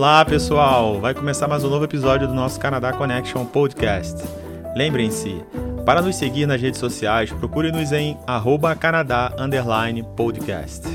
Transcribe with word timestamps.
Olá, 0.00 0.24
pessoal! 0.24 0.98
Vai 0.98 1.12
começar 1.12 1.46
mais 1.46 1.62
um 1.62 1.68
novo 1.68 1.84
episódio 1.84 2.26
do 2.26 2.32
nosso 2.32 2.58
Canadá 2.58 2.90
Connection 2.90 3.44
Podcast. 3.44 4.16
Lembrem-se, 4.74 5.44
para 5.84 6.00
nos 6.00 6.16
seguir 6.16 6.46
nas 6.46 6.58
redes 6.58 6.80
sociais, 6.80 7.30
procure-nos 7.30 7.92
em 7.92 8.18
arroba 8.26 8.74
Canadá 8.74 9.30
Podcast. 10.16 10.88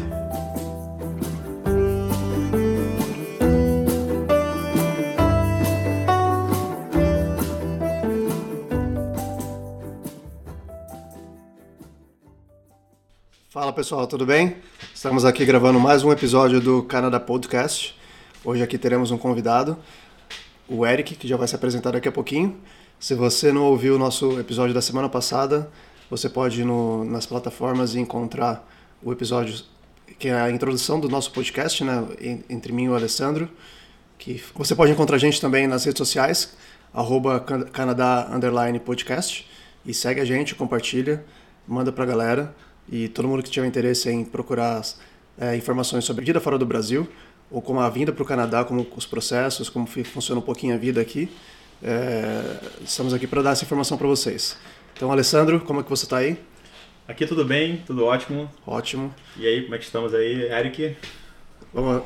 Fala 13.51 13.71
pessoal, 13.71 14.07
tudo 14.07 14.25
bem? 14.25 14.57
Estamos 14.91 15.23
aqui 15.23 15.45
gravando 15.45 15.79
mais 15.79 16.03
um 16.03 16.11
episódio 16.11 16.59
do 16.59 16.81
Canadá 16.81 17.19
Podcast. 17.19 18.03
Hoje 18.45 18.61
aqui 18.61 18.77
teremos 18.77 19.09
um 19.09 19.17
convidado, 19.17 19.75
o 20.69 20.85
Eric, 20.85 21.15
que 21.15 21.27
já 21.27 21.35
vai 21.35 21.47
se 21.47 21.55
apresentar 21.55 21.89
daqui 21.89 22.07
a 22.07 22.11
pouquinho. 22.11 22.55
Se 22.99 23.15
você 23.15 23.51
não 23.51 23.63
ouviu 23.63 23.95
o 23.95 23.97
nosso 23.97 24.39
episódio 24.39 24.71
da 24.71 24.83
semana 24.83 25.09
passada, 25.09 25.67
você 26.11 26.29
pode 26.29 26.61
ir 26.61 26.63
no, 26.63 27.03
nas 27.05 27.25
plataformas 27.25 27.95
e 27.95 27.99
encontrar 27.99 28.63
o 29.01 29.11
episódio 29.11 29.65
que 30.19 30.27
é 30.27 30.35
a 30.39 30.51
introdução 30.51 30.99
do 30.99 31.09
nosso 31.09 31.31
podcast, 31.31 31.83
né, 31.83 32.07
entre 32.47 32.71
mim 32.71 32.83
e 32.83 32.89
o 32.89 32.93
Alessandro. 32.93 33.49
Que 34.15 34.39
você 34.53 34.75
pode 34.75 34.91
encontrar 34.91 35.15
a 35.15 35.19
gente 35.19 35.41
também 35.41 35.65
nas 35.65 35.83
redes 35.83 35.97
sociais, 35.97 36.55
arroba 36.93 37.39
Canadá 37.73 38.29
Podcast. 38.85 39.49
E 39.83 39.91
segue 39.91 40.21
a 40.21 40.25
gente, 40.25 40.53
compartilha, 40.53 41.25
manda 41.67 41.91
pra 41.91 42.05
galera. 42.05 42.55
E 42.87 43.07
todo 43.07 43.27
mundo 43.27 43.41
que 43.41 43.49
tiver 43.49 43.65
interesse 43.65 44.07
em 44.07 44.23
procurar 44.23 44.83
é, 45.35 45.55
informações 45.55 46.05
sobre 46.05 46.21
a 46.21 46.25
vida 46.25 46.39
fora 46.39 46.59
do 46.59 46.65
Brasil, 46.65 47.07
ou 47.49 47.61
como 47.61 47.79
a 47.79 47.89
vinda 47.89 48.11
para 48.11 48.23
o 48.23 48.25
Canadá, 48.25 48.63
como 48.63 48.85
os 48.95 49.05
processos, 49.05 49.69
como 49.69 49.85
funciona 49.87 50.39
um 50.39 50.43
pouquinho 50.43 50.73
a 50.73 50.77
vida 50.77 51.01
aqui. 51.01 51.29
É, 51.83 52.59
estamos 52.83 53.13
aqui 53.13 53.27
para 53.27 53.41
dar 53.41 53.51
essa 53.51 53.63
informação 53.63 53.97
para 53.97 54.07
vocês. 54.07 54.57
Então, 54.95 55.11
Alessandro, 55.11 55.59
como 55.61 55.81
é 55.81 55.83
que 55.83 55.89
você 55.89 56.05
está 56.05 56.17
aí? 56.17 56.37
Aqui 57.07 57.25
tudo 57.27 57.45
bem, 57.45 57.83
tudo 57.85 58.05
ótimo. 58.05 58.49
Ótimo. 58.65 59.13
E 59.37 59.45
aí, 59.45 59.63
como 59.63 59.75
é 59.75 59.77
que 59.77 59.83
estamos 59.83 60.13
aí, 60.13 60.43
Eric? 60.51 60.97
Vamos 61.73 62.03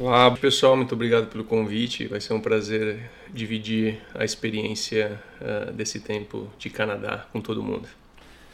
Olá, 0.00 0.30
pessoal, 0.30 0.74
muito 0.74 0.94
obrigado 0.94 1.26
pelo 1.26 1.44
convite. 1.44 2.06
Vai 2.06 2.18
ser 2.18 2.32
um 2.32 2.40
prazer 2.40 3.10
dividir 3.28 4.00
a 4.14 4.24
experiência 4.24 5.20
uh, 5.38 5.70
desse 5.70 6.00
tempo 6.00 6.50
de 6.58 6.70
Canadá 6.70 7.26
com 7.30 7.42
todo 7.42 7.62
mundo. 7.62 7.86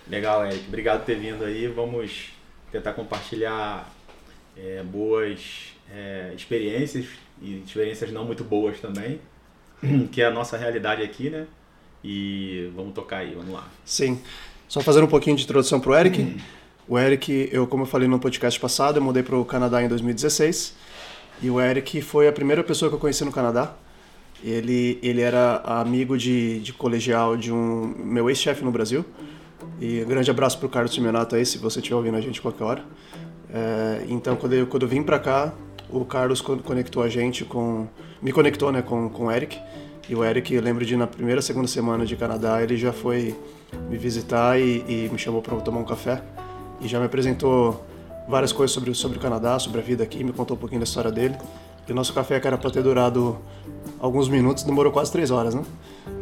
Legal, 0.09 0.45
Eric. 0.45 0.65
Obrigado 0.67 0.99
por 0.99 1.07
ter 1.07 1.15
vindo 1.15 1.45
aí. 1.45 1.69
Vamos 1.69 2.31
tentar 2.73 2.93
compartilhar 2.93 3.89
é, 4.57 4.83
boas 4.83 5.78
é, 5.95 6.33
experiências 6.37 7.07
e 7.41 7.63
experiências 7.65 8.13
não 8.13 8.25
muito 8.25 8.45
boas 8.45 8.81
também, 8.81 9.21
que 10.13 10.23
é 10.23 10.27
a 10.27 10.31
nossa 10.31 10.57
realidade 10.57 11.03
aqui, 11.03 11.31
né? 11.31 11.47
E 12.03 12.71
vamos 12.75 12.95
tocar 12.95 13.19
aí, 13.19 13.35
vamos 13.35 13.53
lá. 13.53 13.69
Sim. 13.85 14.21
Só 14.69 14.81
fazer 14.81 15.03
um 15.03 15.07
pouquinho 15.07 15.37
de 15.37 15.45
introdução 15.45 15.81
para 15.81 15.91
o 15.91 15.95
Eric. 15.95 16.21
Uhum. 16.21 16.37
O 16.89 16.99
Eric, 16.99 17.49
eu 17.53 17.67
como 17.67 17.83
eu 17.83 17.87
falei 17.87 18.09
no 18.09 18.19
podcast 18.19 18.59
passado, 18.59 18.97
eu 18.97 19.03
mudei 19.03 19.23
para 19.23 19.37
o 19.37 19.45
Canadá 19.45 19.83
em 19.83 19.89
2016. 19.89 20.75
E 21.43 21.51
o 21.51 21.61
Eric 21.61 22.01
foi 22.03 22.29
a 22.29 22.33
primeira 22.33 22.65
pessoa 22.65 22.89
que 22.89 22.95
eu 22.95 23.01
conheci 23.01 23.25
no 23.25 23.33
Canadá. 23.33 23.75
Ele, 24.43 24.99
ele 25.03 25.21
era 25.21 25.57
amigo 25.65 26.17
de, 26.17 26.61
de 26.61 26.73
colegial 26.73 27.37
de 27.37 27.53
um 27.53 27.95
meu 27.99 28.29
ex-chefe 28.29 28.65
no 28.65 28.71
Brasil. 28.71 29.05
E 29.81 30.03
um 30.03 30.09
grande 30.09 30.31
abraço 30.31 30.59
para 30.59 30.67
o 30.67 30.69
Carlos 30.71 30.93
Simeonato 30.95 31.35
aí, 31.35 31.45
se 31.45 31.59
você 31.59 31.79
estiver 31.79 31.97
ouvindo 31.97 32.17
a 32.17 32.21
gente 32.21 32.41
qualquer 32.41 32.65
hora. 32.65 32.85
É, 33.53 34.05
então, 34.09 34.37
quando 34.37 34.53
eu, 34.53 34.67
quando 34.67 34.83
eu 34.83 34.89
vim 34.89 35.03
para 35.03 35.19
cá, 35.19 35.53
o 35.91 36.05
Carlos 36.05 36.41
conectou 36.41 37.03
a 37.03 37.09
gente 37.09 37.45
com. 37.45 37.87
me 38.23 38.33
conectou 38.33 38.71
né, 38.73 38.83
com, 38.83 39.09
com 39.09 39.27
o 39.27 39.31
Eric. 39.31 39.59
E 40.09 40.15
o 40.15 40.25
Eric, 40.25 40.55
eu 40.55 40.63
lembro 40.63 40.87
de 40.87 40.97
na 40.97 41.07
primeira, 41.07 41.43
segunda 41.43 41.69
semana 41.69 42.07
de 42.07 42.17
Canadá, 42.17 42.63
ele 42.63 42.77
já 42.77 42.93
foi 42.93 43.37
me 43.91 43.99
visitar 43.99 44.59
e, 44.59 44.85
e 44.89 45.09
me 45.13 45.19
chamou 45.19 45.43
para 45.43 45.55
tomar 45.61 45.81
um 45.81 45.85
café. 45.85 46.23
E 46.81 46.89
já 46.89 46.99
me 46.99 47.07
apresentou 47.07 47.85
várias 48.29 48.53
coisas 48.53 48.73
sobre, 48.73 48.95
sobre 48.95 49.19
o 49.19 49.21
Canadá, 49.21 49.59
sobre 49.59 49.81
a 49.81 49.83
vida 49.83 50.03
aqui, 50.03 50.23
me 50.23 50.33
contou 50.33 50.57
um 50.57 50.61
pouquinho 50.61 50.81
da 50.81 50.85
história 50.85 51.11
dele. 51.11 51.37
E 51.87 51.93
o 51.93 51.95
nosso 51.95 52.13
café, 52.13 52.39
que 52.39 52.47
era 52.47 52.59
para 52.59 52.71
ter 52.71 52.83
durado 52.83 53.39
alguns 53.99 54.29
minutos, 54.29 54.63
demorou 54.63 54.93
quase 54.93 55.11
três 55.11 55.31
horas, 55.31 55.55
né? 55.55 55.63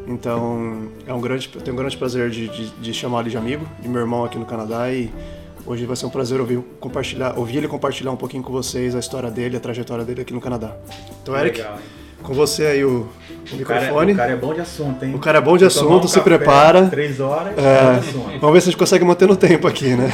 Então, 0.07 0.89
é 1.05 1.13
um 1.13 1.21
grande, 1.21 1.51
eu 1.53 1.61
tenho 1.61 1.75
um 1.75 1.79
grande 1.79 1.97
prazer 1.97 2.31
de, 2.31 2.49
de, 2.49 2.71
de 2.71 2.95
chamar 2.95 3.21
ele 3.21 3.31
de 3.31 3.37
amigo, 3.37 3.67
de 3.81 3.89
meu 3.89 4.01
irmão 4.01 4.25
aqui 4.25 4.39
no 4.39 4.47
Canadá 4.47 4.93
e 4.93 5.13
Hoje 5.67 5.85
vai 5.85 5.97
ser 5.97 6.07
um 6.07 6.11
prazer 6.11 6.41
ouvir, 6.41 6.63
compartilhar, 6.79 7.37
ouvir 7.37 7.57
ele 7.57 7.67
compartilhar 7.67 8.13
um 8.13 8.17
pouquinho 8.17 8.41
com 8.41 8.53
vocês 8.53 8.95
a 8.95 9.01
história 9.01 9.29
dele, 9.33 9.57
a 9.57 9.61
trajetória 9.61 10.05
dele 10.05 10.21
aqui 10.21 10.33
no 10.33 10.41
Canadá. 10.41 10.77
Então, 11.21 11.37
Eric, 11.37 11.59
Legal, 11.59 11.79
com 12.23 12.33
você 12.33 12.67
aí 12.67 12.85
o, 12.85 13.09
o 13.53 13.57
microfone. 13.57 14.13
O 14.13 14.17
cara, 14.17 14.31
é, 14.31 14.33
o 14.33 14.33
cara, 14.33 14.33
é 14.33 14.37
bom 14.37 14.55
de 14.55 14.61
assunto, 14.61 15.05
hein? 15.05 15.15
O 15.17 15.19
cara 15.19 15.39
é 15.39 15.41
bom 15.41 15.57
de 15.57 15.65
Vou 15.65 15.67
assunto, 15.67 16.05
um 16.05 16.09
se 16.09 16.19
café, 16.21 16.37
prepara. 16.37 16.87
Três 16.87 17.19
horas, 17.19 17.53
é, 17.59 18.39
Vamos 18.39 18.55
ver 18.55 18.61
se 18.61 18.69
a 18.69 18.71
gente 18.71 18.79
consegue 18.79 19.05
manter 19.05 19.27
no 19.27 19.35
tempo 19.35 19.67
aqui, 19.67 19.97
né? 19.97 20.09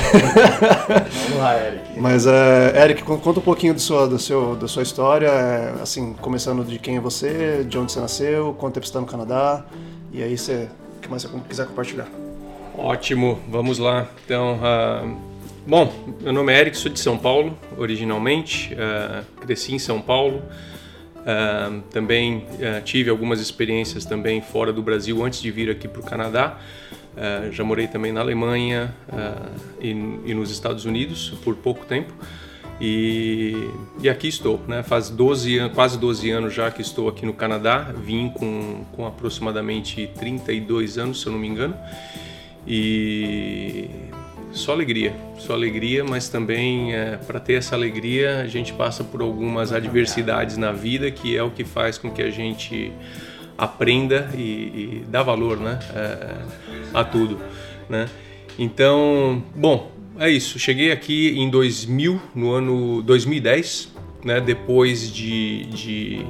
Vamos 1.28 1.38
lá, 1.38 1.66
Eric. 1.66 2.00
Mas, 2.00 2.26
é, 2.26 2.82
Eric, 2.84 3.02
conta 3.02 3.38
um 3.38 3.42
pouquinho 3.42 3.74
do 3.74 3.80
seu, 3.80 4.08
do 4.08 4.18
seu, 4.18 4.56
da 4.56 4.66
sua 4.66 4.82
história, 4.82 5.28
é, 5.28 5.74
assim, 5.82 6.14
começando 6.14 6.64
de 6.64 6.78
quem 6.78 6.96
é 6.96 7.00
você, 7.00 7.62
de 7.68 7.76
onde 7.76 7.92
você 7.92 8.00
nasceu, 8.00 8.56
quanto 8.58 8.74
tempo 8.74 8.86
você 8.86 8.90
está 8.90 9.00
no 9.00 9.06
Canadá, 9.06 9.66
e 10.10 10.22
aí 10.22 10.38
você, 10.38 10.68
o 10.96 11.00
que 11.00 11.10
mais 11.10 11.22
você 11.22 11.28
quiser 11.46 11.66
compartilhar. 11.66 12.08
Ótimo, 12.74 13.38
vamos 13.50 13.78
lá. 13.78 14.06
Então, 14.24 14.54
uh 14.54 15.31
Bom, 15.64 15.94
meu 16.20 16.32
nome 16.32 16.52
é 16.52 16.58
Eric, 16.58 16.76
sou 16.76 16.90
de 16.90 16.98
São 16.98 17.16
Paulo 17.16 17.56
originalmente, 17.78 18.74
uh, 18.74 19.24
cresci 19.40 19.72
em 19.72 19.78
São 19.78 20.02
Paulo. 20.02 20.42
Uh, 21.18 21.80
também 21.82 22.38
uh, 22.38 22.82
tive 22.84 23.08
algumas 23.08 23.40
experiências 23.40 24.04
também 24.04 24.42
fora 24.42 24.72
do 24.72 24.82
Brasil 24.82 25.24
antes 25.24 25.40
de 25.40 25.52
vir 25.52 25.70
aqui 25.70 25.86
para 25.86 26.00
o 26.00 26.04
Canadá. 26.04 26.58
já 27.52 27.62
morei 27.62 27.86
também 27.86 28.10
na 28.10 28.20
Alemanha 28.20 28.92
e, 29.80 29.90
e, 29.90 30.34
nos 30.34 30.50
Estados 30.50 30.84
Unidos 30.84 31.32
por 31.44 31.54
pouco 31.54 31.86
tempo. 31.86 32.12
E, 32.80 33.54
e 34.02 34.08
aqui 34.08 34.26
estou, 34.26 34.60
né? 34.66 34.82
faz 34.82 35.10
12, 35.10 35.70
quase 35.74 35.96
12 35.96 36.28
anos 36.30 36.52
já 36.52 36.72
que 36.72 36.82
estou 36.82 37.08
aqui 37.08 37.24
no 37.24 37.34
Canadá. 37.34 37.94
Vim 38.04 38.30
com, 38.30 38.84
com 38.96 39.06
aproximadamente 39.06 40.10
32 40.18 40.98
anos, 40.98 41.20
se 41.20 41.26
eu 41.28 41.32
não 41.32 41.38
me 41.38 41.46
engano. 41.46 41.76
E 42.66 43.88
só 44.52 44.72
alegria, 44.72 45.14
só 45.38 45.54
alegria, 45.54 46.04
mas 46.04 46.28
também 46.28 46.94
é, 46.94 47.16
para 47.16 47.40
ter 47.40 47.54
essa 47.54 47.74
alegria 47.74 48.40
a 48.40 48.46
gente 48.46 48.72
passa 48.72 49.02
por 49.02 49.20
algumas 49.20 49.72
adversidades 49.72 50.56
na 50.56 50.72
vida 50.72 51.10
que 51.10 51.36
é 51.36 51.42
o 51.42 51.50
que 51.50 51.64
faz 51.64 51.98
com 51.98 52.10
que 52.10 52.22
a 52.22 52.30
gente 52.30 52.92
aprenda 53.56 54.30
e, 54.34 54.40
e 54.40 55.04
dá 55.08 55.22
valor, 55.22 55.58
né, 55.58 55.78
é, 55.94 56.98
a 56.98 57.04
tudo, 57.04 57.38
né? 57.88 58.08
Então, 58.58 59.42
bom, 59.54 59.90
é 60.18 60.30
isso. 60.30 60.58
Cheguei 60.58 60.92
aqui 60.92 61.30
em 61.38 61.48
2000, 61.48 62.20
no 62.34 62.52
ano 62.52 63.02
2010, 63.02 63.88
né? 64.24 64.40
Depois 64.40 65.10
de, 65.10 65.64
de 65.66 66.26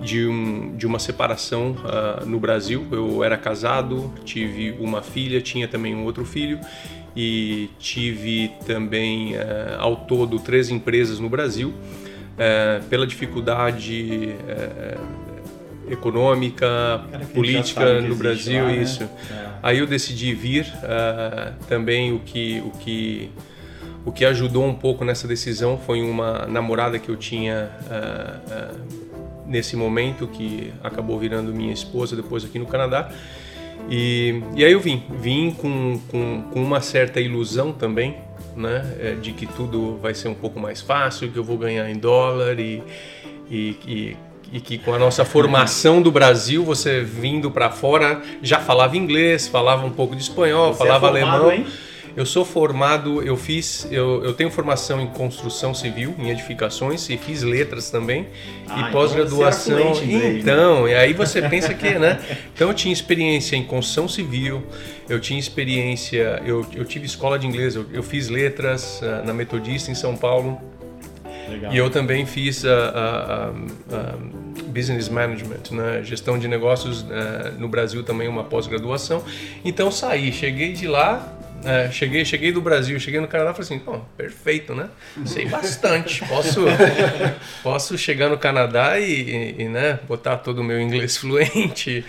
de, 0.00 0.26
um, 0.26 0.76
de 0.76 0.86
uma 0.86 0.98
separação 0.98 1.76
uh, 1.84 2.26
no 2.26 2.38
Brasil. 2.38 2.86
Eu 2.90 3.22
era 3.24 3.36
casado, 3.36 4.12
tive 4.24 4.76
uma 4.78 5.02
filha, 5.02 5.40
tinha 5.40 5.66
também 5.66 5.94
um 5.94 6.04
outro 6.04 6.24
filho 6.24 6.60
e 7.16 7.70
tive 7.78 8.52
também, 8.66 9.34
uh, 9.36 9.40
ao 9.78 9.96
todo, 9.96 10.38
três 10.38 10.68
empresas 10.68 11.18
no 11.18 11.30
Brasil. 11.30 11.70
Uh, 11.70 12.84
pela 12.90 13.06
dificuldade 13.06 14.34
uh, 14.44 15.90
econômica, 15.90 17.00
política 17.32 18.02
no 18.02 18.14
Brasil, 18.14 18.62
lá, 18.62 18.68
né? 18.68 18.82
isso. 18.82 19.04
É. 19.04 19.46
Aí 19.62 19.78
eu 19.78 19.86
decidi 19.86 20.34
vir. 20.34 20.66
também 21.66 22.12
o 22.12 22.18
que, 22.18 22.62
o 22.66 22.70
que 22.72 23.30
o 24.04 24.12
que 24.12 24.24
ajudou 24.24 24.64
um 24.64 24.74
pouco 24.74 25.04
nessa 25.04 25.26
decisão 25.26 25.76
foi 25.78 26.00
uma 26.00 26.46
namorada 26.46 26.96
que 26.98 27.08
eu 27.08 27.16
tinha 27.16 27.70
nesse 29.46 29.76
momento, 29.76 30.26
que 30.26 30.72
acabou 30.82 31.18
virando 31.18 31.52
minha 31.52 31.72
esposa 31.72 32.16
depois 32.16 32.44
aqui 32.44 32.58
no 32.58 32.66
Canadá. 32.66 33.10
E, 33.88 34.42
e 34.54 34.64
aí 34.64 34.72
eu 34.72 34.80
vim, 34.80 35.02
vim 35.20 35.52
com, 35.52 36.00
com, 36.08 36.42
com 36.52 36.62
uma 36.62 36.80
certa 36.80 37.20
ilusão 37.20 37.72
também, 37.72 38.16
né, 38.56 38.96
é, 38.98 39.12
de 39.14 39.32
que 39.32 39.46
tudo 39.46 39.98
vai 40.00 40.14
ser 40.14 40.28
um 40.28 40.34
pouco 40.34 40.58
mais 40.58 40.80
fácil, 40.80 41.30
que 41.30 41.38
eu 41.38 41.44
vou 41.44 41.58
ganhar 41.58 41.88
em 41.88 41.96
dólar 41.96 42.58
e, 42.58 42.82
e, 43.48 43.76
e, 43.86 44.16
e 44.52 44.60
que 44.60 44.78
com 44.78 44.92
a 44.92 44.98
nossa 44.98 45.24
formação 45.24 46.02
do 46.02 46.10
Brasil, 46.10 46.64
você 46.64 47.00
vindo 47.02 47.50
para 47.50 47.70
fora 47.70 48.22
já 48.42 48.58
falava 48.58 48.96
inglês, 48.96 49.46
falava 49.46 49.86
um 49.86 49.90
pouco 49.90 50.16
de 50.16 50.22
espanhol, 50.22 50.72
você 50.72 50.82
é 50.82 50.86
falava 50.86 51.06
é 51.06 51.20
formado, 51.20 51.44
alemão. 51.44 51.52
Hein? 51.52 51.66
Eu 52.16 52.24
sou 52.24 52.46
formado, 52.46 53.22
eu 53.22 53.36
fiz, 53.36 53.86
eu, 53.90 54.24
eu 54.24 54.32
tenho 54.32 54.50
formação 54.50 55.02
em 55.02 55.06
construção 55.06 55.74
civil, 55.74 56.14
em 56.18 56.30
edificações 56.30 57.10
e 57.10 57.18
fiz 57.18 57.42
letras 57.42 57.90
também 57.90 58.28
ah, 58.66 58.76
e 58.76 58.80
então 58.80 58.92
pós-graduação. 58.92 60.02
Então, 60.02 60.30
então, 60.38 60.88
e 60.88 60.94
aí 60.94 61.12
você 61.12 61.42
pensa 61.46 61.74
que, 61.74 61.98
né? 61.98 62.18
Então 62.54 62.68
eu 62.68 62.74
tinha 62.74 62.90
experiência 62.90 63.54
em 63.54 63.62
construção 63.62 64.08
civil, 64.08 64.64
eu 65.10 65.20
tinha 65.20 65.38
experiência, 65.38 66.42
eu, 66.46 66.66
eu 66.74 66.86
tive 66.86 67.04
escola 67.04 67.38
de 67.38 67.46
inglês, 67.46 67.76
eu, 67.76 67.84
eu 67.92 68.02
fiz 68.02 68.30
letras 68.30 69.02
uh, 69.02 69.26
na 69.26 69.34
Metodista 69.34 69.90
em 69.90 69.94
São 69.94 70.16
Paulo. 70.16 70.58
Legal. 71.50 71.72
E 71.72 71.76
eu 71.76 71.90
também 71.90 72.24
fiz 72.24 72.64
a, 72.64 72.70
a, 72.70 73.48
a, 73.94 74.14
Business 74.68 75.08
Management, 75.08 75.70
né? 75.70 76.02
gestão 76.02 76.38
de 76.38 76.48
negócios 76.48 77.02
uh, 77.02 77.06
no 77.58 77.68
Brasil 77.68 78.02
também 78.02 78.26
uma 78.26 78.44
pós-graduação. 78.44 79.22
Então 79.62 79.90
saí, 79.90 80.32
cheguei 80.32 80.72
de 80.72 80.88
lá, 80.88 81.36
é, 81.66 81.90
cheguei, 81.90 82.24
cheguei 82.24 82.52
do 82.52 82.60
Brasil, 82.60 82.98
cheguei 83.00 83.20
no 83.20 83.26
Canadá 83.26 83.52
falei 83.52 83.64
assim, 83.64 83.78
Pô, 83.78 83.98
perfeito, 84.16 84.74
né? 84.74 84.88
Sei 85.24 85.46
bastante, 85.46 86.24
posso, 86.24 86.64
posso 87.62 87.98
chegar 87.98 88.28
no 88.28 88.38
Canadá 88.38 88.98
e, 89.00 89.12
e, 89.12 89.62
e 89.62 89.68
né, 89.68 89.98
botar 90.06 90.36
todo 90.36 90.60
o 90.60 90.64
meu 90.64 90.80
inglês 90.80 91.16
fluente 91.18 92.04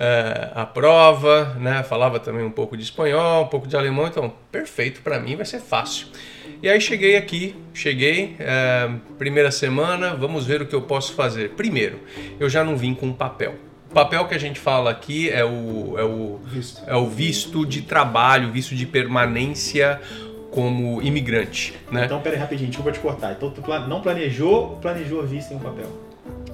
é, 0.00 0.50
à 0.54 0.64
prova, 0.64 1.54
né? 1.60 1.82
Falava 1.82 2.18
também 2.18 2.44
um 2.44 2.50
pouco 2.50 2.76
de 2.76 2.82
espanhol, 2.82 3.44
um 3.44 3.48
pouco 3.48 3.68
de 3.68 3.76
alemão, 3.76 4.06
então 4.06 4.32
perfeito 4.50 5.02
para 5.02 5.20
mim, 5.20 5.36
vai 5.36 5.44
ser 5.44 5.60
fácil. 5.60 6.06
E 6.62 6.68
aí 6.68 6.80
cheguei 6.80 7.16
aqui, 7.16 7.54
cheguei, 7.74 8.36
é, 8.38 8.88
primeira 9.18 9.50
semana, 9.50 10.14
vamos 10.14 10.46
ver 10.46 10.62
o 10.62 10.66
que 10.66 10.74
eu 10.74 10.80
posso 10.80 11.12
fazer. 11.12 11.50
Primeiro, 11.50 12.00
eu 12.40 12.48
já 12.48 12.64
não 12.64 12.74
vim 12.74 12.94
com 12.94 13.12
papel 13.12 13.54
papel 13.94 14.26
que 14.26 14.34
a 14.34 14.38
gente 14.38 14.60
fala 14.60 14.90
aqui 14.90 15.30
é 15.30 15.44
o, 15.44 15.94
é 15.96 16.02
o, 16.02 16.38
visto. 16.44 16.82
É 16.86 16.96
o 16.96 17.06
visto 17.06 17.64
de 17.64 17.82
trabalho, 17.82 18.50
visto 18.50 18.74
de 18.74 18.84
permanência 18.84 20.00
como 20.50 21.00
imigrante. 21.00 21.74
Né? 21.90 22.04
Então, 22.04 22.20
peraí, 22.20 22.38
rapidinho, 22.38 22.68
desculpa 22.68 22.92
te 22.92 23.00
cortar. 23.00 23.32
Então, 23.32 23.50
tu 23.50 23.62
não 23.88 24.00
planejou 24.00 24.78
planejou 24.82 25.22
visto 25.24 25.52
em 25.52 25.56
um 25.56 25.60
papel? 25.60 25.86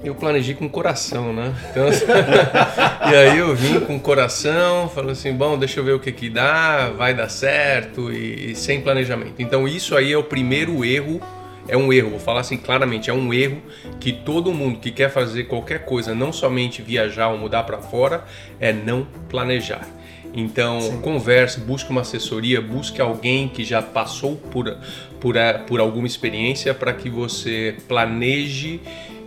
Eu 0.03 0.15
planejei 0.15 0.55
com 0.55 0.65
o 0.65 0.69
coração, 0.69 1.31
né? 1.31 1.53
Então, 1.69 1.87
e 3.11 3.15
aí 3.15 3.37
eu 3.37 3.55
vim 3.55 3.79
com 3.81 3.97
o 3.97 3.99
coração, 3.99 4.89
falando 4.89 5.11
assim, 5.11 5.31
bom, 5.31 5.57
deixa 5.57 5.79
eu 5.79 5.83
ver 5.83 5.93
o 5.93 5.99
que 5.99 6.11
que 6.11 6.27
dá, 6.27 6.89
vai 6.89 7.13
dar 7.13 7.29
certo 7.29 8.11
e, 8.11 8.51
e 8.51 8.55
sem 8.55 8.81
planejamento. 8.81 9.35
Então 9.37 9.67
isso 9.67 9.95
aí 9.95 10.11
é 10.11 10.17
o 10.17 10.23
primeiro 10.23 10.83
erro 10.83 11.21
é 11.67 11.77
um 11.77 11.91
erro, 11.91 12.11
vou 12.11 12.19
falar 12.19 12.41
assim 12.41 12.57
claramente, 12.57 13.09
é 13.09 13.13
um 13.13 13.33
erro 13.33 13.61
que 13.99 14.11
todo 14.11 14.53
mundo 14.53 14.79
que 14.79 14.91
quer 14.91 15.09
fazer 15.09 15.45
qualquer 15.45 15.85
coisa, 15.85 16.13
não 16.13 16.33
somente 16.33 16.81
viajar 16.81 17.29
ou 17.29 17.37
mudar 17.37 17.63
para 17.63 17.79
fora, 17.79 18.25
é 18.59 18.73
não 18.73 19.07
planejar. 19.29 19.87
Então, 20.33 20.79
Sim. 20.79 21.01
converse, 21.01 21.59
busque 21.59 21.89
uma 21.91 22.01
assessoria, 22.01 22.61
busque 22.61 23.01
alguém 23.01 23.49
que 23.49 23.63
já 23.63 23.81
passou 23.81 24.37
por, 24.37 24.77
por, 25.19 25.35
por 25.67 25.79
alguma 25.79 26.07
experiência 26.07 26.73
para 26.73 26.93
que 26.93 27.09
você 27.09 27.75
planeje 27.87 28.79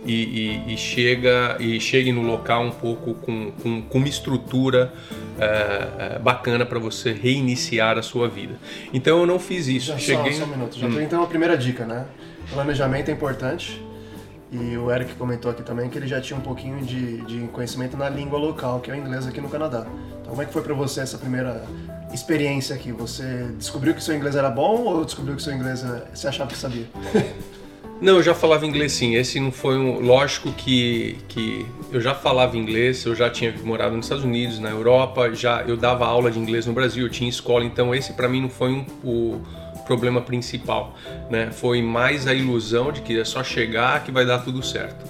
e, 0.05 0.63
e, 0.67 0.73
e, 0.73 0.77
chega, 0.77 1.57
e 1.59 1.79
chegue 1.79 2.11
no 2.11 2.21
local 2.21 2.63
um 2.63 2.71
pouco 2.71 3.13
com, 3.15 3.51
com, 3.51 3.81
com 3.81 3.97
uma 3.97 4.07
estrutura 4.07 4.93
é, 5.39 6.19
bacana 6.19 6.65
para 6.65 6.79
você 6.79 7.11
reiniciar 7.11 7.97
a 7.97 8.01
sua 8.01 8.27
vida. 8.27 8.55
Então, 8.93 9.19
eu 9.19 9.25
não 9.25 9.39
fiz 9.39 9.67
isso. 9.67 9.87
Já 9.87 9.97
Cheguei... 9.97 10.33
só, 10.33 10.39
só 10.39 10.45
um 10.45 10.51
minuto. 10.51 10.79
Já 10.79 10.87
hum. 10.87 11.01
então 11.01 11.23
a 11.23 11.27
primeira 11.27 11.57
dica, 11.57 11.85
né? 11.85 12.05
Planejamento 12.51 13.09
é 13.09 13.13
importante. 13.13 13.81
E 14.51 14.77
o 14.77 14.91
Eric 14.91 15.15
comentou 15.15 15.49
aqui 15.51 15.63
também 15.63 15.89
que 15.89 15.97
ele 15.97 16.07
já 16.07 16.21
tinha 16.21 16.37
um 16.37 16.41
pouquinho 16.41 16.85
de, 16.85 17.17
de 17.21 17.47
conhecimento 17.47 17.97
na 17.97 18.07
língua 18.07 18.37
local, 18.37 18.79
que 18.79 18.91
é 18.91 18.93
o 18.93 18.97
inglês 18.97 19.27
aqui 19.27 19.41
no 19.41 19.49
Canadá. 19.49 19.85
Então, 20.21 20.29
como 20.29 20.41
é 20.41 20.45
que 20.45 20.53
foi 20.53 20.61
para 20.61 20.73
você 20.73 21.01
essa 21.01 21.17
primeira 21.17 21.65
experiência 22.13 22.75
aqui? 22.75 22.91
Você 22.91 23.49
descobriu 23.57 23.93
que 23.93 24.03
seu 24.03 24.15
inglês 24.15 24.35
era 24.35 24.49
bom 24.49 24.83
ou 24.83 25.03
descobriu 25.03 25.35
que 25.35 25.41
seu 25.41 25.53
inglês 25.53 25.83
você 26.13 26.27
achava 26.27 26.51
que 26.51 26.57
sabia? 26.57 26.85
Não, 28.01 28.17
eu 28.17 28.23
já 28.23 28.33
falava 28.35 28.65
inglês 28.65 28.91
sim. 28.91 29.15
Esse 29.15 29.39
não 29.39 29.51
foi 29.51 29.77
um. 29.77 29.99
Lógico 29.99 30.51
que, 30.51 31.17
que 31.27 31.65
eu 31.91 32.01
já 32.01 32.13
falava 32.13 32.57
inglês, 32.57 33.05
eu 33.05 33.15
já 33.15 33.29
tinha 33.29 33.53
morado 33.63 33.95
nos 33.95 34.05
Estados 34.05 34.25
Unidos, 34.25 34.59
na 34.59 34.69
Europa, 34.69 35.33
já 35.33 35.61
eu 35.61 35.77
dava 35.77 36.05
aula 36.05 36.29
de 36.29 36.37
inglês 36.37 36.65
no 36.65 36.73
Brasil, 36.73 37.05
eu 37.05 37.09
tinha 37.09 37.29
escola, 37.29 37.63
então 37.63 37.95
esse 37.95 38.13
para 38.13 38.27
mim 38.27 38.41
não 38.41 38.49
foi 38.49 38.71
um, 38.71 38.85
o, 39.03 39.41
problema 39.85 40.19
principal, 40.19 40.95
né? 41.29 41.51
Foi 41.51 41.81
mais 41.81 42.27
a 42.27 42.33
ilusão 42.33 42.91
de 42.91 43.01
que 43.01 43.17
é 43.17 43.23
só 43.23 43.43
chegar 43.43 44.03
que 44.03 44.11
vai 44.11 44.25
dar 44.25 44.39
tudo 44.39 44.61
certo. 44.61 45.05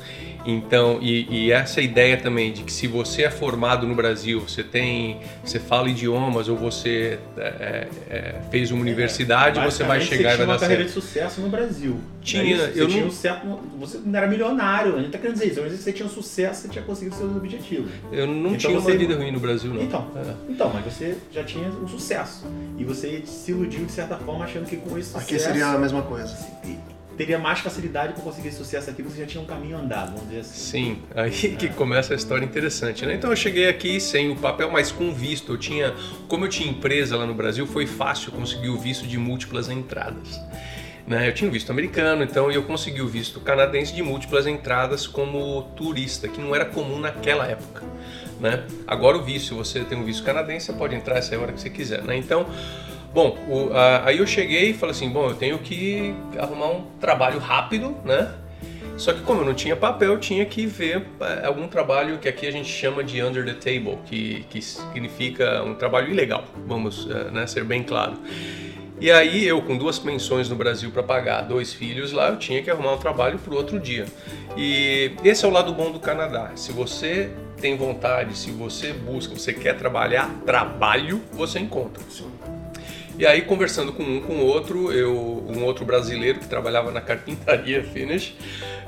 Então, 0.46 1.00
e, 1.02 1.28
e, 1.30 1.52
essa 1.52 1.82
ideia 1.82 2.18
também 2.18 2.54
de 2.54 2.64
que 2.64 2.72
se 2.72 2.88
você 2.88 3.24
é 3.24 3.32
formado 3.32 3.88
no 3.88 3.96
Brasil, 3.96 4.42
você 4.42 4.64
tem, 4.64 5.20
você 5.44 5.60
fala 5.60 5.90
idiomas 5.90 6.48
ou 6.48 6.56
você 6.56 7.18
é, 7.36 7.88
é, 8.10 8.36
fez 8.52 8.70
uma 8.70 8.82
universidade, 8.82 9.60
é, 9.60 9.66
você 9.66 9.84
vai 9.84 10.00
chegar 10.00 10.36
você 10.36 10.44
e 10.44 10.46
vai 10.46 10.46
dar 10.46 10.46
certo. 10.46 10.46
Tinha 10.46 10.54
uma 10.54 10.60
carreira 10.60 10.84
de 10.86 10.92
sucesso 10.92 11.42
no 11.42 11.50
Brasil. 11.50 12.00
Tinha, 12.22 12.58
é 12.58 12.72
eu 12.76 12.88
tinha 12.88 13.02
não... 13.02 13.08
Um 13.08 13.12
certo, 13.12 13.60
você 13.80 14.00
não 14.06 14.18
era 14.18 14.28
milionário, 14.28 14.96
a 14.96 15.02
gente 15.02 15.12
tá 15.12 15.18
querendo 15.18 15.34
dizer 15.34 15.48
isso, 15.48 15.62
mas 15.62 15.74
você 15.74 15.92
tinha 15.92 16.06
um 16.06 16.10
sucesso, 16.10 16.62
você 16.62 16.68
tinha 16.68 16.84
conseguido 16.84 17.16
seus 17.16 17.36
objetivos. 17.36 17.92
Eu 18.12 18.28
não 18.28 18.48
então 18.48 18.58
tinha 18.58 18.80
você... 18.80 18.92
uma 18.92 18.98
vida 18.98 19.16
ruim 19.16 19.32
no 19.32 19.40
Brasil, 19.40 19.74
não. 19.74 19.82
Então, 19.82 20.08
é. 20.16 20.34
então, 20.48 20.72
mas 20.72 20.86
você 20.86 21.18
já 21.32 21.44
tinha 21.44 21.70
um 21.70 21.88
sucesso 21.88 22.46
e 22.78 22.84
você 22.84 23.24
se 23.26 23.52
iludiu 23.52 23.86
de 23.86 23.92
certa 23.92 24.16
forma 24.18 24.46
achando 24.46 24.66
que 24.68 24.78
com 24.78 24.98
esse 24.98 25.10
sucesso 25.10 25.26
aqui 25.26 25.40
seria 25.40 25.68
a 25.68 25.78
mesma 25.78 26.04
coisa 26.04 26.36
teria 27.18 27.40
mais 27.40 27.60
facilidade 27.60 28.14
para 28.14 28.24
conseguir 28.24 28.52
sucesso 28.52 28.90
aqui, 28.90 29.02
você 29.02 29.22
já 29.22 29.26
tinha 29.26 29.42
um 29.42 29.46
caminho 29.46 29.78
andado, 29.78 30.14
vamos 30.14 30.28
dizer 30.28 30.42
assim. 30.42 30.72
Sim, 30.72 31.02
aí 31.16 31.32
que 31.56 31.70
começa 31.70 32.14
a 32.14 32.16
história 32.16 32.46
interessante, 32.46 33.06
né? 33.06 33.16
Então 33.16 33.30
eu 33.30 33.36
cheguei 33.36 33.68
aqui 33.68 34.00
sem 34.00 34.32
o 34.32 34.36
papel, 34.36 34.70
mas 34.72 34.92
com 34.92 35.14
visto. 35.14 35.54
Eu 35.54 35.58
tinha, 35.58 35.94
como 36.28 36.46
eu 36.46 36.50
tinha 36.50 36.70
empresa 36.70 37.18
lá 37.18 37.26
no 37.26 37.34
Brasil, 37.34 37.66
foi 37.66 37.86
fácil 37.86 38.32
conseguir 38.32 38.70
o 38.70 38.78
visto 38.78 39.08
de 39.08 39.18
múltiplas 39.18 39.70
entradas. 39.70 40.40
Né? 41.08 41.28
Eu 41.28 41.34
tinha 41.34 41.50
o 41.50 41.54
visto 41.54 41.70
americano, 41.70 42.24
então 42.24 42.52
eu 42.52 42.64
consegui 42.64 43.02
o 43.02 43.08
visto 43.08 43.40
canadense 43.40 43.94
de 43.94 44.02
múltiplas 44.02 44.48
entradas 44.48 45.06
como 45.06 45.62
turista, 45.76 46.28
que 46.28 46.42
não 46.42 46.56
era 46.56 46.66
comum 46.66 47.00
naquela 47.00 47.46
época. 47.46 47.84
Né? 48.40 48.64
Agora 48.88 49.18
o 49.18 49.24
visto, 49.24 49.56
você 49.56 49.82
tem 49.82 49.98
um 49.98 50.04
visto 50.04 50.24
canadense, 50.24 50.66
você 50.66 50.74
pode 50.74 50.96
entrar 50.96 51.18
essa 51.18 51.38
hora 51.40 51.54
que 51.54 51.62
você 51.62 51.70
quiser. 51.70 52.04
Né? 52.04 52.18
Então 52.18 52.48
Bom, 53.16 53.38
o, 53.48 53.74
a, 53.74 54.08
aí 54.08 54.18
eu 54.18 54.28
cheguei 54.28 54.72
e 54.72 54.74
falei 54.74 54.94
assim, 54.94 55.08
bom, 55.08 55.30
eu 55.30 55.36
tenho 55.36 55.58
que 55.58 56.14
arrumar 56.38 56.68
um 56.68 56.86
trabalho 57.00 57.40
rápido, 57.40 57.96
né? 58.04 58.30
Só 58.98 59.14
que 59.14 59.22
como 59.22 59.40
eu 59.40 59.46
não 59.46 59.54
tinha 59.54 59.74
papel, 59.74 60.12
eu 60.12 60.20
tinha 60.20 60.46
que 60.46 60.66
ver 60.66 61.06
é, 61.22 61.46
algum 61.46 61.66
trabalho 61.66 62.18
que 62.18 62.28
aqui 62.28 62.46
a 62.46 62.52
gente 62.52 62.68
chama 62.68 63.02
de 63.06 63.24
under 63.24 63.46
the 63.46 63.54
table, 63.54 63.98
que, 64.06 64.46
que 64.50 64.62
significa 64.62 65.64
um 65.64 65.76
trabalho 65.76 66.12
ilegal, 66.12 66.44
vamos 66.68 67.08
é, 67.10 67.32
né, 67.32 67.48
ser 67.48 67.64
bem 67.64 67.84
claro. 67.84 68.18
E 69.00 69.10
aí 69.10 69.48
eu 69.48 69.62
com 69.62 69.78
duas 69.78 69.98
pensões 69.98 70.50
no 70.50 70.56
Brasil 70.58 70.92
para 70.92 71.04
pagar, 71.04 71.44
dois 71.44 71.74
filhos 71.74 72.12
lá, 72.12 72.32
eu 72.32 72.38
tinha 72.38 72.62
que 72.62 72.70
arrumar 72.70 72.96
um 72.96 72.98
trabalho 72.98 73.40
para 73.40 73.54
o 73.54 73.56
outro 73.56 73.80
dia. 73.80 74.08
E 74.58 75.14
esse 75.24 75.46
é 75.46 75.48
o 75.48 75.52
lado 75.52 75.72
bom 75.74 75.90
do 75.90 76.02
Canadá. 76.02 76.52
Se 76.56 76.74
você 76.74 77.32
tem 77.62 77.78
vontade, 77.78 78.38
se 78.38 78.52
você 78.52 78.92
busca, 78.92 79.34
você 79.34 79.54
quer 79.54 79.78
trabalhar, 79.78 80.30
trabalho 80.46 81.22
você 81.32 81.60
encontra. 81.60 82.04
E 83.18 83.26
aí, 83.26 83.44
conversando 83.44 83.94
com 83.94 84.04
um 84.04 84.20
com 84.20 84.40
outro, 84.40 84.92
eu, 84.92 85.46
um 85.48 85.64
outro 85.64 85.86
brasileiro 85.86 86.40
que 86.40 86.48
trabalhava 86.50 86.92
na 86.92 87.00
carpintaria 87.00 87.82
Finish, 87.94 88.36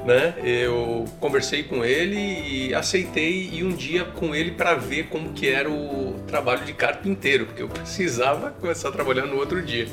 né? 0.06 0.34
Eu 0.44 1.06
conversei 1.20 1.64
com 1.64 1.84
ele 1.86 2.18
e 2.18 2.76
aceitei 2.76 3.50
ir 3.54 3.64
um 3.64 3.72
dia 3.72 4.04
com 4.04 4.36
ele 4.36 4.52
para 4.52 4.76
ver 4.76 5.08
como 5.08 5.32
que 5.32 5.48
era 5.48 5.70
o 5.70 6.16
trabalho 6.28 6.66
de 6.66 6.74
carpinteiro, 6.74 7.46
porque 7.46 7.62
eu 7.62 7.70
precisava 7.70 8.52
começar 8.52 8.90
a 8.90 8.92
trabalhar 8.92 9.26
no 9.26 9.38
outro 9.38 9.62
dia. 9.62 9.88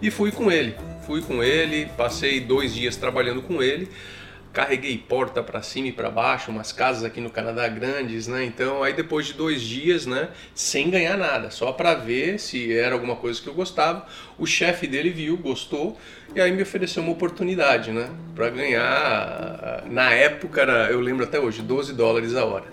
E 0.00 0.12
fui 0.12 0.30
com 0.30 0.50
ele, 0.50 0.76
fui 1.04 1.20
com 1.20 1.42
ele, 1.42 1.86
passei 1.96 2.38
dois 2.38 2.72
dias 2.72 2.96
trabalhando 2.96 3.42
com 3.42 3.60
ele 3.60 3.88
carreguei 4.52 4.98
porta 4.98 5.42
para 5.42 5.62
cima 5.62 5.88
e 5.88 5.92
para 5.92 6.10
baixo, 6.10 6.50
umas 6.50 6.72
casas 6.72 7.04
aqui 7.04 7.20
no 7.20 7.30
Canadá 7.30 7.66
grandes, 7.68 8.28
né? 8.28 8.44
Então, 8.44 8.82
aí 8.82 8.92
depois 8.92 9.26
de 9.26 9.32
dois 9.32 9.62
dias, 9.62 10.04
né, 10.04 10.28
sem 10.54 10.90
ganhar 10.90 11.16
nada, 11.16 11.50
só 11.50 11.72
para 11.72 11.94
ver 11.94 12.38
se 12.38 12.72
era 12.72 12.94
alguma 12.94 13.16
coisa 13.16 13.40
que 13.40 13.48
eu 13.48 13.54
gostava, 13.54 14.06
o 14.38 14.46
chefe 14.46 14.86
dele 14.86 15.10
viu, 15.10 15.36
gostou 15.36 15.96
e 16.34 16.40
aí 16.40 16.52
me 16.52 16.62
ofereceu 16.62 17.02
uma 17.02 17.12
oportunidade, 17.12 17.90
né, 17.90 18.10
para 18.34 18.50
ganhar. 18.50 19.84
Na 19.90 20.12
época 20.12 20.60
era, 20.60 20.90
eu 20.90 21.00
lembro 21.00 21.24
até 21.24 21.40
hoje, 21.40 21.62
12 21.62 21.94
dólares 21.94 22.36
a 22.36 22.44
hora. 22.44 22.66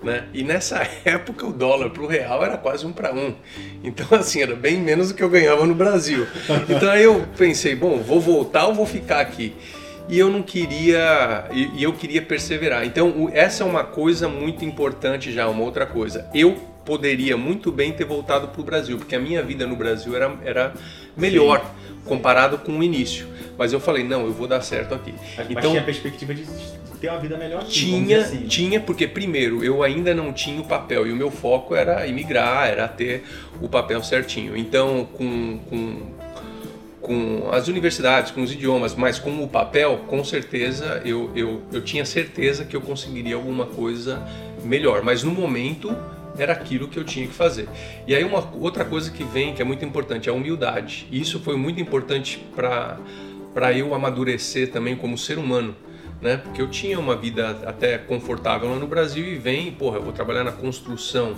Né? 0.00 0.28
E 0.32 0.44
nessa 0.44 0.86
época 1.04 1.44
o 1.44 1.52
dólar 1.52 1.90
para 1.90 2.02
o 2.04 2.06
real 2.06 2.44
era 2.44 2.56
quase 2.56 2.86
um 2.86 2.92
para 2.92 3.12
um. 3.12 3.34
Então, 3.82 4.06
assim, 4.12 4.40
era 4.40 4.54
bem 4.54 4.80
menos 4.80 5.08
do 5.08 5.14
que 5.14 5.22
eu 5.22 5.28
ganhava 5.28 5.66
no 5.66 5.74
Brasil. 5.74 6.26
Então 6.68 6.88
aí 6.88 7.02
eu 7.02 7.26
pensei, 7.36 7.74
bom, 7.74 7.98
vou 7.98 8.20
voltar 8.20 8.66
ou 8.66 8.74
vou 8.74 8.86
ficar 8.86 9.20
aqui? 9.20 9.52
E 10.08 10.18
eu 10.18 10.30
não 10.30 10.42
queria 10.42 11.46
e, 11.52 11.82
eu 11.82 11.92
queria 11.92 12.22
perseverar. 12.22 12.84
Então 12.84 13.30
essa 13.32 13.62
é 13.62 13.66
uma 13.66 13.84
coisa 13.84 14.28
muito 14.28 14.64
importante 14.64 15.32
já, 15.32 15.48
uma 15.48 15.62
outra 15.62 15.86
coisa. 15.86 16.28
Eu 16.34 16.56
poderia 16.84 17.36
muito 17.36 17.70
bem 17.70 17.92
ter 17.92 18.04
voltado 18.04 18.48
para 18.48 18.60
o 18.60 18.64
Brasil, 18.64 18.96
porque 18.96 19.14
a 19.14 19.20
minha 19.20 19.42
vida 19.42 19.66
no 19.66 19.76
Brasil 19.76 20.16
era, 20.16 20.34
era 20.42 20.72
melhor 21.14 21.60
Sim. 21.60 21.94
comparado 22.06 22.58
com 22.58 22.78
o 22.78 22.82
início. 22.82 23.26
Mas 23.58 23.72
eu 23.72 23.80
falei, 23.80 24.04
não, 24.04 24.24
eu 24.24 24.32
vou 24.32 24.46
dar 24.46 24.62
certo 24.62 24.94
aqui. 24.94 25.12
Mas 25.36 25.50
então, 25.50 25.70
tinha 25.70 25.82
a 25.82 25.84
perspectiva 25.84 26.32
de 26.32 26.46
ter 27.00 27.10
uma 27.10 27.18
vida 27.18 27.36
melhor 27.36 27.62
aqui, 27.62 27.70
Tinha, 27.70 28.20
assim. 28.20 28.46
tinha, 28.46 28.80
porque 28.80 29.06
primeiro, 29.06 29.62
eu 29.62 29.82
ainda 29.82 30.14
não 30.14 30.32
tinha 30.32 30.60
o 30.60 30.64
papel 30.64 31.06
e 31.06 31.12
o 31.12 31.16
meu 31.16 31.30
foco 31.30 31.74
era 31.74 32.06
imigrar, 32.06 32.68
era 32.68 32.88
ter 32.88 33.24
o 33.60 33.68
papel 33.68 34.02
certinho. 34.02 34.56
Então, 34.56 35.06
com, 35.12 35.58
com 35.68 36.17
com 37.00 37.48
as 37.52 37.68
universidades, 37.68 38.30
com 38.30 38.42
os 38.42 38.52
idiomas, 38.52 38.94
mas 38.94 39.18
com 39.18 39.42
o 39.42 39.48
papel, 39.48 40.04
com 40.06 40.22
certeza 40.24 41.00
eu, 41.04 41.30
eu, 41.34 41.62
eu 41.72 41.82
tinha 41.82 42.04
certeza 42.04 42.64
que 42.64 42.74
eu 42.74 42.80
conseguiria 42.80 43.36
alguma 43.36 43.66
coisa 43.66 44.22
melhor. 44.64 45.02
Mas 45.02 45.22
no 45.22 45.30
momento 45.30 45.96
era 46.36 46.52
aquilo 46.52 46.88
que 46.88 46.98
eu 46.98 47.04
tinha 47.04 47.26
que 47.26 47.34
fazer. 47.34 47.68
E 48.06 48.14
aí 48.14 48.24
uma 48.24 48.48
outra 48.56 48.84
coisa 48.84 49.10
que 49.10 49.24
vem 49.24 49.54
que 49.54 49.62
é 49.62 49.64
muito 49.64 49.84
importante 49.84 50.28
é 50.28 50.32
a 50.32 50.34
humildade. 50.34 51.06
E 51.10 51.20
isso 51.20 51.40
foi 51.40 51.56
muito 51.56 51.80
importante 51.80 52.38
para 52.54 52.98
para 53.54 53.72
eu 53.72 53.92
amadurecer 53.94 54.70
também 54.70 54.94
como 54.94 55.18
ser 55.18 55.36
humano. 55.38 55.74
Né? 56.20 56.36
Porque 56.36 56.60
eu 56.60 56.68
tinha 56.68 56.98
uma 56.98 57.14
vida 57.14 57.58
até 57.64 57.96
confortável 57.96 58.68
lá 58.68 58.76
no 58.76 58.88
Brasil 58.88 59.24
e 59.24 59.36
vem, 59.36 59.70
porra, 59.70 59.98
eu 59.98 60.02
vou 60.02 60.12
trabalhar 60.12 60.42
na 60.42 60.50
construção 60.50 61.36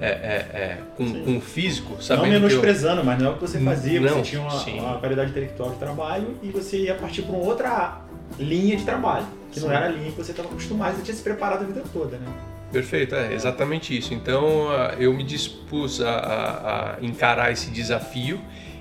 é, 0.00 0.06
é, 0.06 0.10
é, 0.10 0.78
com, 0.96 1.22
com 1.22 1.36
o 1.36 1.40
físico, 1.40 2.02
sabendo 2.02 2.32
Não 2.32 2.48
menosprezando, 2.48 3.02
eu... 3.02 3.04
mas 3.04 3.18
não 3.18 3.26
é 3.26 3.30
o 3.30 3.34
que 3.34 3.40
você 3.40 3.60
fazia, 3.60 4.00
não, 4.00 4.08
você 4.08 4.22
tinha 4.22 4.40
uma, 4.40 4.54
uma, 4.54 4.98
qualidade 4.98 5.30
intelectual 5.30 5.70
de 5.70 5.76
trabalho 5.76 6.34
e 6.42 6.48
você 6.48 6.78
ia 6.78 6.94
partir 6.94 7.22
para 7.22 7.36
uma 7.36 7.44
outra 7.44 8.00
linha 8.38 8.74
de 8.74 8.84
trabalho, 8.84 9.26
que 9.52 9.60
sim. 9.60 9.66
não 9.66 9.72
era 9.72 9.86
a 9.86 9.88
linha 9.90 10.10
que 10.10 10.16
você 10.16 10.30
estava 10.30 10.48
acostumado, 10.48 10.96
você 10.96 11.02
tinha 11.02 11.14
se 11.14 11.22
preparado 11.22 11.62
a 11.62 11.66
vida 11.66 11.82
toda, 11.92 12.16
né? 12.16 12.26
Perfeito, 12.72 13.14
é 13.14 13.34
exatamente 13.34 13.96
isso. 13.96 14.14
Então 14.14 14.68
eu 14.98 15.12
me 15.12 15.22
dispus 15.22 16.00
a, 16.00 16.10
a, 16.10 16.94
a 16.94 16.96
encarar 17.02 17.52
esse 17.52 17.70
desafio 17.70 18.40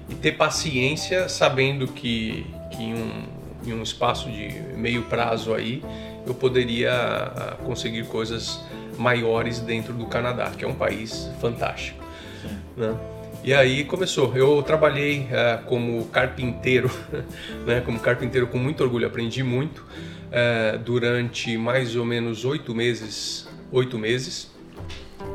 e 0.10 0.16
ter 0.16 0.32
paciência, 0.32 1.28
sabendo 1.28 1.88
que, 1.88 2.46
que 2.72 2.84
em, 2.84 2.94
um, 2.94 3.24
em 3.66 3.74
um 3.74 3.84
espaço 3.84 4.30
de 4.30 4.62
meio 4.76 5.04
prazo 5.04 5.54
aí 5.54 5.84
eu 6.26 6.34
poderia 6.34 6.94
ah, 6.94 7.58
conseguir 7.64 8.06
coisas 8.06 8.60
maiores 8.98 9.60
dentro 9.60 9.94
do 9.94 10.06
Canadá, 10.06 10.52
que 10.56 10.64
é 10.64 10.68
um 10.68 10.76
país 10.76 11.30
fantástico. 11.40 12.04
Né? 12.78 12.96
E 13.44 13.54
aí 13.54 13.84
começou. 13.84 14.36
Eu 14.36 14.62
trabalhei 14.62 15.22
uh, 15.22 15.64
como 15.66 16.06
carpinteiro, 16.06 16.92
né? 17.66 17.82
como 17.82 18.00
carpinteiro 18.00 18.48
com 18.48 18.60
muito 18.60 18.84
orgulho, 18.84 19.08
aprendi 19.08 19.42
muito 19.42 19.80
uh, 19.80 20.78
durante 20.78 21.58
mais 21.58 21.96
ou 21.96 22.06
menos 22.06 22.46
oito 22.46 22.76
meses. 22.76 23.48
Oito 23.72 23.98
meses. 23.98 24.52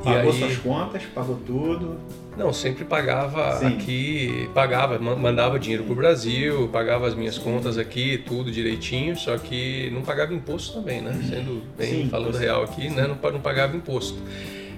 Pagou 0.04 0.30
aí... 0.30 0.38
suas 0.38 0.56
contas, 0.58 1.02
pagou 1.14 1.36
tudo. 1.44 1.98
Não, 2.36 2.52
sempre 2.52 2.84
pagava 2.84 3.56
Sim. 3.56 3.66
aqui, 3.68 4.50
pagava, 4.52 4.98
mandava 4.98 5.58
dinheiro 5.58 5.84
para 5.84 5.92
o 5.92 5.96
Brasil, 5.96 6.68
pagava 6.68 7.06
as 7.06 7.14
minhas 7.14 7.38
contas 7.38 7.78
aqui, 7.78 8.18
tudo 8.18 8.50
direitinho, 8.50 9.16
só 9.16 9.38
que 9.38 9.90
não 9.90 10.02
pagava 10.02 10.34
imposto 10.34 10.74
também, 10.74 11.00
né? 11.00 11.18
Sendo 11.26 11.62
bem, 11.78 12.02
Sim, 12.02 12.08
falando 12.10 12.36
real 12.36 12.62
aqui, 12.62 12.90
né? 12.90 13.06
Não, 13.06 13.32
não 13.32 13.40
pagava 13.40 13.74
imposto. 13.74 14.18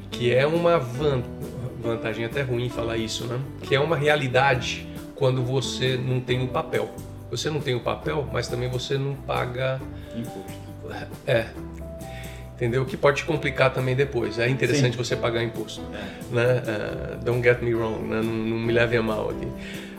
Que 0.08 0.32
é 0.32 0.46
uma 0.46 0.78
van, 0.78 1.22
vantagem 1.82 2.24
até 2.24 2.42
ruim 2.42 2.68
falar 2.68 2.96
isso, 2.96 3.26
né? 3.26 3.40
Que 3.62 3.74
é 3.74 3.80
uma 3.80 3.96
realidade 3.96 4.86
quando 5.16 5.42
você 5.42 5.96
não 5.96 6.20
tem 6.20 6.38
o 6.38 6.44
um 6.44 6.46
papel. 6.46 6.88
Você 7.28 7.50
não 7.50 7.60
tem 7.60 7.74
o 7.74 7.78
um 7.78 7.82
papel, 7.82 8.28
mas 8.32 8.46
também 8.46 8.68
você 8.68 8.96
não 8.96 9.14
paga 9.14 9.80
imposto. 10.16 10.68
É, 11.26 11.48
entendeu? 12.58 12.84
Que 12.84 12.96
pode 12.96 13.18
te 13.18 13.24
complicar 13.24 13.72
também 13.72 13.94
depois. 13.94 14.36
É 14.38 14.48
interessante 14.48 14.96
Sim. 14.96 14.98
você 14.98 15.14
pagar 15.14 15.44
imposto, 15.44 15.80
é. 15.92 16.34
né? 16.34 16.62
Uh, 16.66 17.24
don't 17.24 17.40
get 17.42 17.62
me 17.62 17.72
wrong, 17.72 18.02
né? 18.02 18.20
não, 18.20 18.34
não, 18.34 18.58
me 18.58 18.72
leve 18.72 18.96
a 18.96 19.02
mal 19.02 19.30
aqui. 19.30 19.46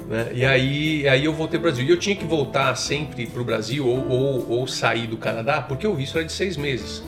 Né? 0.10 0.28
E 0.34 0.46
aí, 0.46 1.08
aí 1.08 1.24
eu 1.24 1.34
voltei 1.34 1.58
para 1.58 1.70
o 1.70 1.72
Brasil. 1.72 1.88
E 1.88 1.90
eu 1.90 1.98
tinha 1.98 2.16
que 2.16 2.26
voltar 2.26 2.76
sempre 2.76 3.26
para 3.26 3.42
o 3.42 3.46
Brasil 3.46 3.88
ou, 3.88 4.10
ou, 4.10 4.50
ou, 4.50 4.68
sair 4.68 5.08
do 5.08 5.16
Canadá, 5.16 5.62
porque 5.62 5.88
o 5.88 5.96
visto 5.96 6.18
era 6.18 6.28
de 6.28 6.34
seis 6.34 6.58
meses. 6.58 7.02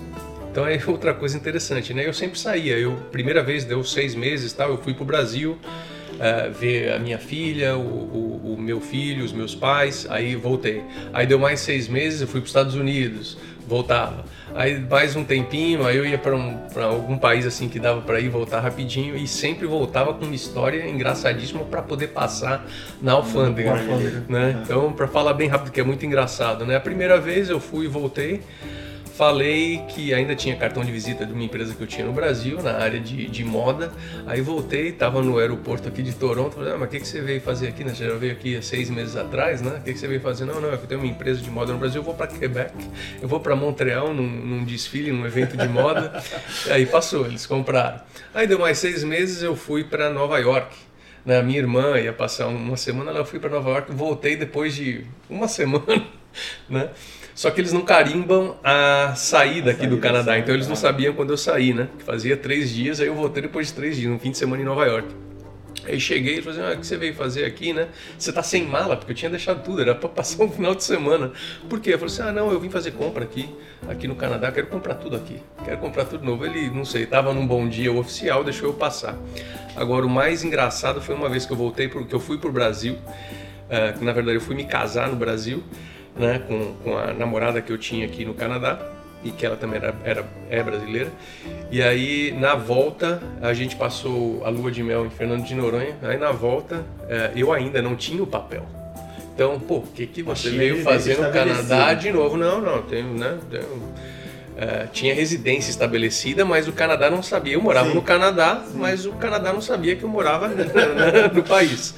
Então 0.49 0.65
é 0.65 0.79
outra 0.87 1.13
coisa 1.13 1.35
interessante, 1.35 1.93
né? 1.93 2.07
Eu 2.07 2.13
sempre 2.13 2.39
saía. 2.39 2.77
Eu 2.77 2.93
primeira 3.11 3.43
vez 3.43 3.65
deu 3.65 3.83
seis 3.83 4.15
meses, 4.15 4.53
tal. 4.53 4.69
Eu 4.69 4.77
fui 4.77 4.93
para 4.93 5.03
o 5.03 5.05
Brasil. 5.05 5.57
Uh, 6.11 6.53
ver 6.53 6.91
a 6.91 6.99
minha 6.99 7.17
filha, 7.17 7.75
o, 7.75 7.81
o, 7.81 8.53
o, 8.53 8.61
meu 8.61 8.79
filho, 8.79 9.25
os 9.25 9.33
meus 9.33 9.55
pais, 9.55 10.05
aí 10.07 10.35
voltei. 10.35 10.83
Aí 11.11 11.25
deu 11.25 11.39
mais 11.39 11.61
seis 11.61 11.87
meses, 11.87 12.21
eu 12.21 12.27
fui 12.27 12.39
para 12.39 12.45
os 12.45 12.49
Estados 12.51 12.75
Unidos, 12.75 13.39
voltava. 13.71 14.25
Aí 14.53 14.77
mais 14.77 15.15
um 15.15 15.23
tempinho, 15.23 15.87
aí 15.87 15.95
eu 15.95 16.05
ia 16.05 16.17
para 16.17 16.35
um, 16.35 16.59
algum 16.75 17.17
país 17.17 17.45
assim 17.45 17.69
que 17.69 17.79
dava 17.79 18.01
para 18.01 18.19
ir 18.19 18.27
voltar 18.27 18.59
rapidinho 18.59 19.15
e 19.15 19.25
sempre 19.25 19.65
voltava 19.65 20.13
com 20.13 20.25
uma 20.25 20.35
história 20.35 20.85
engraçadíssima 20.89 21.63
para 21.63 21.81
poder 21.81 22.07
passar 22.07 22.67
na 23.01 23.13
alfândega, 23.13 23.75
né? 24.27 24.61
Então, 24.61 24.91
para 24.91 25.07
falar 25.07 25.33
bem 25.33 25.47
rápido 25.47 25.71
que 25.71 25.79
é 25.79 25.83
muito 25.83 26.05
engraçado, 26.05 26.65
né? 26.65 26.75
A 26.75 26.81
primeira 26.81 27.17
vez 27.17 27.49
eu 27.49 27.61
fui 27.61 27.85
e 27.85 27.87
voltei, 27.87 28.41
falei 29.15 29.83
que 29.89 30.13
ainda 30.13 30.35
tinha 30.35 30.55
cartão 30.55 30.83
de 30.83 30.91
visita 30.91 31.25
de 31.25 31.33
uma 31.33 31.43
empresa 31.43 31.73
que 31.73 31.81
eu 31.81 31.87
tinha 31.87 32.05
no 32.05 32.13
Brasil, 32.13 32.61
na 32.61 32.73
área 32.73 32.99
de, 32.99 33.27
de 33.27 33.43
moda. 33.43 33.91
Aí 34.25 34.41
voltei, 34.41 34.89
estava 34.89 35.21
no 35.21 35.37
aeroporto 35.37 35.87
aqui 35.87 36.01
de 36.01 36.13
Toronto. 36.13 36.55
Falei, 36.55 36.73
ah, 36.73 36.77
mas 36.77 36.87
o 36.87 36.91
que, 36.91 36.99
que 36.99 37.07
você 37.07 37.21
veio 37.21 37.41
fazer 37.41 37.67
aqui? 37.67 37.83
Né? 37.83 37.93
Você 37.93 38.07
já 38.07 38.15
veio 38.15 38.31
aqui 38.31 38.55
há 38.55 38.61
seis 38.61 38.89
meses 38.89 39.15
atrás, 39.15 39.61
né? 39.61 39.77
O 39.77 39.81
que, 39.83 39.93
que 39.93 39.99
você 39.99 40.07
veio 40.07 40.21
fazer? 40.21 40.45
Não, 40.45 40.59
não, 40.59 40.69
eu 40.69 40.77
tenho 40.79 41.01
uma 41.01 41.09
empresa 41.09 41.41
de 41.41 41.49
moda 41.49 41.73
no 41.73 41.79
Brasil, 41.79 41.99
eu 42.01 42.05
vou 42.05 42.13
para 42.13 42.27
Quebec, 42.27 42.73
eu 43.21 43.27
vou 43.27 43.39
para 43.39 43.55
Montreal 43.55 44.13
num, 44.13 44.27
num, 44.27 44.65
desfile, 44.65 45.11
num 45.11 45.25
evento 45.25 45.57
de 45.57 45.67
moda. 45.67 46.21
aí 46.71 46.85
passou, 46.85 47.25
eles 47.25 47.45
compraram. 47.45 48.01
Aí 48.33 48.47
deu 48.47 48.59
mais 48.59 48.77
seis 48.77 49.03
meses, 49.03 49.43
eu 49.43 49.55
fui 49.55 49.83
para 49.83 50.09
Nova 50.09 50.39
York. 50.39 50.75
Né? 51.25 51.37
A 51.37 51.43
minha 51.43 51.59
irmã 51.59 51.99
ia 51.99 52.13
passar 52.13 52.47
uma 52.47 52.77
semana, 52.77 53.11
ela 53.11 53.25
fui 53.25 53.39
para 53.39 53.49
Nova 53.49 53.69
York, 53.69 53.91
voltei 53.91 54.35
depois 54.35 54.73
de 54.73 55.05
uma 55.29 55.47
semana, 55.49 56.07
né? 56.69 56.89
Só 57.33 57.49
que 57.49 57.61
eles 57.61 57.73
não 57.73 57.81
carimbam 57.81 58.57
a 58.63 59.13
saída 59.15 59.71
aqui 59.71 59.87
do 59.87 59.97
Canadá, 59.97 60.37
então 60.37 60.53
eles 60.53 60.67
não 60.67 60.75
sabiam 60.75 61.13
quando 61.13 61.31
eu 61.31 61.37
saí, 61.37 61.73
né? 61.73 61.87
Que 61.97 62.03
fazia 62.03 62.35
três 62.35 62.69
dias, 62.69 62.99
aí 62.99 63.07
eu 63.07 63.15
voltei 63.15 63.41
depois 63.41 63.67
de 63.67 63.73
três 63.73 63.95
dias, 63.95 64.11
um 64.11 64.19
fim 64.19 64.31
de 64.31 64.37
semana 64.37 64.61
em 64.61 64.65
Nova 64.65 64.85
York. 64.85 65.07
Aí 65.85 65.99
cheguei 65.99 66.37
e 66.37 66.41
falei 66.41 66.59
assim, 66.59 66.71
ah, 66.71 66.75
o 66.75 66.79
que 66.79 66.85
você 66.85 66.95
veio 66.95 67.15
fazer 67.15 67.43
aqui, 67.43 67.73
né? 67.73 67.87
Você 68.17 68.31
tá 68.31 68.43
sem 68.43 68.65
mala, 68.65 68.95
porque 68.95 69.13
eu 69.13 69.15
tinha 69.15 69.31
deixado 69.31 69.63
tudo, 69.63 69.81
era 69.81 69.95
para 69.95 70.09
passar 70.09 70.43
um 70.43 70.49
final 70.49 70.75
de 70.75 70.83
semana. 70.83 71.31
Por 71.67 71.79
quê? 71.79 71.93
Eu 71.93 71.99
falei 71.99 72.13
assim, 72.13 72.21
ah, 72.21 72.31
não, 72.31 72.51
eu 72.51 72.59
vim 72.59 72.69
fazer 72.69 72.91
compra 72.91 73.23
aqui, 73.23 73.49
aqui 73.87 74.07
no 74.07 74.15
Canadá, 74.15 74.51
quero 74.51 74.67
comprar 74.67 74.95
tudo 74.95 75.15
aqui, 75.15 75.41
quero 75.65 75.77
comprar 75.77 76.05
tudo 76.05 76.23
novo. 76.23 76.45
Ele, 76.45 76.69
não 76.69 76.85
sei, 76.85 77.05
tava 77.05 77.33
num 77.33 77.47
bom 77.47 77.67
dia 77.67 77.91
oficial, 77.91 78.43
deixou 78.43 78.69
eu 78.69 78.73
passar. 78.73 79.17
Agora, 79.75 80.05
o 80.05 80.09
mais 80.09 80.43
engraçado 80.43 81.01
foi 81.01 81.15
uma 81.15 81.29
vez 81.29 81.45
que 81.45 81.53
eu 81.53 81.57
voltei, 81.57 81.89
que 81.89 82.13
eu 82.13 82.19
fui 82.19 82.37
pro 82.37 82.51
Brasil, 82.51 82.93
uh, 82.93 83.97
que 83.97 84.05
na 84.05 84.11
verdade 84.11 84.37
eu 84.37 84.41
fui 84.41 84.55
me 84.55 84.65
casar 84.65 85.07
no 85.07 85.15
Brasil, 85.15 85.63
né, 86.15 86.41
com, 86.47 86.73
com 86.83 86.97
a 86.97 87.13
namorada 87.13 87.61
que 87.61 87.71
eu 87.71 87.77
tinha 87.77 88.05
aqui 88.05 88.25
no 88.25 88.33
Canadá 88.33 88.79
e 89.23 89.31
que 89.31 89.45
ela 89.45 89.55
também 89.55 89.77
era, 89.77 89.95
era 90.03 90.25
é 90.49 90.63
brasileira. 90.63 91.11
E 91.71 91.81
aí 91.81 92.31
na 92.31 92.55
volta 92.55 93.21
a 93.41 93.53
gente 93.53 93.75
passou 93.75 94.43
a 94.45 94.49
lua 94.49 94.71
de 94.71 94.83
mel 94.83 95.05
em 95.05 95.09
Fernando 95.09 95.43
de 95.43 95.55
Noronha. 95.55 95.95
Aí 96.01 96.17
na 96.17 96.31
volta 96.31 96.83
é, 97.07 97.31
eu 97.35 97.51
ainda 97.53 97.81
não 97.81 97.95
tinha 97.95 98.21
o 98.21 98.27
papel. 98.27 98.65
Então, 99.33 99.59
pô, 99.59 99.77
o 99.77 99.87
que, 99.87 100.05
que 100.05 100.21
você 100.21 100.49
veio 100.49 100.83
fazer 100.83 101.17
no 101.17 101.31
Canadá 101.31 101.93
de 101.93 102.11
novo? 102.11 102.37
Não, 102.37 102.61
não, 102.61 102.81
tenho, 102.81 103.07
né? 103.13 103.39
Tenho, 103.49 103.93
é, 104.61 104.85
tinha 104.93 105.11
residência 105.11 105.71
estabelecida, 105.71 106.45
mas 106.45 106.67
o 106.67 106.71
Canadá 106.71 107.09
não 107.09 107.23
sabia. 107.23 107.55
Eu 107.55 107.61
morava 107.61 107.89
Sim. 107.89 107.95
no 107.95 108.01
Canadá, 108.03 108.63
Sim. 108.63 108.77
mas 108.77 109.07
o 109.07 109.13
Canadá 109.13 109.51
não 109.51 109.59
sabia 109.59 109.95
que 109.95 110.03
eu 110.03 110.09
morava 110.09 110.49
no 111.33 111.41
país. 111.41 111.95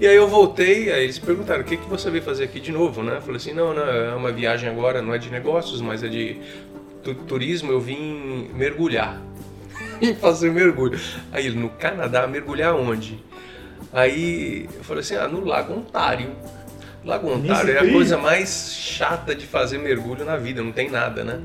E 0.00 0.08
aí 0.08 0.16
eu 0.16 0.26
voltei, 0.26 0.92
aí 0.92 1.04
eles 1.04 1.20
perguntaram, 1.20 1.60
o 1.60 1.64
que, 1.64 1.76
que 1.76 1.88
você 1.88 2.10
veio 2.10 2.24
fazer 2.24 2.42
aqui 2.42 2.58
de 2.58 2.72
novo, 2.72 3.00
né? 3.04 3.18
Eu 3.18 3.20
falei 3.20 3.36
assim, 3.36 3.52
não, 3.52 3.72
não, 3.72 3.84
é 3.84 4.12
uma 4.12 4.32
viagem 4.32 4.68
agora, 4.68 5.00
não 5.00 5.14
é 5.14 5.18
de 5.18 5.30
negócios, 5.30 5.80
mas 5.80 6.02
é 6.02 6.08
de 6.08 6.36
turismo, 7.28 7.70
eu 7.70 7.80
vim 7.80 8.50
mergulhar. 8.54 9.20
e 10.02 10.12
fazer 10.14 10.50
mergulho. 10.50 10.98
Aí 11.30 11.48
no 11.50 11.68
Canadá, 11.68 12.26
mergulhar 12.26 12.74
onde? 12.74 13.22
Aí 13.92 14.68
eu 14.74 14.82
falei 14.82 15.02
assim, 15.02 15.14
ah, 15.14 15.28
no 15.28 15.44
Lago 15.44 15.74
Ontário. 15.74 16.30
Lago 17.04 17.30
Ontário 17.32 17.72
é 17.72 17.78
a 17.78 17.92
coisa 17.92 18.18
mais 18.18 18.74
chata 18.74 19.32
de 19.32 19.46
fazer 19.46 19.78
mergulho 19.78 20.24
na 20.24 20.36
vida, 20.36 20.60
não 20.60 20.72
tem 20.72 20.90
nada, 20.90 21.22
né? 21.22 21.40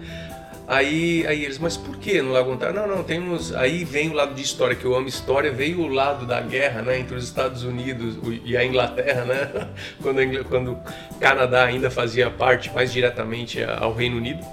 Aí, 0.67 1.25
aí 1.27 1.43
eles, 1.43 1.59
mas 1.59 1.77
por 1.77 1.97
que 1.97 2.21
no 2.21 2.31
Lago 2.31 2.51
Ontário? 2.51 2.75
Não, 2.75 2.87
não, 2.87 3.03
tem 3.03 3.19
uns. 3.19 3.53
Aí 3.53 3.83
vem 3.83 4.09
o 4.09 4.13
lado 4.13 4.33
de 4.33 4.41
história, 4.41 4.75
que 4.75 4.83
eu 4.83 4.95
amo 4.95 5.07
história, 5.07 5.51
veio 5.51 5.79
o 5.81 5.87
lado 5.87 6.25
da 6.25 6.41
guerra 6.41 6.81
né, 6.81 6.99
entre 6.99 7.15
os 7.15 7.23
Estados 7.23 7.63
Unidos 7.63 8.17
e 8.43 8.57
a 8.57 8.65
Inglaterra, 8.65 9.25
né? 9.25 9.69
Quando, 10.01 10.45
quando 10.45 10.71
o 10.71 10.79
Canadá 11.19 11.65
ainda 11.65 11.91
fazia 11.91 12.29
parte 12.31 12.71
mais 12.73 12.91
diretamente 12.91 13.63
ao 13.63 13.93
Reino 13.93 14.17
Unido. 14.17 14.43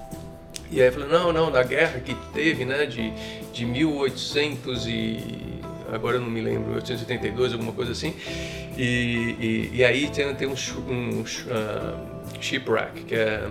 E 0.70 0.80
aí 0.80 0.90
falei, 0.90 1.08
não, 1.08 1.32
não, 1.32 1.50
da 1.50 1.62
guerra 1.62 2.00
que 2.00 2.14
teve, 2.32 2.64
né, 2.64 2.86
de, 2.86 3.12
de 3.52 3.66
1800 3.66 4.86
e 4.86 5.60
agora 5.92 6.16
eu 6.16 6.20
não 6.22 6.30
me 6.30 6.40
lembro, 6.40 6.68
1882, 6.68 7.52
alguma 7.52 7.72
coisa 7.72 7.92
assim. 7.92 8.14
E, 8.76 9.36
e, 9.38 9.70
e 9.74 9.84
aí 9.84 10.08
tem, 10.08 10.34
tem 10.34 10.48
um, 10.48 10.54
um 10.88 11.20
uh, 11.20 12.12
shipwreck, 12.40 13.04
que, 13.04 13.14
é, 13.14 13.46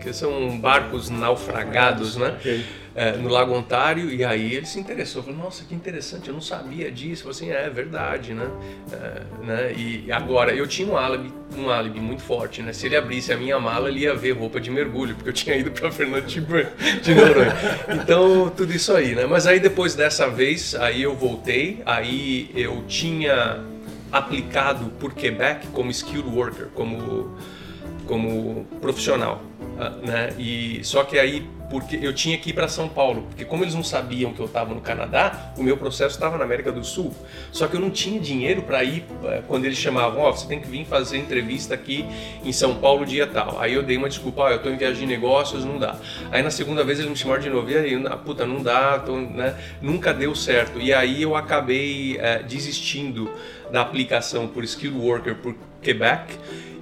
que 0.00 0.12
são 0.12 0.58
barcos 0.58 1.10
naufragados, 1.10 2.16
né? 2.16 2.36
Okay. 2.38 2.64
É, 2.98 3.12
no 3.12 3.28
Lago 3.28 3.52
Ontário, 3.52 4.10
e 4.10 4.24
aí 4.24 4.54
ele 4.54 4.64
se 4.64 4.80
interessou, 4.80 5.22
falou, 5.22 5.38
nossa, 5.38 5.62
que 5.64 5.74
interessante, 5.74 6.28
eu 6.28 6.34
não 6.34 6.40
sabia 6.40 6.90
disso, 6.90 7.24
falei 7.24 7.36
assim, 7.36 7.50
é, 7.50 7.66
é 7.66 7.68
verdade, 7.68 8.32
né? 8.32 8.48
É, 8.90 9.44
né? 9.44 9.72
E 9.76 10.10
agora, 10.10 10.54
eu 10.54 10.66
tinha 10.66 10.90
um 10.90 10.96
álibi, 10.96 11.30
um 11.58 11.68
álibi 11.68 12.00
muito 12.00 12.22
forte, 12.22 12.62
né? 12.62 12.72
Se 12.72 12.86
ele 12.86 12.96
abrisse 12.96 13.30
a 13.34 13.36
minha 13.36 13.60
mala, 13.60 13.90
ele 13.90 14.00
ia 14.00 14.14
ver 14.14 14.30
roupa 14.30 14.58
de 14.58 14.70
mergulho, 14.70 15.14
porque 15.14 15.28
eu 15.28 15.34
tinha 15.34 15.54
ido 15.54 15.70
para 15.70 15.92
Fernando 15.92 16.24
de, 16.24 16.40
de 16.40 17.14
Noronha. 17.14 17.54
Então, 18.02 18.48
tudo 18.56 18.72
isso 18.72 18.94
aí, 18.94 19.14
né? 19.14 19.26
Mas 19.26 19.46
aí 19.46 19.60
depois 19.60 19.94
dessa 19.94 20.30
vez, 20.30 20.74
aí 20.74 21.02
eu 21.02 21.14
voltei, 21.14 21.82
aí 21.84 22.50
eu 22.54 22.82
tinha 22.88 23.62
aplicado 24.18 24.90
por 24.98 25.14
Quebec 25.14 25.68
como 25.72 25.90
skilled 25.90 26.28
worker, 26.28 26.68
como 26.74 27.36
como 28.06 28.64
profissional, 28.80 29.42
ah, 29.78 29.90
né? 30.02 30.34
E 30.38 30.80
só 30.84 31.02
que 31.02 31.18
aí 31.18 31.48
porque 31.68 31.98
eu 32.00 32.12
tinha 32.14 32.38
que 32.38 32.50
ir 32.50 32.52
para 32.52 32.68
São 32.68 32.88
Paulo, 32.88 33.22
porque 33.28 33.44
como 33.44 33.64
eles 33.64 33.74
não 33.74 33.82
sabiam 33.82 34.32
que 34.32 34.40
eu 34.40 34.46
estava 34.46 34.74
no 34.74 34.80
Canadá, 34.80 35.52
o 35.56 35.62
meu 35.62 35.76
processo 35.76 36.14
estava 36.14 36.38
na 36.38 36.44
América 36.44 36.70
do 36.70 36.84
Sul. 36.84 37.14
Só 37.50 37.66
que 37.66 37.76
eu 37.76 37.80
não 37.80 37.90
tinha 37.90 38.20
dinheiro 38.20 38.62
para 38.62 38.84
ir 38.84 39.04
eh, 39.24 39.42
quando 39.46 39.64
eles 39.64 39.78
chamavam, 39.78 40.20
ó, 40.20 40.30
oh, 40.30 40.32
você 40.32 40.46
tem 40.46 40.60
que 40.60 40.68
vir 40.68 40.84
fazer 40.84 41.18
entrevista 41.18 41.74
aqui 41.74 42.04
em 42.44 42.52
São 42.52 42.76
Paulo 42.76 43.04
dia 43.04 43.26
tal. 43.26 43.60
Aí 43.60 43.74
eu 43.74 43.82
dei 43.82 43.96
uma 43.96 44.08
desculpa, 44.08 44.42
ó, 44.42 44.46
oh, 44.46 44.50
eu 44.50 44.56
estou 44.56 44.72
em 44.72 44.76
viagem 44.76 45.06
de 45.06 45.06
negócios, 45.06 45.64
não 45.64 45.78
dá. 45.78 45.96
Aí 46.30 46.42
na 46.42 46.50
segunda 46.50 46.84
vez 46.84 46.98
eles 46.98 47.10
me 47.10 47.16
chamaram 47.16 47.42
de 47.42 47.50
novo, 47.50 47.70
e 47.70 47.76
aí, 47.76 48.04
puta, 48.24 48.46
não 48.46 48.62
dá, 48.62 48.98
tô, 48.98 49.16
né? 49.16 49.56
nunca 49.80 50.12
deu 50.14 50.34
certo. 50.34 50.80
E 50.80 50.92
aí 50.92 51.22
eu 51.22 51.34
acabei 51.34 52.16
é, 52.18 52.42
desistindo 52.42 53.30
da 53.70 53.80
aplicação 53.80 54.46
por 54.46 54.62
Skilled 54.64 54.98
Worker 54.98 55.34
por 55.36 55.54
Quebec 55.86 56.34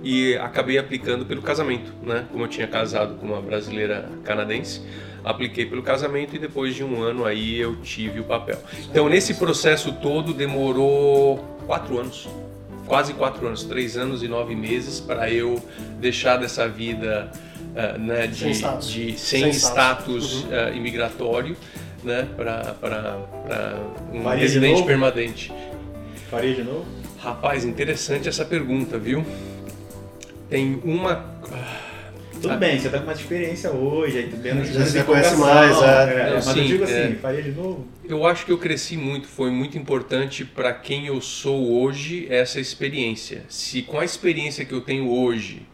e 0.03 0.35
acabei 0.37 0.79
aplicando 0.79 1.27
pelo 1.27 1.43
casamento, 1.43 1.93
né? 2.03 2.25
Como 2.33 2.45
eu 2.45 2.49
tinha 2.49 2.67
casado 2.67 3.15
com 3.17 3.27
uma 3.27 3.41
brasileira 3.41 4.09
canadense, 4.25 4.81
apliquei 5.23 5.67
pelo 5.67 5.83
casamento 5.83 6.35
e 6.37 6.39
depois 6.39 6.75
de 6.75 6.83
um 6.83 7.03
ano 7.03 7.25
aí 7.25 7.59
eu 7.59 7.77
tive 7.77 8.21
o 8.21 8.25
papel. 8.25 8.59
Então 8.91 9.09
nesse 9.09 9.35
processo 9.35 9.93
todo 9.93 10.33
demorou 10.33 11.39
quatro 11.67 11.99
anos, 11.99 12.29
quase 12.87 13.13
quatro 13.13 13.47
anos, 13.47 13.65
três 13.65 13.97
anos 13.97 14.23
e 14.23 14.29
nove 14.29 14.55
meses 14.55 15.01
para 15.01 15.31
eu 15.31 15.63
deixar 15.99 16.37
dessa 16.37 16.67
vida 16.69 17.31
uh, 17.73 17.99
né, 17.99 18.27
de, 18.27 18.37
sem 18.37 18.51
status, 18.53 18.91
de, 18.91 19.19
sem 19.19 19.43
sem 19.43 19.51
status, 19.51 20.25
status 20.25 20.45
uhum. 20.45 20.73
uh, 20.73 20.77
imigratório 20.77 21.57
né, 22.03 22.29
para 22.37 22.77
um 24.13 24.23
Faria 24.23 24.43
residente 24.43 24.83
permanente. 24.83 25.53
Faria 26.31 26.55
de 26.55 26.63
novo? 26.63 27.04
Rapaz, 27.25 27.65
interessante 27.65 28.29
essa 28.29 28.45
pergunta, 28.45 28.99
viu? 28.99 29.25
tem 30.55 30.81
uma. 30.85 31.35
Tudo 32.41 32.57
bem, 32.59 32.79
você 32.79 32.91
tá 32.91 32.99
com 32.99 33.07
mais 33.07 33.19
experiência 33.19 33.73
hoje, 33.73 34.19
aí 34.19 34.29
tu 34.29 34.37
vendo 34.37 34.65
já 34.65 34.85
se 34.85 35.03
conhece 35.03 35.37
mais, 35.37 35.83
é. 35.83 36.29
é 36.29 36.35
mas 36.35 36.47
eu 36.49 36.65
digo 36.65 36.85
assim, 36.85 36.93
é, 36.93 37.19
faria 37.21 37.43
de 37.43 37.53
novo? 37.53 37.89
Eu 38.07 38.27
acho 38.27 38.45
que 38.45 38.53
eu 38.53 38.59
cresci 38.59 38.97
muito, 38.97 39.27
foi 39.27 39.51
muito 39.51 39.79
importante 39.79 40.45
para 40.45 40.73
quem 40.73 41.07
eu 41.07 41.21
sou 41.21 41.81
hoje 41.81 42.27
essa 42.29 42.61
experiência. 42.61 43.43
Se 43.49 43.83
com 43.83 43.99
a 43.99 44.05
experiência 44.05 44.65
que 44.65 44.75
eu 44.75 44.81
tenho 44.81 45.11
hoje 45.11 45.67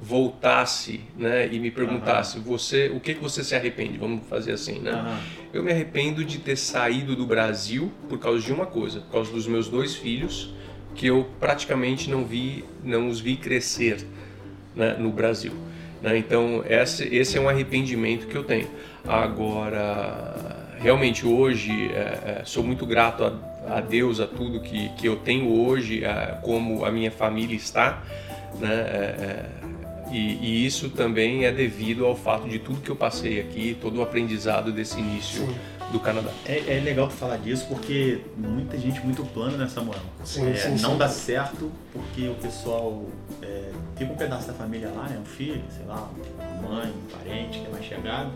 voltasse, 0.00 1.00
né, 1.16 1.48
e 1.52 1.58
me 1.58 1.70
perguntasse, 1.70 2.38
uhum. 2.38 2.44
você, 2.44 2.88
o 2.88 3.00
que 3.00 3.14
que 3.14 3.22
você 3.22 3.44
se 3.44 3.54
arrepende? 3.54 3.98
Vamos 3.98 4.26
fazer 4.28 4.52
assim, 4.52 4.78
né? 4.78 4.92
Uhum. 4.92 5.18
Eu 5.52 5.62
me 5.62 5.72
arrependo 5.72 6.24
de 6.24 6.38
ter 6.38 6.56
saído 6.56 7.14
do 7.14 7.26
Brasil 7.26 7.90
por 8.08 8.18
causa 8.18 8.40
de 8.40 8.52
uma 8.52 8.66
coisa, 8.66 9.00
por 9.00 9.12
causa 9.12 9.32
dos 9.32 9.46
meus 9.46 9.68
dois 9.68 9.94
filhos 9.94 10.54
que 10.94 11.06
eu 11.06 11.28
praticamente 11.40 12.10
não 12.10 12.24
vi, 12.24 12.64
não 12.82 13.08
os 13.08 13.20
vi 13.20 13.36
crescer 13.36 14.06
né, 14.74 14.96
no 14.98 15.10
Brasil. 15.10 15.52
Né? 16.00 16.18
Então 16.18 16.64
esse, 16.68 17.04
esse 17.14 17.38
é 17.38 17.40
um 17.40 17.48
arrependimento 17.48 18.26
que 18.26 18.36
eu 18.36 18.44
tenho. 18.44 18.68
Agora, 19.06 20.74
realmente 20.78 21.26
hoje 21.26 21.70
é, 21.92 22.40
é, 22.40 22.42
sou 22.44 22.62
muito 22.62 22.86
grato 22.86 23.24
a, 23.24 23.76
a, 23.76 23.80
Deus, 23.80 24.20
a 24.20 24.26
tudo 24.26 24.60
que, 24.60 24.88
que 24.90 25.06
eu 25.06 25.16
tenho 25.16 25.48
hoje, 25.48 26.04
a, 26.04 26.38
como 26.42 26.84
a 26.84 26.90
minha 26.90 27.10
família 27.10 27.56
está, 27.56 28.02
né? 28.58 28.68
É, 28.68 29.16
é 29.20 29.62
e, 30.10 30.38
e, 30.42 30.66
isso 30.66 30.90
também 30.90 31.46
é 31.46 31.50
devido 31.50 32.04
ao 32.04 32.14
fato 32.14 32.46
de 32.46 32.58
tudo 32.58 32.82
que 32.82 32.90
eu 32.90 32.96
passei 32.96 33.40
aqui, 33.40 33.74
todo 33.80 33.98
o 33.98 34.02
aprendizado 34.02 34.70
desse 34.70 35.00
início 35.00 35.46
Sim 35.46 35.54
do 35.92 36.00
Canadá. 36.00 36.30
É, 36.46 36.76
é, 36.76 36.80
legal 36.80 37.06
tu 37.06 37.14
falar 37.14 37.36
disso 37.36 37.66
porque 37.68 38.22
muita 38.36 38.78
gente 38.78 39.00
muito 39.00 39.22
plana 39.26 39.56
nessa 39.56 39.80
moral. 39.82 40.02
Sim, 40.24 40.50
é, 40.50 40.54
sim, 40.54 40.70
não 40.80 40.92
sim. 40.92 40.98
dá 40.98 41.08
certo 41.08 41.70
porque 41.92 42.28
o 42.28 42.34
pessoal 42.34 43.04
é, 43.42 43.70
fica 43.96 44.12
um 44.12 44.16
pedaço 44.16 44.48
da 44.48 44.54
família 44.54 44.88
lá, 44.88 45.04
né? 45.04 45.18
Um 45.20 45.24
filho, 45.24 45.62
sei 45.70 45.84
lá, 45.86 46.10
uma 46.58 46.68
mãe, 46.68 46.90
um 46.90 47.16
parente 47.16 47.60
que 47.60 47.66
é 47.66 47.70
mais 47.70 47.84
chegado. 47.84 48.32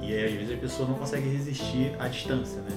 E 0.00 0.12
aí, 0.12 0.24
às 0.26 0.32
vezes 0.32 0.54
a 0.54 0.56
pessoa 0.56 0.88
não 0.88 0.94
consegue 0.96 1.28
resistir 1.28 1.92
à 1.98 2.08
distância, 2.08 2.60
né? 2.62 2.70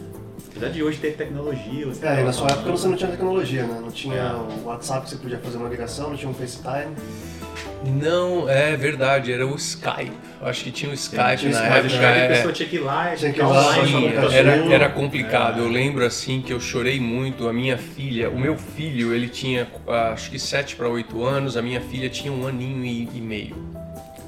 Apesar 0.50 0.70
de 0.70 0.84
hoje 0.84 1.00
ter 1.00 1.16
tecnologia. 1.16 1.88
Você 1.88 2.06
é, 2.06 2.22
e 2.22 2.24
na 2.24 2.32
sua 2.32 2.48
época 2.50 2.72
você 2.72 2.88
não 2.88 2.96
tinha 2.96 3.10
tecnologia, 3.10 3.66
né? 3.66 3.80
Não 3.82 3.92
tinha 3.92 4.16
é. 4.16 4.34
o 4.34 4.66
WhatsApp 4.66 5.04
que 5.04 5.10
você 5.10 5.18
podia 5.18 5.40
fazer 5.40 5.58
uma 5.58 5.70
ligação, 5.70 6.10
não 6.10 6.18
tinha 6.18 6.30
um 6.30 6.34
FaceTime. 6.34 6.96
Não, 7.86 8.50
é 8.50 8.76
verdade, 8.76 9.32
era 9.32 9.46
o 9.46 9.56
Skype. 9.56 10.12
Acho 10.42 10.64
que 10.64 10.72
tinha 10.72 10.92
o 10.92 10.94
Skype 10.94 11.38
tinha 11.38 11.52
na 11.52 11.66
época. 11.66 11.88
Skype, 11.88 12.04
é, 12.04 12.26
a 12.26 12.28
pessoa 12.30 12.54
tinha 12.54 12.70
que 12.70 12.76
ir 12.76 12.80
lá, 12.80 13.16
tinha 13.16 13.34
que 13.34 13.40
ir 13.40 13.44
lá, 13.44 14.34
era, 14.34 14.74
era 14.74 14.90
complicado. 14.90 15.60
É. 15.60 15.64
Eu 15.64 15.70
lembro 15.70 16.06
assim 16.06 16.42
que 16.42 16.52
eu 16.52 16.60
chorei 16.60 17.00
muito. 17.00 17.48
A 17.48 17.54
minha 17.54 17.78
filha, 17.78 18.30
o 18.30 18.40
meu 18.40 18.58
filho, 18.58 19.14
ele 19.14 19.28
tinha 19.28 19.68
acho 20.12 20.32
que 20.32 20.40
7 20.40 20.76
para 20.76 20.88
8 20.88 21.24
anos, 21.24 21.58
a 21.58 21.62
minha 21.62 21.82
filha 21.82 22.10
tinha 22.10 22.32
um 22.32 22.48
aninho 22.48 22.86
e, 22.86 23.10
e 23.14 23.22
meio 23.22 23.83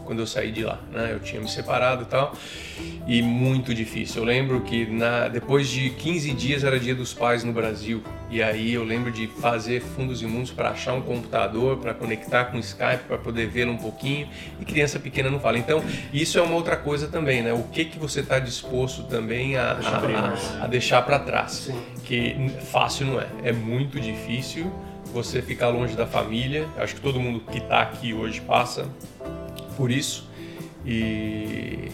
quando 0.05 0.19
eu 0.19 0.27
saí 0.27 0.51
de 0.51 0.63
lá, 0.63 0.79
né? 0.91 1.09
Eu 1.11 1.19
tinha 1.19 1.41
me 1.41 1.49
separado 1.49 2.03
e 2.03 2.05
tal, 2.05 2.33
e 3.07 3.21
muito 3.21 3.73
difícil. 3.73 4.21
Eu 4.21 4.25
lembro 4.25 4.61
que 4.61 4.85
na, 4.85 5.27
depois 5.27 5.67
de 5.67 5.89
15 5.89 6.31
dias 6.31 6.63
era 6.63 6.79
dia 6.79 6.95
dos 6.95 7.13
pais 7.13 7.43
no 7.43 7.51
Brasil, 7.51 8.03
e 8.29 8.41
aí 8.41 8.73
eu 8.73 8.83
lembro 8.83 9.11
de 9.11 9.27
fazer 9.27 9.81
fundos 9.81 10.21
imundos 10.21 10.51
para 10.51 10.69
achar 10.69 10.93
um 10.93 11.01
computador, 11.01 11.77
para 11.77 11.93
conectar 11.93 12.45
com 12.45 12.57
o 12.57 12.59
Skype, 12.59 13.03
para 13.07 13.17
poder 13.17 13.47
vê-lo 13.47 13.71
um 13.71 13.77
pouquinho, 13.77 14.27
e 14.59 14.65
criança 14.65 14.99
pequena 14.99 15.29
não 15.29 15.39
fala. 15.39 15.57
Então, 15.57 15.83
isso 16.13 16.37
é 16.37 16.41
uma 16.41 16.55
outra 16.55 16.77
coisa 16.77 17.07
também, 17.07 17.41
né? 17.41 17.53
O 17.53 17.63
que 17.63 17.85
que 17.85 17.99
você 17.99 18.21
está 18.21 18.39
disposto 18.39 19.03
também 19.03 19.57
a, 19.57 19.73
a, 19.73 20.63
a 20.63 20.67
deixar 20.67 21.01
para 21.01 21.19
trás? 21.19 21.51
Sim. 21.51 21.79
Que 22.03 22.35
fácil 22.71 23.07
não 23.07 23.19
é, 23.19 23.27
é 23.43 23.51
muito 23.51 23.99
difícil 23.99 24.71
você 25.15 25.41
ficar 25.41 25.69
longe 25.69 25.95
da 25.95 26.05
família. 26.05 26.67
Acho 26.77 26.95
que 26.95 27.01
todo 27.01 27.19
mundo 27.19 27.39
que 27.39 27.57
está 27.57 27.81
aqui 27.81 28.13
hoje 28.13 28.41
passa 28.41 28.87
por 29.75 29.91
isso. 29.91 30.27
E 30.85 31.91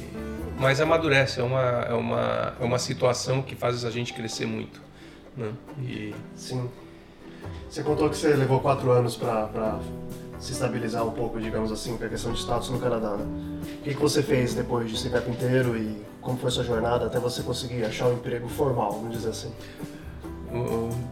mas 0.62 0.80
amadurece, 0.80 1.40
é 1.40 1.44
uma, 1.44 1.62
é 1.62 1.94
uma, 1.94 2.54
é 2.60 2.64
uma 2.64 2.78
situação 2.78 3.42
que 3.42 3.56
faz 3.56 3.84
a 3.84 3.90
gente 3.90 4.14
crescer 4.14 4.46
muito. 4.46 4.80
Né? 5.36 5.52
E... 5.82 6.14
Sim. 6.36 6.70
Você 7.68 7.82
contou 7.82 8.08
que 8.12 8.16
você 8.16 8.36
levou 8.36 8.60
quatro 8.60 8.92
anos 8.92 9.16
para 9.16 9.80
se 10.40 10.52
estabilizar 10.52 11.04
um 11.04 11.12
pouco, 11.12 11.40
digamos 11.40 11.72
assim, 11.72 11.98
para 11.98 12.06
a 12.06 12.10
questão 12.10 12.32
de 12.32 12.38
status 12.38 12.70
no 12.70 12.80
Canadá. 12.80 13.18
Né? 13.18 13.26
O 13.80 13.82
que, 13.82 13.96
que 13.96 14.00
você 14.00 14.22
fez 14.22 14.54
depois 14.54 14.88
de 14.88 15.00
ser 15.00 15.10
carpinteiro 15.10 15.76
e 15.76 16.00
como 16.22 16.38
foi 16.38 16.52
sua 16.52 16.64
jornada 16.64 17.08
até 17.08 17.20
você 17.20 17.42
conseguir 17.42 17.84
achar 17.84 18.08
um 18.10 18.14
emprego 18.14 18.48
formal, 18.48 18.92
vamos 18.92 19.18
dizer 19.18 19.30
assim? 19.30 19.52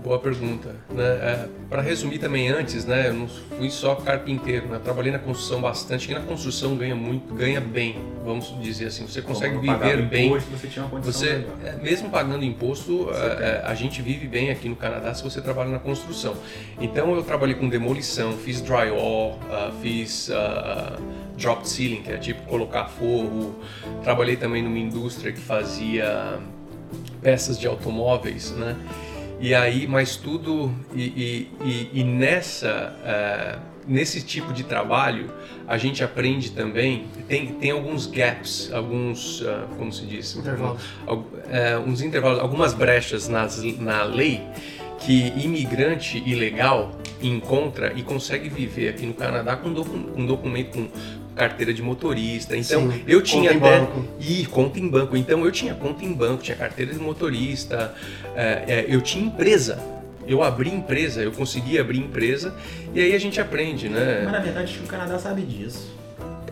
Boa 0.03 0.19
pergunta. 0.19 0.75
Né? 0.89 1.03
É, 1.03 1.47
Para 1.69 1.81
resumir 1.81 2.19
também 2.19 2.49
antes, 2.49 2.85
né, 2.85 3.07
eu 3.07 3.13
não 3.13 3.27
fui 3.27 3.69
só 3.69 3.95
carpinteiro, 3.95 4.67
né? 4.67 4.79
trabalhei 4.83 5.11
na 5.11 5.19
construção 5.19 5.61
bastante, 5.61 6.11
e 6.11 6.13
na 6.13 6.19
construção 6.19 6.75
ganha 6.75 6.95
muito, 6.95 7.33
ganha 7.33 7.61
bem, 7.61 7.95
vamos 8.25 8.53
dizer 8.61 8.87
assim. 8.87 9.07
Você 9.07 9.21
consegue 9.21 9.57
viver 9.57 10.01
bem. 10.03 10.27
Imposto, 10.27 10.49
você 10.49 10.67
tinha 10.67 10.85
uma 10.85 10.99
você, 10.99 11.45
é, 11.63 11.75
mesmo 11.81 12.09
pagando 12.09 12.43
imposto, 12.43 13.09
a, 13.11 13.15
é, 13.15 13.63
a, 13.65 13.73
gente 13.75 14.01
vive 14.01 14.27
bem 14.27 14.49
aqui 14.49 14.67
no 14.67 14.75
Canadá 14.75 15.13
se 15.13 15.23
você 15.23 15.41
trabalha 15.41 15.69
na 15.69 15.79
construção. 15.79 16.35
Então 16.79 17.15
eu 17.15 17.23
trabalhei 17.23 17.55
com 17.55 17.69
demolição, 17.69 18.33
fiz 18.33 18.59
drywall, 18.61 19.39
uh, 19.43 19.71
fiz 19.81 20.29
uh, 20.29 21.01
drop 21.37 21.67
ceiling, 21.67 22.01
que 22.01 22.11
é 22.11 22.17
tipo 22.17 22.41
colocar 22.43 22.85
forro. 22.85 23.55
Trabalhei 24.03 24.35
também 24.35 24.61
numa 24.61 24.79
indústria 24.79 25.31
que 25.31 25.39
fazia 25.39 26.39
peças 27.21 27.59
de 27.59 27.67
automóveis, 27.67 28.51
né? 28.51 28.75
E 29.39 29.55
aí, 29.55 29.87
mas 29.87 30.17
tudo 30.17 30.69
e, 30.93 31.47
e, 31.63 31.89
e, 31.93 32.03
nessa 32.03 32.93
uh, 32.99 33.59
nesse 33.87 34.21
tipo 34.21 34.51
de 34.51 34.63
trabalho 34.63 35.31
a 35.65 35.77
gente 35.77 36.03
aprende 36.03 36.51
também 36.51 37.05
tem 37.27 37.47
tem 37.53 37.71
alguns 37.71 38.05
gaps, 38.05 38.69
alguns 38.73 39.39
uh, 39.41 39.65
como 39.77 39.93
se 39.93 40.05
diz? 40.05 40.35
Intervalos, 40.35 40.83
uh, 41.07 41.79
uns 41.87 42.01
intervalos, 42.01 42.39
algumas 42.39 42.73
brechas 42.73 43.29
nas, 43.29 43.63
na 43.79 44.03
lei 44.03 44.41
que 44.99 45.33
imigrante 45.37 46.21
ilegal 46.25 46.91
encontra 47.21 47.93
e 47.95 48.03
consegue 48.03 48.49
viver 48.49 48.89
aqui 48.89 49.05
no 49.05 49.13
Canadá 49.13 49.55
com, 49.55 49.71
docu 49.71 49.95
um 50.15 50.25
documento 50.25 50.71
com 50.71 50.89
carteira 51.39 51.73
de 51.73 51.81
motorista. 51.81 52.57
Então 52.57 52.91
Sim, 52.91 53.03
eu 53.07 53.21
tinha 53.21 53.53
conta 53.53 53.65
até. 53.65 53.79
Banco. 53.79 54.05
E 54.19 54.45
conta 54.45 54.79
em 54.79 54.89
banco. 54.89 55.15
Então 55.15 55.45
eu 55.45 55.51
tinha 55.51 55.73
conta 55.73 56.03
em 56.03 56.13
banco, 56.13 56.43
tinha 56.43 56.57
carteira 56.57 56.91
de 56.91 56.99
motorista, 56.99 57.95
é, 58.35 58.63
é, 58.67 58.85
eu 58.89 59.01
tinha 59.01 59.25
empresa. 59.25 59.81
Eu 60.27 60.43
abri 60.43 60.69
empresa, 60.69 61.23
eu 61.23 61.31
consegui 61.31 61.79
abrir 61.79 61.97
empresa 61.97 62.55
e 62.93 62.99
aí 63.01 63.15
a 63.15 63.19
gente 63.19 63.41
aprende, 63.41 63.89
né? 63.89 64.21
Mas 64.23 64.31
na 64.33 64.39
verdade 64.39 64.65
acho 64.65 64.79
que 64.79 64.85
o 64.85 64.87
Canadá 64.87 65.17
sabe 65.17 65.41
disso 65.41 65.98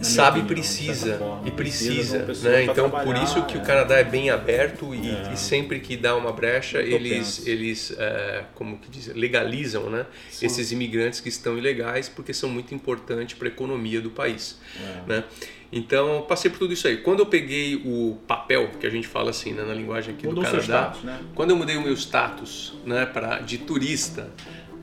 sabe 0.06 0.40
opinião, 0.40 0.56
precisa 0.56 1.20
e 1.46 1.52
precisa, 1.52 2.20
precisa 2.20 2.50
né? 2.50 2.64
Então 2.66 2.90
por 2.90 3.16
isso 3.18 3.46
que 3.46 3.58
é. 3.58 3.62
o 3.62 3.64
Canadá 3.64 3.98
é 3.98 4.04
bem 4.04 4.30
aberto 4.30 4.94
e, 4.94 5.10
é. 5.10 5.34
e 5.34 5.38
sempre 5.38 5.80
que 5.80 5.96
dá 5.96 6.16
uma 6.16 6.32
brecha 6.32 6.80
eles 6.80 7.46
eles 7.48 7.96
é, 7.98 8.44
como 8.56 8.78
que 8.78 8.90
diz, 8.90 9.08
legalizam, 9.08 9.90
né? 9.90 10.06
Sim. 10.30 10.46
Esses 10.46 10.72
imigrantes 10.72 11.20
que 11.20 11.30
estão 11.30 11.58
ilegais 11.58 12.10
porque 12.10 12.34
são 12.34 12.50
muito 12.50 12.74
importantes 12.74 13.38
para 13.38 13.48
a 13.48 13.52
economia 13.52 14.02
do 14.02 14.10
país, 14.10 14.60
é. 14.80 15.10
né? 15.10 15.24
Então 15.72 16.26
passei 16.28 16.50
por 16.50 16.60
tudo 16.60 16.74
isso 16.74 16.88
aí. 16.88 16.98
Quando 16.98 17.20
eu 17.20 17.26
peguei 17.26 17.76
o 17.76 18.18
papel 18.28 18.70
que 18.80 18.88
a 18.88 18.90
gente 18.90 19.08
fala 19.08 19.32
assim 19.32 19.52
né, 19.52 19.64
na 19.64 19.74
linguagem 19.74 20.14
aqui 20.14 20.26
Mudou 20.26 20.44
do 20.44 20.50
Canadá, 20.50 20.64
status, 20.64 21.04
né? 21.04 21.20
quando 21.36 21.50
eu 21.52 21.58
mudei 21.58 21.76
o 21.76 21.82
meu 21.82 21.94
status, 21.94 22.78
né, 22.86 23.06
para 23.06 23.40
de 23.40 23.58
turista 23.58 24.32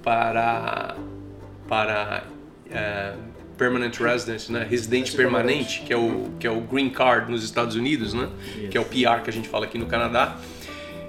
para 0.02 0.96
para 1.66 2.24
é, 2.70 3.14
permanent 3.56 3.96
residence, 3.98 4.50
né? 4.50 4.66
Residente 4.68 5.12
permanente, 5.12 5.82
que 5.82 5.92
é 5.92 5.96
o 5.96 6.30
que 6.38 6.46
é 6.46 6.50
o 6.50 6.60
green 6.60 6.90
card 6.90 7.30
nos 7.30 7.44
Estados 7.44 7.76
Unidos, 7.76 8.14
né? 8.14 8.28
Que 8.70 8.76
é 8.76 8.80
o 8.80 8.84
PR 8.84 9.22
que 9.22 9.30
a 9.30 9.32
gente 9.32 9.48
fala 9.48 9.64
aqui 9.64 9.78
no 9.78 9.86
Canadá. 9.86 10.38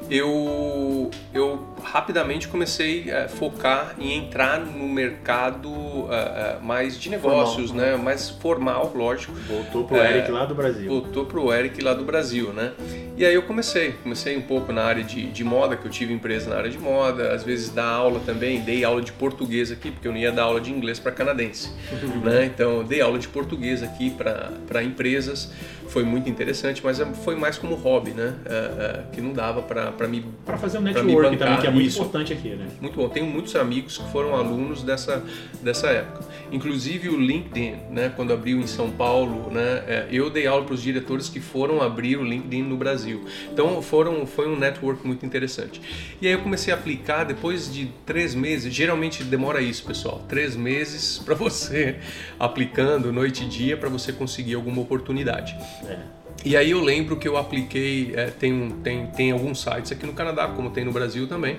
Eu 0.10 1.10
eu 1.34 1.66
rapidamente 1.84 2.48
comecei 2.48 3.12
a 3.12 3.28
focar 3.28 3.96
em 4.00 4.14
entrar 4.14 4.60
no 4.60 4.88
mercado 4.88 5.70
uh, 5.70 6.06
uh, 6.06 6.64
mais 6.64 7.00
de 7.00 7.10
negócios, 7.10 7.72
formal, 7.72 7.88
né? 7.88 7.96
Mais 7.98 8.30
formal, 8.30 8.92
lógico. 8.96 9.34
Voltou 9.48 9.86
pro 9.86 9.98
é, 9.98 10.18
Eric 10.18 10.32
lá 10.32 10.46
do 10.46 10.56
Brasil. 10.56 10.90
Voltou 10.90 11.26
pro 11.26 11.54
Eric 11.54 11.82
lá 11.82 11.94
do 11.94 12.04
Brasil, 12.04 12.54
né? 12.54 12.74
E 13.18 13.24
aí 13.24 13.34
eu 13.34 13.44
comecei, 13.44 13.94
comecei 14.04 14.36
um 14.36 14.42
pouco 14.42 14.74
na 14.74 14.84
área 14.84 15.04
de, 15.04 15.28
de 15.32 15.44
moda, 15.44 15.78
que 15.78 15.86
eu 15.86 15.92
tive 15.92 16.14
empresa 16.14 16.50
na 16.50 16.58
área 16.58 16.70
de 16.70 16.78
moda, 16.78 17.34
às 17.34 17.44
vezes 17.44 17.70
dar 17.70 17.88
aula 17.88 18.20
também, 18.26 18.60
dei 18.60 18.84
aula 18.84 19.02
de 19.02 19.14
português 19.14 19.72
aqui, 19.72 19.90
porque 19.90 20.08
eu 20.08 20.12
não 20.12 20.20
ia 20.20 20.34
dar 20.34 20.44
aula 20.44 20.60
de 20.60 20.70
inglês 20.70 21.00
para 21.00 21.14
canadense, 21.14 21.72
né? 22.24 22.46
Então 22.46 22.84
dei 22.84 23.00
aula 23.00 23.18
de 23.18 23.30
português 23.30 23.82
aqui 23.82 24.10
para 24.10 24.84
empresas, 24.84 25.50
foi 25.90 26.04
muito 26.04 26.30
interessante, 26.30 26.82
mas 26.84 27.00
foi 27.24 27.36
mais 27.36 27.58
como 27.58 27.76
hobby, 27.76 28.12
né? 28.12 28.34
Uh, 28.46 29.12
que 29.12 29.22
não 29.22 29.34
dava 29.34 29.62
para 29.62 30.08
me 30.08 30.26
para 30.46 30.58
fazer 30.58 30.78
um 30.78 30.82
network 30.82 31.38
também 31.38 31.58
que 31.58 31.68
é 31.68 31.72
muito 31.72 31.88
Isso. 31.88 32.00
importante 32.00 32.34
aqui, 32.34 32.50
né? 32.50 32.68
Muito 32.82 32.96
bom. 32.96 33.10
Tenho 33.10 33.26
muitos 33.26 33.56
amigos 33.56 33.98
que 33.98 34.12
foram 34.12 34.36
alunos 34.36 34.84
dessa, 34.84 35.24
dessa 35.62 35.88
época. 35.88 36.26
Inclusive 36.52 37.10
o 37.10 37.20
LinkedIn, 37.20 37.76
né? 37.92 38.12
Quando 38.16 38.34
abriu 38.34 38.60
em 38.60 38.68
São 38.68 38.90
Paulo, 38.92 39.52
né? 39.52 39.84
É, 39.88 40.08
eu 40.12 40.30
dei 40.30 40.48
aula 40.48 40.64
para 40.64 40.74
os 40.74 40.82
diretores 40.82 41.30
que 41.30 41.40
foram 41.40 41.82
abrir 41.82 42.18
o 42.18 42.24
LinkedIn 42.24 42.64
no 42.64 42.78
Brasil. 42.78 43.26
Então 43.52 43.82
foram, 43.82 44.26
foi 44.26 44.48
um 44.48 44.58
network 44.58 45.06
muito 45.06 45.26
interessante. 45.26 45.82
E 46.22 46.28
aí 46.28 46.34
eu 46.34 46.40
comecei 46.40 46.74
a 46.74 46.78
aplicar 46.78 47.24
depois 47.24 47.72
de 47.72 47.92
três 48.06 48.36
meses. 48.36 48.74
Geralmente 48.74 49.24
demora 49.24 49.62
isso, 49.62 49.84
pessoal. 49.86 50.24
Três 50.28 50.56
meses 50.56 51.20
para 51.20 51.34
você 51.36 51.98
aplicando 52.40 53.12
noite 53.12 53.44
e 53.44 53.48
dia 53.48 53.78
para 53.78 53.90
você 53.90 54.12
conseguir 54.12 54.56
alguma 54.56 54.82
oportunidade. 54.82 55.56
É. 55.88 55.98
E 56.44 56.56
aí 56.56 56.72
eu 56.72 56.82
lembro 56.82 57.16
que 57.16 57.28
eu 57.28 57.38
apliquei, 57.38 58.14
é, 58.16 58.26
tem, 58.28 58.70
tem, 58.84 59.08
tem 59.08 59.32
alguns 59.32 59.62
sites 59.62 59.92
aqui 59.92 60.06
no 60.06 60.14
Canadá, 60.14 60.48
como 60.48 60.70
tem 60.70 60.86
no 60.86 60.92
Brasil 60.92 61.28
também, 61.28 61.58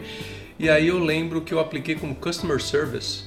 e 0.58 0.70
aí 0.70 0.88
eu 0.88 0.98
lembro 0.98 1.40
que 1.40 1.52
eu 1.52 1.58
apliquei 1.58 1.94
como 1.94 2.14
Customer 2.14 2.60
Service, 2.62 3.24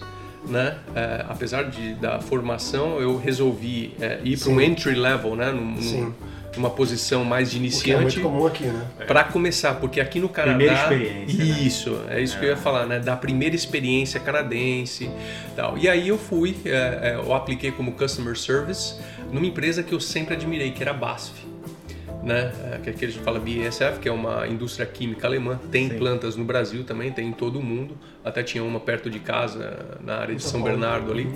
né? 0.48 0.78
É, 0.96 1.26
apesar 1.28 1.64
de, 1.64 1.94
da 1.96 2.20
formação, 2.22 3.00
eu 3.00 3.18
resolvi 3.18 3.94
é, 4.00 4.20
ir 4.24 4.38
para 4.40 4.50
um 4.50 4.62
entry 4.62 4.96
level, 4.96 5.36
né? 5.36 5.52
Num, 5.52 5.82
Sim. 5.82 6.14
Numa 6.58 6.72
posição 6.72 7.24
mais 7.24 7.52
de 7.52 7.58
iniciante. 7.58 7.92
é 7.92 8.02
muito 8.02 8.22
comum 8.22 8.46
aqui, 8.46 8.64
né? 8.66 8.86
Para 9.06 9.24
começar, 9.24 9.76
porque 9.76 10.02
aqui 10.02 10.20
no 10.20 10.28
Canadá. 10.28 10.58
Primeira 10.58 10.82
experiência. 10.82 11.38
Né? 11.38 11.60
Isso, 11.62 11.92
né? 11.92 12.18
é 12.18 12.22
isso 12.22 12.36
é. 12.36 12.40
que 12.40 12.46
eu 12.46 12.50
ia 12.50 12.58
falar, 12.58 12.86
né? 12.86 13.00
Da 13.00 13.16
primeira 13.16 13.56
experiência 13.56 14.20
canadense 14.20 15.10
tal. 15.56 15.78
E 15.78 15.88
aí 15.88 16.08
eu 16.08 16.18
fui, 16.18 16.58
é, 16.66 16.70
é, 16.70 17.16
eu 17.16 17.34
apliquei 17.34 17.72
como 17.72 17.92
Customer 17.92 18.36
Service 18.36 18.96
numa 19.32 19.46
empresa 19.46 19.84
que 19.84 19.94
eu 19.94 20.00
sempre 20.00 20.36
admirei, 20.36 20.72
que 20.72 20.82
era 20.82 20.92
a 20.92 20.94
BASF 20.94 21.50
né? 22.24 22.52
É, 22.86 22.92
que 22.92 23.06
a 23.06 23.08
gente 23.08 23.20
fala 23.20 23.40
BASF, 23.40 24.00
que 24.02 24.10
é 24.10 24.12
uma 24.12 24.48
indústria 24.48 24.86
química 24.86 25.28
alemã, 25.28 25.60
tem 25.72 25.90
Sim. 25.90 25.98
plantas 25.98 26.36
no 26.36 26.44
Brasil 26.44 26.84
também, 26.84 27.12
tem 27.12 27.28
em 27.28 27.32
todo 27.32 27.60
o 27.60 27.64
mundo, 27.64 27.98
até 28.24 28.44
tinha 28.44 28.64
uma 28.64 28.80
perto 28.80 29.10
de 29.10 29.20
casa, 29.20 29.98
na 30.04 30.18
área 30.18 30.36
de 30.36 30.44
São 30.44 30.62
Bernardo 30.62 31.12
ali, 31.12 31.28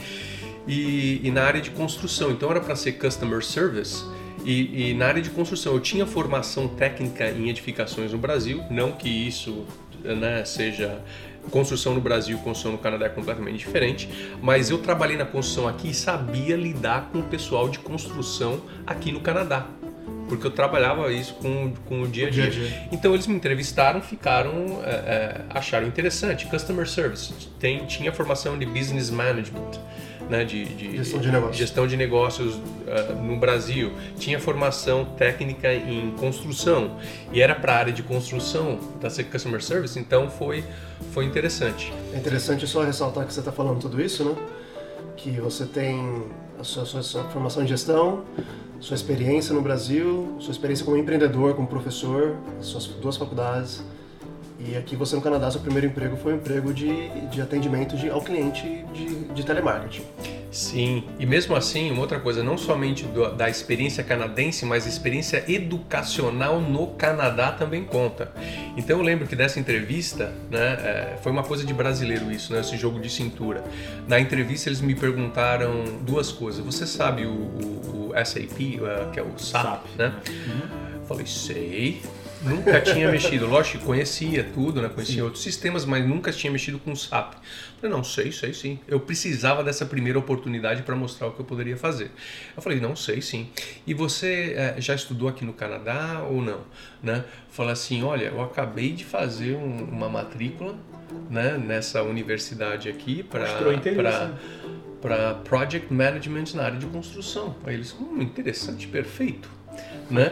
e, 0.67 1.21
e 1.23 1.31
na 1.31 1.43
área 1.43 1.61
de 1.61 1.71
construção, 1.71 2.31
então 2.31 2.49
era 2.49 2.59
para 2.59 2.75
ser 2.75 2.93
Customer 2.93 3.43
Service, 3.43 4.03
e, 4.45 4.89
e, 4.89 4.93
na 4.93 5.05
área 5.05 5.21
de 5.21 5.29
construção. 5.29 5.73
Eu 5.73 5.79
tinha 5.79 6.05
formação 6.05 6.67
técnica 6.67 7.29
em 7.29 7.49
edificações 7.49 8.11
no 8.11 8.17
Brasil, 8.17 8.61
não 8.69 8.91
que 8.91 9.07
isso 9.07 9.65
né, 10.03 10.43
seja 10.43 10.99
construção 11.49 11.93
no 11.93 12.01
Brasil, 12.01 12.37
construção 12.39 12.71
no 12.71 12.77
Canadá 12.77 13.05
é 13.05 13.09
completamente 13.09 13.57
diferente, 13.57 14.09
mas 14.41 14.69
eu 14.69 14.77
trabalhei 14.77 15.17
na 15.17 15.25
construção 15.25 15.67
aqui 15.67 15.89
e 15.89 15.93
sabia 15.93 16.55
lidar 16.55 17.09
com 17.11 17.19
o 17.19 17.23
pessoal 17.23 17.69
de 17.69 17.79
construção 17.79 18.61
aqui 18.85 19.11
no 19.11 19.19
Canadá 19.19 19.67
porque 20.27 20.47
eu 20.47 20.51
trabalhava 20.51 21.11
isso 21.11 21.35
com, 21.35 21.73
com 21.85 22.01
o 22.01 22.07
dia 22.07 22.27
a 22.27 22.29
dia. 22.29 22.49
Então 22.91 23.13
eles 23.13 23.27
me 23.27 23.35
entrevistaram, 23.35 24.01
ficaram, 24.01 24.81
é, 24.83 24.89
é, 24.89 25.41
acharam 25.49 25.85
interessante. 25.85 26.47
Customer 26.47 26.87
Service, 26.87 27.33
tem, 27.59 27.85
tinha 27.85 28.11
formação 28.11 28.57
de 28.57 28.65
Business 28.65 29.09
Management. 29.09 29.71
Né, 30.29 30.45
de, 30.45 30.65
de, 30.65 30.97
gestão 30.97 31.19
de 31.19 31.31
negócios, 31.31 31.57
gestão 31.57 31.87
de 31.87 31.97
negócios 31.97 32.55
uh, 32.55 33.13
no 33.21 33.37
Brasil, 33.37 33.91
tinha 34.17 34.39
formação 34.39 35.05
técnica 35.17 35.71
em 35.73 36.11
construção 36.17 36.97
e 37.31 37.41
era 37.41 37.53
para 37.53 37.73
a 37.73 37.77
área 37.77 37.93
de 37.93 38.01
construção 38.01 38.79
da 39.01 39.09
Customer 39.09 39.61
Service, 39.61 39.99
então 39.99 40.29
foi, 40.29 40.63
foi 41.11 41.25
interessante. 41.25 41.93
É 42.13 42.17
interessante 42.17 42.65
só 42.65 42.83
ressaltar 42.83 43.27
que 43.27 43.33
você 43.33 43.41
está 43.41 43.51
falando 43.51 43.81
tudo 43.81 44.01
isso, 44.01 44.23
né? 44.23 44.35
Que 45.17 45.31
você 45.41 45.65
tem 45.65 46.23
a 46.59 46.63
sua, 46.63 46.85
sua, 46.85 47.03
sua 47.03 47.23
formação 47.25 47.61
em 47.61 47.67
gestão, 47.67 48.23
sua 48.79 48.95
experiência 48.95 49.53
no 49.53 49.61
Brasil, 49.61 50.35
sua 50.39 50.51
experiência 50.51 50.83
como 50.85 50.97
empreendedor, 50.97 51.53
como 51.55 51.67
professor, 51.67 52.35
suas 52.59 52.87
duas 52.87 53.17
faculdades. 53.17 53.83
E 54.65 54.77
aqui 54.77 54.95
você 54.95 55.15
no 55.15 55.21
Canadá, 55.21 55.51
seu 55.51 55.59
primeiro 55.59 55.87
emprego 55.87 56.15
foi 56.15 56.33
um 56.33 56.37
emprego 56.37 56.73
de, 56.73 57.09
de 57.29 57.41
atendimento 57.41 57.97
de, 57.97 58.09
ao 58.09 58.21
cliente 58.21 58.85
de, 58.93 59.25
de 59.25 59.43
telemarketing. 59.43 60.03
Sim, 60.53 61.03
e 61.17 61.25
mesmo 61.25 61.55
assim, 61.55 61.89
uma 61.89 62.01
outra 62.01 62.19
coisa, 62.19 62.43
não 62.43 62.57
somente 62.59 63.05
do, 63.05 63.33
da 63.33 63.49
experiência 63.49 64.03
canadense, 64.03 64.65
mas 64.65 64.85
a 64.85 64.89
experiência 64.89 65.43
educacional 65.51 66.61
no 66.61 66.87
Canadá 66.87 67.51
também 67.51 67.83
conta. 67.83 68.31
Então 68.77 68.99
eu 68.99 69.03
lembro 69.03 69.27
que 69.27 69.35
dessa 69.35 69.59
entrevista, 69.59 70.31
né, 70.51 70.77
é, 70.79 71.17
foi 71.23 71.31
uma 71.31 71.43
coisa 71.43 71.65
de 71.65 71.73
brasileiro 71.73 72.31
isso, 72.31 72.53
né, 72.53 72.59
esse 72.59 72.77
jogo 72.77 72.99
de 72.99 73.09
cintura. 73.09 73.63
Na 74.07 74.19
entrevista 74.19 74.69
eles 74.69 74.79
me 74.79 74.93
perguntaram 74.93 75.83
duas 76.01 76.31
coisas. 76.31 76.63
Você 76.63 76.85
sabe 76.85 77.25
o, 77.25 77.31
o, 77.31 78.11
o 78.11 78.25
SAP, 78.25 78.79
uh, 78.79 79.11
que 79.11 79.19
é 79.19 79.23
o 79.23 79.37
SAP, 79.37 79.63
SAP. 79.63 79.85
né? 79.97 80.13
Uhum. 80.29 81.05
Falei, 81.07 81.25
sei. 81.25 82.01
Nunca 82.43 82.81
tinha 82.81 83.09
mexido. 83.09 83.47
Lógico, 83.47 83.85
conhecia 83.85 84.43
tudo, 84.43 84.81
né? 84.81 84.89
Conhecia 84.89 85.15
sim. 85.15 85.21
outros 85.21 85.41
sistemas, 85.43 85.85
mas 85.85 86.05
nunca 86.05 86.31
tinha 86.31 86.51
mexido 86.51 86.77
com 86.77 86.95
SAP. 86.95 87.35
Falei, 87.79 87.95
não, 87.95 88.03
sei, 88.03 88.31
sei 88.31 88.53
sim. 88.53 88.79
Eu 88.87 88.99
precisava 88.99 89.63
dessa 89.63 89.85
primeira 89.85 90.19
oportunidade 90.19 90.83
para 90.83 90.95
mostrar 90.95 91.27
o 91.27 91.31
que 91.31 91.39
eu 91.39 91.45
poderia 91.45 91.77
fazer. 91.77 92.11
Eu 92.55 92.61
falei, 92.61 92.79
não, 92.79 92.95
sei 92.95 93.21
sim. 93.21 93.49
E 93.87 93.93
você 93.93 94.53
é, 94.55 94.75
já 94.79 94.93
estudou 94.93 95.29
aqui 95.29 95.45
no 95.45 95.53
Canadá 95.53 96.25
ou 96.29 96.41
não? 96.41 96.61
Né? 97.01 97.23
Falei 97.49 97.73
assim, 97.73 98.03
olha, 98.03 98.25
eu 98.25 98.41
acabei 98.41 98.91
de 98.91 99.05
fazer 99.05 99.55
um, 99.55 99.83
uma 99.85 100.09
matrícula 100.09 100.75
né, 101.29 101.57
nessa 101.57 102.03
universidade 102.03 102.89
aqui 102.89 103.23
para 103.23 103.47
para 105.01 105.33
Project 105.33 105.93
Management 105.93 106.45
na 106.55 106.63
área 106.63 106.79
de 106.79 106.85
construção. 106.85 107.57
Aí 107.65 107.73
eles, 107.73 107.93
hum, 107.99 108.21
interessante, 108.21 108.87
perfeito 108.87 109.49
né? 110.09 110.31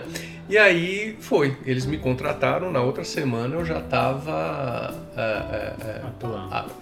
E 0.52 0.58
aí 0.58 1.16
foi, 1.18 1.56
eles 1.66 1.86
me 1.86 1.98
contrataram, 1.98 2.74
na 2.74 2.82
outra 2.82 3.06
semana 3.06 3.56
eu 3.56 3.66
já 3.66 3.80
estava. 3.80 4.94
É, 5.16 5.22
é, 5.22 6.02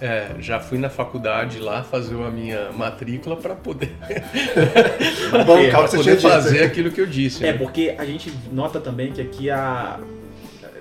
é, 0.01 0.05
é, 0.07 0.41
já 0.41 0.59
fui 0.59 0.79
na 0.79 0.89
faculdade 0.89 1.59
lá 1.59 1.83
fazer 1.83 2.15
a 2.15 2.31
minha 2.31 2.71
matrícula 2.71 3.35
para 3.35 3.53
poder, 3.53 3.91
Bom, 5.45 5.69
pra 5.69 5.87
poder 5.87 6.17
fazer 6.19 6.63
aquilo 6.63 6.89
que 6.89 6.99
eu 6.99 7.05
disse. 7.05 7.45
É, 7.45 7.51
né? 7.51 7.59
porque 7.59 7.95
a 7.95 8.05
gente 8.05 8.33
nota 8.51 8.79
também 8.79 9.11
que 9.11 9.21
aqui 9.21 9.51
a. 9.51 9.99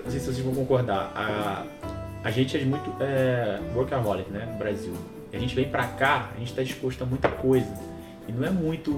Não 0.03 0.09
sei 0.09 0.19
se 0.19 0.25
vocês 0.25 0.39
vão 0.39 0.55
concordar, 0.55 1.11
a, 1.15 1.63
a 2.23 2.31
gente 2.31 2.57
é 2.57 2.65
muito 2.65 2.91
é, 2.99 3.59
workaholic, 3.75 4.31
né, 4.31 4.47
no 4.51 4.57
Brasil. 4.57 4.93
E 5.31 5.37
a 5.37 5.39
gente 5.39 5.53
vem 5.53 5.69
para 5.69 5.85
cá, 5.85 6.31
a 6.35 6.39
gente 6.39 6.49
está 6.49 6.63
disposto 6.63 7.03
a 7.03 7.05
muita 7.05 7.29
coisa. 7.29 7.71
E 8.27 8.31
não 8.31 8.47
é 8.47 8.49
muito 8.49 8.91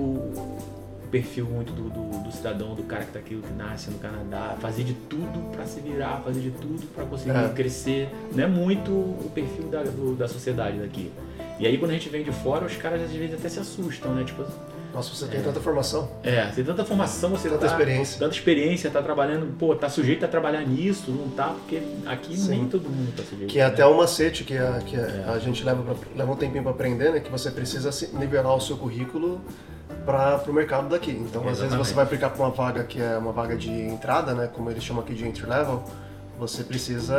perfil 1.12 1.45
muito 1.45 1.74
do, 1.74 1.89
do, 1.89 2.24
do, 2.24 2.32
cidadão, 2.32 2.74
do 2.74 2.84
cara 2.84 3.04
que 3.04 3.12
tá 3.12 3.19
aqui, 3.19 3.36
que 3.36 3.54
nasce 3.54 3.91
no 3.91 4.00
Canadá, 4.00 4.56
fazer 4.60 4.84
de 4.84 4.93
tudo 4.93 5.52
para 5.52 5.65
se 5.65 5.82
virar, 5.82 6.21
fazer 6.24 6.39
de 6.39 6.52
tudo 6.52 6.88
para 6.95 7.06
conseguir 7.06 7.32
é. 7.32 7.50
crescer. 7.50 8.10
Não 8.34 8.43
é 8.43 8.47
muito 8.47 8.91
o 8.91 9.30
perfil 9.36 9.67
da, 9.67 9.84
do, 9.84 10.15
da 10.15 10.28
sociedade 10.28 10.80
daqui. 10.80 11.12
E 11.60 11.67
aí 11.67 11.78
quando 11.78 11.91
a 11.91 11.93
gente 11.93 12.10
vem 12.10 12.24
de 12.24 12.32
fora, 12.32 12.65
os 12.65 12.76
caras 12.78 13.02
às 13.02 13.12
vezes 13.12 13.36
até 13.36 13.50
se 13.50 13.60
assustam, 13.60 14.15
né? 14.15 14.24
Tipo, 14.24 14.43
nossa, 14.93 15.13
você 15.13 15.26
tem 15.28 15.39
é, 15.39 15.43
tanta 15.43 15.60
formação. 15.60 16.10
É, 16.24 16.45
você 16.47 16.56
tem 16.56 16.65
tanta 16.65 16.84
formação, 16.84 17.30
você 17.30 17.50
tanta 17.50 17.62
tá, 17.62 17.67
experiência. 17.67 18.19
Tanta 18.19 18.36
experiência, 18.36 18.89
tá 18.89 19.02
trabalhando, 19.02 19.58
pô, 19.58 19.76
tá 19.76 19.89
sujeito 19.89 20.26
a 20.26 20.28
trabalhar 20.28 20.62
nisso, 20.62 21.12
não 21.12 21.30
tá, 21.30 21.47
porque 21.47 21.82
aqui 22.06 22.38
Sim. 22.38 22.50
nem 22.50 22.67
todo 22.67 22.89
mundo 22.89 23.13
tá 23.15 23.24
sujeito. 23.24 23.50
Que 23.50 23.60
é 23.60 23.63
né? 23.63 23.69
até 23.69 23.86
um 23.86 23.95
macete 23.95 24.43
que, 24.43 24.58
a, 24.58 24.82
que 24.86 24.95
a, 24.95 25.00
é. 25.00 25.26
a 25.28 25.39
gente 25.39 25.63
leva, 25.63 25.82
pra, 25.84 25.95
leva 26.15 26.32
um 26.32 26.36
tempinho 26.36 26.63
para 26.63 26.71
aprender, 26.71 27.12
né? 27.12 27.19
Que 27.19 27.32
você 27.32 27.50
precisa 27.52 27.89
nivelar 28.17 28.56
o 28.56 28.60
seu 28.60 28.76
currículo 28.76 29.41
para 30.06 30.43
o 30.47 30.54
mercado 30.54 30.89
daqui. 30.89 31.12
Então, 31.12 31.41
Exatamente. 31.41 31.51
às 31.51 31.60
vezes 31.60 31.77
você 31.77 31.93
vai 31.93 32.04
aplicar 32.06 32.30
para 32.30 32.43
uma 32.43 32.51
vaga 32.51 32.84
que 32.84 33.01
é 33.01 33.17
uma 33.17 33.32
vaga 33.32 33.56
de 33.56 33.71
entrada, 33.71 34.34
né, 34.34 34.49
como 34.51 34.69
eles 34.69 34.84
chamam 34.84 35.04
aqui 35.04 35.13
de 35.13 35.27
entry 35.27 35.45
level, 35.45 35.84
você 36.41 36.63
precisa 36.63 37.15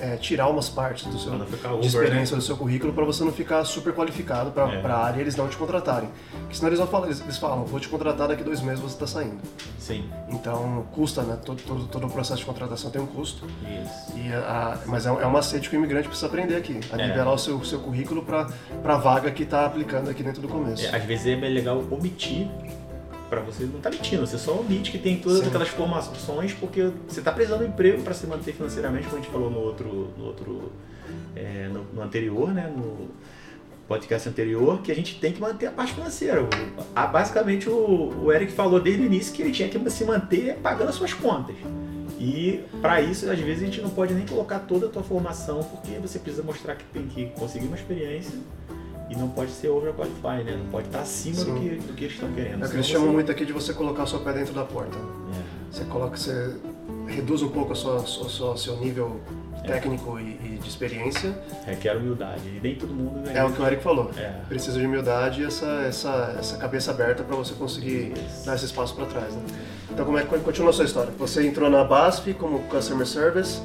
é, 0.00 0.16
tirar 0.16 0.48
umas 0.48 0.70
partes 0.70 1.04
do 1.06 1.18
seu, 1.18 1.34
Uber, 1.34 1.46
de 1.80 1.86
experiência 1.86 2.34
né? 2.34 2.40
do 2.40 2.42
seu 2.42 2.56
currículo 2.56 2.90
para 2.90 3.04
você 3.04 3.22
não 3.22 3.30
ficar 3.30 3.62
super 3.66 3.92
qualificado 3.92 4.50
para 4.50 4.72
É. 4.72 4.86
a 4.86 4.96
área 4.96 5.18
e 5.18 5.20
eles 5.20 5.36
não 5.36 5.46
te 5.46 5.58
contratarem. 5.58 6.08
Porque 6.40 6.54
senão 6.54 6.68
eles, 6.70 6.78
vão 6.78 6.88
falar, 6.88 7.06
eles, 7.06 7.20
eles 7.20 7.36
falam, 7.36 7.64
vou 7.66 7.78
te 7.78 7.86
contratar 7.90 8.28
daqui 8.28 8.42
dois 8.42 8.62
meses 8.62 8.80
você 8.80 8.94
está 8.94 9.06
saindo. 9.06 9.36
Sim, 9.78 10.08
Então 10.30 10.86
custa, 10.94 11.20
né? 11.22 11.36
Todo, 11.44 11.60
todo, 11.62 11.84
todo 11.86 12.06
o 12.06 12.10
processo 12.10 12.40
de 12.40 12.46
contratação 12.46 12.90
tem 12.90 13.02
um 13.02 13.06
custo. 13.06 13.44
isso. 13.84 14.16
E 14.18 14.32
a, 14.32 14.78
mas 14.86 15.04
é, 15.04 15.10
é 15.10 15.26
um 15.26 15.30
macete 15.30 15.68
que 15.68 15.76
o 15.76 15.78
imigrante 15.78 16.08
precisa 16.08 16.28
aprender 16.28 16.56
aqui, 16.56 16.80
a 16.90 16.96
É. 16.98 17.08
nivelar 17.08 17.34
o 17.34 17.38
seu, 17.38 17.62
seu 17.64 17.78
currículo 17.78 18.22
para 18.24 18.46
a 18.84 18.96
vaga 18.96 19.30
que 19.30 19.42
está 19.42 19.66
aplicando 19.66 20.08
aqui 20.08 20.22
dentro 20.22 20.40
do 20.40 20.48
começo. 20.48 20.86
É, 20.86 20.96
às 20.96 21.04
vezes 21.04 21.26
é 21.26 21.36
bem 21.36 21.52
legal 21.52 21.84
omitir 21.90 22.48
pra 23.32 23.40
você 23.40 23.64
não 23.64 23.80
tá 23.80 23.88
mentindo, 23.88 24.26
você 24.26 24.36
só 24.36 24.52
omite 24.52 24.90
que 24.90 24.98
tem 24.98 25.16
todas 25.16 25.40
Sim. 25.40 25.46
aquelas 25.46 25.68
formações 25.68 26.52
porque 26.52 26.90
você 27.08 27.22
tá 27.22 27.32
precisando 27.32 27.60
de 27.60 27.70
emprego 27.70 28.02
para 28.02 28.12
se 28.12 28.26
manter 28.26 28.52
financeiramente, 28.52 29.06
como 29.06 29.16
a 29.16 29.20
gente 29.22 29.32
falou 29.32 29.50
no 29.50 29.58
outro, 29.58 30.12
no 30.18 30.26
outro, 30.26 30.72
é, 31.34 31.66
no, 31.72 31.82
no 31.94 32.02
anterior, 32.02 32.52
né, 32.52 32.70
no 32.76 33.08
podcast 33.88 34.28
anterior, 34.28 34.82
que 34.82 34.92
a 34.92 34.94
gente 34.94 35.18
tem 35.18 35.32
que 35.32 35.40
manter 35.40 35.68
a 35.68 35.70
parte 35.70 35.94
financeira. 35.94 36.46
Basicamente 37.10 37.70
o, 37.70 38.12
o 38.22 38.30
Eric 38.30 38.52
falou 38.52 38.78
desde 38.78 39.02
o 39.02 39.06
início 39.06 39.32
que 39.32 39.40
ele 39.40 39.50
tinha 39.50 39.66
que 39.66 39.90
se 39.90 40.04
manter 40.04 40.56
pagando 40.56 40.90
as 40.90 40.94
suas 40.94 41.14
contas. 41.14 41.56
E 42.20 42.62
para 42.82 43.00
isso, 43.00 43.30
às 43.30 43.38
vezes 43.38 43.62
a 43.62 43.66
gente 43.66 43.80
não 43.80 43.88
pode 43.88 44.12
nem 44.12 44.26
colocar 44.26 44.58
toda 44.58 44.86
a 44.86 44.88
tua 44.90 45.02
formação, 45.02 45.62
porque 45.64 45.98
você 45.98 46.18
precisa 46.18 46.42
mostrar 46.42 46.76
que 46.76 46.84
tem 46.84 47.06
que 47.06 47.26
conseguir 47.30 47.66
uma 47.66 47.76
experiência 47.76 48.38
e 49.12 49.16
não 49.16 49.28
pode 49.28 49.50
ser 49.50 49.68
overqualified, 49.68 50.44
né? 50.44 50.56
Não 50.56 50.66
pode 50.70 50.86
estar 50.86 51.00
acima 51.00 51.44
do 51.44 51.54
que, 51.60 51.68
do 51.76 51.92
que 51.94 52.04
eles 52.04 52.14
estão 52.14 52.32
querendo. 52.32 52.62
É 52.62 52.66
o 52.66 52.70
que 52.70 52.76
eles 52.76 52.86
você- 52.86 52.92
chamam 52.92 53.12
muito 53.12 53.30
aqui 53.30 53.44
de 53.44 53.52
você 53.52 53.72
colocar 53.72 54.04
o 54.04 54.06
seu 54.06 54.20
pé 54.20 54.32
dentro 54.32 54.54
da 54.54 54.64
porta. 54.64 54.96
É. 54.96 55.42
Você 55.70 55.84
coloca, 55.84 56.16
você 56.16 56.54
reduz 57.06 57.42
um 57.42 57.48
pouco 57.48 57.74
sua- 57.74 58.56
seu 58.56 58.76
nível 58.76 59.20
técnico 59.66 60.18
e, 60.18 60.22
e 60.44 60.58
de 60.60 60.68
experiência. 60.68 61.38
Requer 61.66 61.96
humildade. 61.96 62.40
E 62.48 62.60
nem 62.62 62.74
todo 62.74 62.92
mundo 62.92 63.28
É 63.30 63.44
o 63.44 63.52
que 63.52 63.60
o 63.62 63.66
Eric 63.66 63.82
falou. 63.82 64.10
É. 64.16 64.32
Precisa 64.48 64.78
de 64.78 64.86
humildade 64.86 65.42
e 65.42 65.44
essa, 65.44 65.66
essa, 65.86 66.36
essa 66.38 66.56
cabeça 66.56 66.90
aberta 66.90 67.22
para 67.22 67.36
você 67.36 67.54
conseguir 67.54 68.12
Isso. 68.16 68.44
dar 68.46 68.54
esse 68.56 68.64
espaço 68.64 68.94
para 68.94 69.06
trás. 69.06 69.34
Né? 69.34 69.42
Então, 69.90 70.04
como 70.04 70.18
é 70.18 70.22
que 70.24 70.38
continua 70.40 70.70
a 70.70 70.72
sua 70.72 70.84
história? 70.84 71.12
Você 71.18 71.46
entrou 71.46 71.68
na 71.70 71.84
BASF 71.84 72.34
como 72.34 72.60
Customer 72.60 73.06
Service 73.06 73.60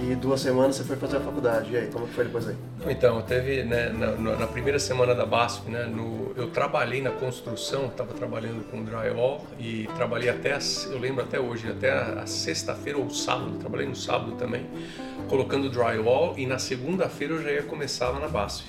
e 0.00 0.14
duas 0.14 0.40
semanas 0.40 0.76
você 0.76 0.84
foi 0.84 0.96
fazer 0.96 1.18
a 1.18 1.20
faculdade. 1.20 1.72
E 1.72 1.76
aí, 1.76 1.86
como 1.88 2.06
foi 2.06 2.24
depois 2.24 2.48
aí? 2.48 2.56
Então, 2.88 3.20
teve 3.22 3.62
né, 3.64 3.88
na- 3.90 4.36
na 4.36 4.46
primeira 4.46 4.78
semana 4.78 5.14
da 5.14 5.24
BASF, 5.26 5.70
né, 5.70 5.84
no- 5.84 6.32
eu 6.36 6.48
trabalhei 6.50 7.00
na 7.02 7.10
construção, 7.10 7.86
estava 7.86 8.12
trabalhando 8.14 8.64
com 8.70 8.82
drywall 8.82 9.46
e 9.58 9.88
trabalhei 9.96 10.28
até, 10.30 10.52
as- 10.52 10.88
eu 10.90 10.98
lembro 10.98 11.22
até 11.22 11.38
hoje, 11.38 11.68
até 11.68 11.90
a, 11.92 12.22
a 12.22 12.26
sexta-feira 12.26 12.98
ou 12.98 13.10
sábado, 13.10 13.58
trabalhei 13.58 13.86
no 13.86 13.96
sábado 13.96 14.32
também, 14.32 14.66
colocando 15.28 15.68
drywall 15.70 16.34
e 16.36 16.46
na 16.46 16.58
segunda-feira 16.58 17.34
eu 17.34 17.42
já 17.42 17.50
ia 17.50 17.62
começar 17.62 18.08
lá 18.10 18.18
na 18.20 18.28
BASF. 18.28 18.64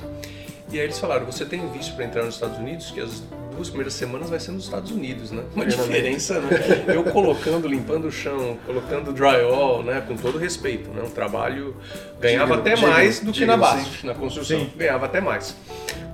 E 0.74 0.80
aí 0.80 0.88
eles 0.88 0.98
falaram, 0.98 1.24
você 1.28 1.46
tem 1.46 1.72
visto 1.72 1.96
para 1.96 2.04
entrar 2.04 2.24
nos 2.24 2.34
Estados 2.34 2.58
Unidos? 2.58 2.90
Que 2.90 3.00
as 3.00 3.22
duas 3.56 3.68
primeiras 3.68 3.94
semanas 3.94 4.32
vai 4.32 4.40
ser 4.40 4.52
nos 4.52 4.64
Estados 4.64 4.90
Unidos, 4.90 5.30
né? 5.30 5.44
Uma 5.56 5.68
diferença, 5.68 6.40
né? 6.40 6.50
Eu 6.88 7.04
colocando, 7.04 7.68
limpando 7.68 8.08
o 8.08 8.12
chão, 8.12 8.58
colocando 8.66 9.14
drywall, 9.14 9.84
né? 9.84 10.04
Com 10.08 10.18
todo 10.18 10.40
respeito, 10.40 10.90
né? 10.90 11.04
Um 11.04 11.12
trabalho... 11.12 11.76
Ganhava 12.20 12.56
Digno, 12.56 12.62
até 12.62 12.74
digno, 12.74 12.90
mais 12.90 13.20
do 13.20 13.32
que 13.32 13.46
na 13.46 13.56
BASF, 13.56 14.04
na 14.04 14.16
construção. 14.16 14.62
Sim. 14.62 14.72
Ganhava 14.76 15.06
até 15.06 15.22
mais, 15.22 15.56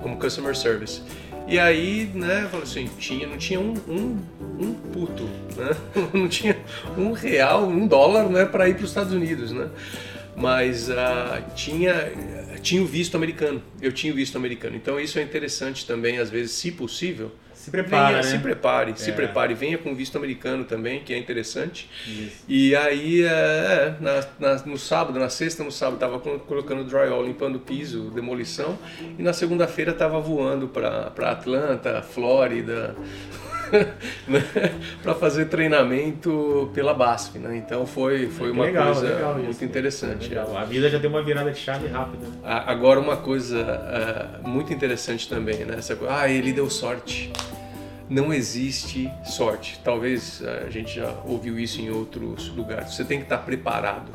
como 0.02 0.18
customer 0.18 0.54
service. 0.54 1.00
E 1.48 1.58
aí, 1.58 2.10
né, 2.14 2.46
falou 2.50 2.64
assim, 2.64 2.88
tinha, 2.98 3.26
não 3.26 3.38
tinha 3.38 3.58
um, 3.58 3.74
um, 3.88 4.18
um 4.60 4.74
puto, 4.92 5.24
né? 5.56 5.74
Não 6.12 6.28
tinha 6.28 6.56
um 6.96 7.12
real, 7.12 7.64
um 7.64 7.88
dólar, 7.88 8.28
né, 8.28 8.44
para 8.44 8.68
ir 8.68 8.74
para 8.74 8.84
os 8.84 8.90
Estados 8.90 9.12
Unidos, 9.12 9.50
né? 9.52 9.68
Mas 10.36 10.90
ah, 10.90 11.42
tinha, 11.54 12.12
tinha 12.62 12.82
o 12.82 12.86
visto 12.86 13.16
americano, 13.16 13.62
eu 13.80 13.92
tinha 13.92 14.12
o 14.12 14.16
visto 14.16 14.36
americano. 14.36 14.76
Então 14.76 14.98
isso 14.98 15.18
é 15.18 15.22
interessante 15.22 15.86
também, 15.86 16.18
às 16.18 16.30
vezes, 16.30 16.52
se 16.52 16.70
possível, 16.72 17.30
Se 17.52 17.70
prepara, 17.70 18.06
venha, 18.06 18.16
né? 18.18 18.22
se 18.22 18.38
prepare, 18.38 18.92
se 18.96 19.10
É. 19.10 19.12
prepare, 19.12 19.52
venha 19.54 19.76
com 19.76 19.94
visto 19.94 20.16
americano 20.16 20.64
também, 20.64 21.00
que 21.00 21.12
é 21.12 21.18
interessante. 21.18 21.90
Isso. 22.06 22.44
E 22.48 22.74
aí, 22.74 23.22
é, 23.22 23.94
na- 24.00 24.26
na- 24.38 24.62
no 24.64 24.78
sábado, 24.78 25.18
na 25.18 25.28
sexta, 25.28 25.62
no 25.62 25.70
sábado, 25.70 25.98
tava 25.98 26.18
colo- 26.20 26.38
colocando 26.40 26.84
drywall, 26.84 27.22
limpando 27.22 27.56
o 27.56 27.60
piso, 27.60 28.10
demolição. 28.10 28.78
E 29.18 29.22
na 29.22 29.34
segunda-feira 29.34 29.92
tava 29.92 30.18
voando 30.20 30.68
para 30.68 31.12
Atlanta, 31.30 32.00
Flórida, 32.00 32.96
para 35.02 35.14
fazer 35.14 35.46
treinamento 35.46 36.70
pela 36.74 36.92
BASF, 36.94 37.38
né? 37.38 37.56
Então 37.56 37.86
foi, 37.86 38.28
foi 38.28 38.48
Que 38.48 38.52
uma 38.52 38.64
legal, 38.64 38.92
coisa 38.92 39.14
legal 39.14 39.34
muito 39.34 39.50
isso. 39.50 39.64
interessante. 39.64 40.28
Legal. 40.28 40.56
A 40.56 40.64
vida 40.64 40.88
já 40.88 40.98
deu 40.98 41.10
uma 41.10 41.22
virada 41.22 41.50
de 41.50 41.58
chave 41.58 41.88
rápida. 41.88 42.26
Agora 42.42 43.00
uma 43.00 43.16
coisa 43.16 43.60
ah, 43.62 44.48
muito 44.48 44.72
interessante 44.72 45.28
também, 45.28 45.64
né? 45.64 45.76
Essa 45.78 45.96
ah, 46.08 46.28
ele 46.28 46.52
deu 46.52 46.68
sorte. 46.68 47.32
Não 48.08 48.32
existe 48.32 49.08
sorte. 49.24 49.80
Talvez 49.84 50.42
a 50.66 50.68
gente 50.68 50.96
já 50.96 51.14
ouviu 51.24 51.58
isso 51.58 51.80
em 51.80 51.90
outros 51.90 52.48
lugares. 52.48 52.94
Você 52.94 53.04
tem 53.04 53.18
que 53.18 53.24
estar 53.24 53.38
preparado, 53.38 54.10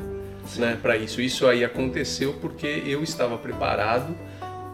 né, 0.56 0.78
para 0.80 0.96
isso. 0.98 1.20
Isso 1.20 1.46
aí 1.46 1.64
aconteceu 1.64 2.34
porque 2.34 2.82
eu 2.86 3.02
estava 3.02 3.38
preparado 3.38 4.14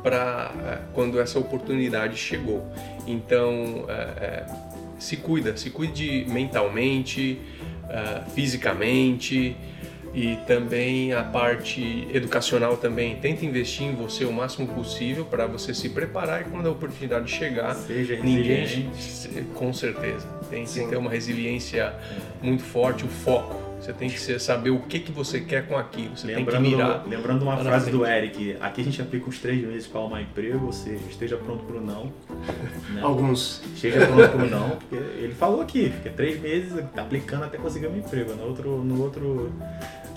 para 0.03 0.81
quando 0.93 1.21
essa 1.21 1.39
oportunidade 1.39 2.17
chegou. 2.17 2.67
Então, 3.07 3.85
é, 3.89 3.93
é, 3.93 4.47
se 5.03 5.17
cuida, 5.17 5.57
se 5.57 5.71
cuide 5.71 6.25
mentalmente, 6.29 7.39
ah, 7.85 8.25
fisicamente 8.35 9.57
e 10.15 10.37
também 10.47 11.13
a 11.13 11.23
parte 11.23 12.07
educacional 12.13 12.77
também. 12.77 13.17
Tenta 13.17 13.45
investir 13.45 13.87
em 13.87 13.95
você 13.95 14.25
o 14.25 14.33
máximo 14.33 14.69
possível 14.69 15.25
para 15.25 15.47
você 15.47 15.73
se 15.73 15.89
preparar 15.89 16.43
e 16.43 16.45
quando 16.45 16.69
a 16.69 16.71
oportunidade 16.71 17.31
chegar, 17.31 17.75
Seja 17.75 18.17
ninguém 18.23 18.91
com 19.55 19.73
certeza 19.73 20.43
tem 20.53 20.67
que 20.67 20.87
ter 20.87 20.97
uma 20.97 21.11
resiliência 21.11 21.95
muito 22.43 22.63
forte, 22.63 23.07
o 23.07 23.09
foco. 23.09 23.62
Você 23.83 23.93
tem 23.93 24.09
que 24.09 24.21
ser- 24.21 24.41
saber 24.41 24.71
o 24.71 24.79
que 24.79 25.01
que 25.01 25.11
você 25.11 25.41
quer 25.41 25.67
com 25.67 25.77
aquilo. 25.77 26.17
Você 26.17 26.29
tem 26.29 26.37
Lembrando, 26.37 26.65
que 26.65 26.71
mirar. 26.71 27.05
lembrando 27.05 27.43
uma 27.43 27.57
frase 27.57 27.91
do. 27.91 28.07
Eric, 28.07 28.57
aqui 28.61 28.81
a 28.81 28.85
gente 28.85 29.03
aplica 29.03 29.29
os 29.29 29.41
três 29.41 29.61
meses 29.67 29.89
para 29.89 30.01
arrumar 30.01 30.23
emprego, 30.23 30.67
ou 30.67 30.73
seja, 30.73 31.03
esteja 31.11 31.37
pronto 31.37 31.65
para 31.65 31.77
o 31.77 31.81
não. 31.81 32.05
né? 32.95 33.03
Alguns. 33.03 33.61
Esteja 33.75 34.07
pronto 34.07 34.29
para 34.31 34.45
o 34.45 34.49
não, 34.49 34.71
porque 34.71 34.95
ele 34.95 35.35
falou 35.35 35.61
aqui, 35.63 35.91
fica 35.91 36.11
três 36.11 36.41
meses 36.41 36.73
aplicando 36.97 37.45
até 37.45 37.59
conseguir 37.59 37.89
um 37.89 37.97
emprego. 37.99 38.33
No 38.35 38.45
outro, 38.45 38.85
no 38.85 39.03
outro 39.03 39.53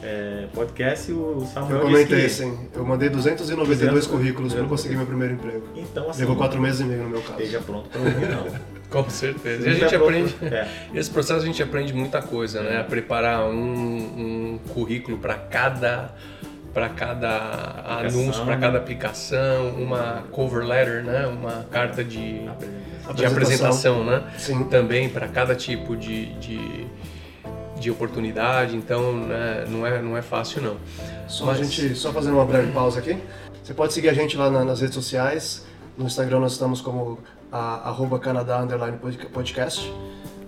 é, 0.06 0.46
podcast, 0.54 1.12
o 1.12 1.46
Samuel 1.52 1.72
Eu 1.72 1.88
disse 1.88 1.92
comentei 1.92 2.20
que... 2.20 2.26
assim, 2.28 2.60
eu 2.76 2.86
mandei 2.86 3.10
292 3.10 3.80
200 3.80 4.08
currículos 4.08 4.54
para 4.54 4.64
conseguir 4.66 4.96
meu 4.98 5.06
primeiro 5.08 5.34
emprego. 5.34 5.68
Então, 5.76 6.10
assim, 6.10 6.22
Levou 6.22 6.36
quatro 6.36 6.62
meses 6.62 6.82
e 6.82 6.84
meio 6.84 7.04
no 7.04 7.10
meu 7.10 7.22
caso. 7.22 7.34
esteja 7.34 7.60
pronto 7.60 7.90
para 7.90 8.00
ouvir 8.02 8.30
não. 8.30 8.46
Com 8.90 9.10
certeza. 9.10 9.68
E 9.68 9.72
a 9.72 9.74
gente 9.74 9.90
pronto- 9.90 10.04
aprende. 10.04 10.36
É. 10.44 10.68
Nesse 10.94 11.10
processo 11.10 11.42
a 11.42 11.46
gente 11.46 11.62
aprende 11.62 11.92
muita 11.92 12.22
coisa, 12.22 12.62
né? 12.62 12.80
A 12.80 12.84
preparar 12.84 13.46
um, 13.46 13.56
um 13.56 14.60
currículo 14.70 15.18
para 15.18 15.34
cada 15.34 16.14
para 16.72 16.90
cada 16.90 18.02
anúncio, 18.02 18.44
para 18.44 18.58
cada 18.58 18.78
aplicação, 18.78 19.70
uma 19.70 20.26
cover 20.32 20.66
letter, 20.66 21.04
né? 21.06 21.26
Uma 21.26 21.66
carta 21.72 22.04
de, 22.04 22.42
de 23.16 23.26
apresentação, 23.26 24.04
né? 24.04 24.24
Sim. 24.38 24.66
Também 24.66 25.08
para 25.08 25.30
cada 25.30 25.56
tipo 25.56 25.96
de, 25.96 26.34
de, 26.34 26.86
de 27.80 27.92
oportunidade. 27.92 28.76
Então, 28.76 29.14
né? 29.14 29.66
não 29.68 29.86
é 29.86 30.02
não 30.02 30.16
é 30.18 30.22
fácil 30.22 30.62
não. 30.62 30.78
Só 31.28 31.46
Mas- 31.46 31.60
a 31.60 31.64
gente, 31.64 31.96
só 31.96 32.12
fazendo 32.14 32.36
uma 32.36 32.46
breve 32.46 32.72
pausa 32.72 33.00
aqui. 33.00 33.18
Você 33.64 33.74
pode 33.74 33.94
seguir 33.94 34.10
a 34.10 34.14
gente 34.14 34.38
lá 34.38 34.50
na- 34.50 34.64
nas 34.64 34.80
redes 34.82 34.96
sociais. 34.96 35.66
No 35.98 36.06
Instagram 36.06 36.40
nós 36.40 36.54
estamos 36.54 36.80
como 36.82 37.20
a, 37.52 37.90
arroba 37.90 38.18
Canadá 38.20 38.62
underline 38.62 38.98
pod- 38.98 39.26
podcast. 39.34 39.92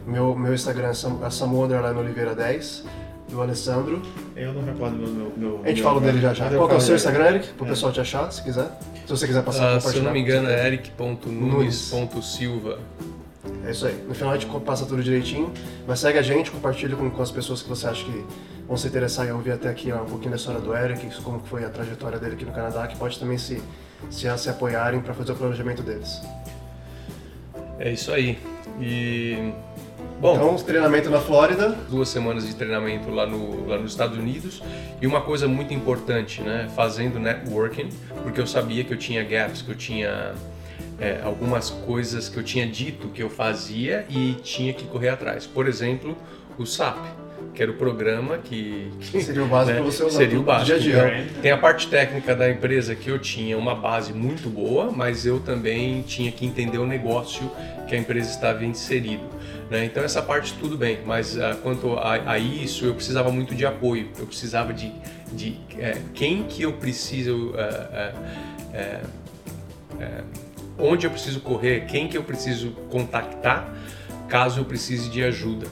Meu, 0.06 0.34
meu 0.36 0.54
Instagram 0.54 0.88
é 0.90 0.94
Sam- 0.94 1.20
é 1.26 1.30
Samu 1.30 1.63
underline 1.66 2.00
Oliveira 2.00 2.34
10. 2.36 2.84
Do 3.30 3.42
Alessandro. 3.42 4.02
Eu 4.38 4.54
não 4.54 4.63
recordo 4.63 4.96
meu. 4.96 5.10
meu, 5.10 5.34
meu 5.36 5.60
A 5.66 5.68
gente 5.68 5.82
meu- 5.82 5.90
fala 5.90 6.00
dele 6.00 6.22
já 6.22 6.34
já. 6.34 6.50
Qual 6.50 6.66
que 6.70 6.76
é 6.76 6.78
o 6.78 6.82
seu. 6.82 6.96
Instagram, 6.96 7.26
Eric? 7.26 7.50
Pro 7.56 7.66
É. 7.66 7.70
pessoal 7.70 7.92
te 7.92 8.00
achar, 8.00 8.32
se 8.32 8.42
quiser. 8.42 8.70
Se 9.06 9.10
você 9.10 9.28
quiser 9.28 9.44
passar 9.44 9.76
a 9.76 9.82
se 9.82 9.98
eu 9.98 10.04
não 10.04 10.13
me 10.13 10.22
engano 10.22 10.48
é 10.50 10.66
eric.nunes.silva. 10.68 12.80
É 13.67 13.71
isso 13.71 13.86
aí. 13.86 14.01
No 14.08 14.15
final 14.15 14.32
a 14.32 14.38
gente 14.38 14.47
passa 14.62 14.86
tudo 14.86 15.03
direitinho. 15.03 15.51
Mas 15.86 15.99
segue 15.99 16.17
a 16.17 16.21
gente, 16.21 16.49
compartilha 16.49 16.95
com, 16.95 17.10
com 17.10 17.21
as 17.21 17.30
pessoas 17.32 17.62
que 17.62 17.67
você 17.67 17.86
acha 17.86 18.06
que 18.06 18.25
vão 18.65 18.77
se 18.77 18.88
interessar 18.88 19.27
em 19.27 19.32
ouvir 19.32 19.51
até 19.51 19.67
aqui 19.67 19.91
ó, 19.91 20.03
um 20.03 20.06
pouquinho 20.06 20.32
da 20.32 20.38
história 20.38 20.62
do 20.62 20.73
Eric, 20.73 21.21
como 21.21 21.39
foi 21.41 21.65
a 21.65 21.69
trajetória 21.69 22.17
dele 22.17 22.36
aqui 22.36 22.45
no 22.45 22.53
Canadá, 22.53 22.88
que 22.88 22.95
pode 22.95 23.19
também 23.19 23.38
se, 23.38 23.62
se, 24.10 24.38
se 24.38 24.49
apoiarem 24.49 25.01
para 25.01 25.13
fazer 25.13 25.34
o 25.34 25.36
planejamento 25.36 25.84
deles. 25.84 26.21
É 27.77 27.91
isso 27.91 28.12
aí. 28.13 28.39
E 28.80 29.51
bom, 30.21 30.36
Então, 30.36 30.56
treinamento 30.56 31.10
na 31.10 31.19
Flórida. 31.19 31.69
duas 31.89 32.08
semanas 32.08 32.47
de 32.47 32.56
treinamento 32.56 33.10
lá, 33.10 33.25
no, 33.27 33.67
lá 33.67 33.77
nos 33.77 33.91
Estados 33.91 34.17
Unidos 34.17 34.63
e 35.01 35.06
uma 35.06 35.19
coisa 35.19 35.45
muito 35.45 35.73
importante, 35.73 36.41
né, 36.41 36.69
fazendo 36.73 37.19
networking, 37.19 37.89
porque 38.23 38.39
eu 38.39 38.47
sabia 38.47 38.86
que 38.86 38.93
eu 38.93 38.97
tinha 38.97 39.25
gaps, 39.25 39.62
que 39.62 39.71
eu 39.71 39.75
tinha 39.75 40.34
é, 41.00 41.22
algumas 41.24 41.70
coisas 41.70 42.28
que 42.30 42.38
eu 42.38 42.44
tinha 42.44 42.68
dito 42.68 43.08
que 43.10 43.22
eu 43.22 43.30
fazia 43.30 44.06
e 44.10 44.34
tinha 44.44 44.74
que 44.74 44.86
correr 44.86 45.10
atrás. 45.10 45.46
Por 45.46 45.68
exemplo, 45.68 46.18
o 46.58 46.66
SAP, 46.66 46.98
que 47.54 47.62
era 47.62 47.72
o 47.72 47.76
programa 47.76 48.38
que, 48.38 48.92
que 49.00 49.22
seria 49.22 49.44
o 49.44 49.48
básico 49.48 49.74
né, 49.74 49.82
para 49.82 49.92
você 49.92 50.04
usar 50.04 50.18
seria 50.18 50.40
o 50.40 50.44
básico. 50.44 50.80
Dia 50.80 50.96
-dia. 50.96 51.20
Então, 51.20 51.42
tem 51.42 51.52
a 51.52 51.58
parte 51.58 51.88
técnica 51.88 52.36
da 52.36 52.50
empresa 52.50 52.96
que 52.96 53.10
eu 53.10 53.20
tinha 53.20 53.58
uma 53.58 53.76
base 53.76 54.14
muito 54.14 54.50
boa, 54.50 54.92
mas 54.92 55.26
eu 55.26 55.40
também 55.40 56.02
tinha 56.02 56.32
que 56.32 56.46
entender 56.46 56.78
o 56.78 56.86
negócio 56.86 57.50
que 57.88 57.96
a 57.96 57.98
empresa 57.98 58.30
estava 58.30 58.66
inserido. 58.66 59.24
Né? 59.70 59.86
Então 59.86 60.04
essa 60.04 60.22
parte 60.22 60.54
tudo 60.54 60.78
bem, 60.78 61.00
mas 61.06 61.36
uh, 61.36 61.58
quanto 61.62 61.94
a, 61.94 62.32
a, 62.32 62.40
isso 62.40 62.86
eu 62.86 62.94
precisava 62.94 63.32
muito 63.32 63.54
de 63.54 63.66
apoio. 63.66 64.10
Eu 64.18 64.26
precisava 64.26 64.74
de, 64.74 64.92
de 65.32 65.60
é, 65.78 65.98
quem 66.14 66.44
que 66.44 66.64
eu 66.64 66.74
preciso 66.74 67.50
uh, 67.50 68.14
uh, 68.74 70.47
onde 70.78 71.06
eu 71.06 71.12
preciso 71.12 71.40
correr, 71.42 71.86
quem 71.88 72.08
que 72.08 72.18
eu 72.18 72.24
preciso 72.24 72.72
contactar 72.90 73.74
caso 74.28 74.60
eu 74.60 74.66
precise 74.66 75.10
de 75.10 75.24
ajuda. 75.24 75.68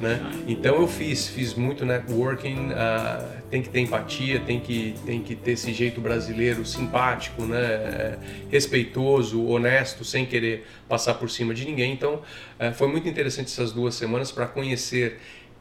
Né? 0.00 0.20
Então 0.46 0.76
eu 0.76 0.88
fiz, 0.88 1.28
fiz 1.28 1.54
muito 1.54 1.84
networking, 1.84 2.70
uh, 2.70 3.42
tem 3.50 3.62
que 3.62 3.68
ter 3.68 3.80
empatia, 3.80 4.40
tem 4.40 4.60
que, 4.60 4.94
tem 5.04 5.22
que 5.22 5.34
ter 5.34 5.52
esse 5.52 5.72
jeito 5.72 6.00
brasileiro 6.00 6.64
simpático, 6.64 7.42
né? 7.44 8.18
respeitoso, 8.50 9.44
honesto, 9.46 10.04
sem 10.04 10.24
querer 10.24 10.66
passar 10.88 11.14
por 11.14 11.30
cima 11.30 11.54
de 11.54 11.64
ninguém. 11.64 11.92
Então 11.92 12.14
uh, 12.14 12.72
foi 12.74 12.88
muito 12.88 13.08
interessante 13.08 13.46
essas 13.46 13.72
duas 13.72 13.94
semanas 13.94 14.32
para 14.32 14.46
conhecer 14.46 15.18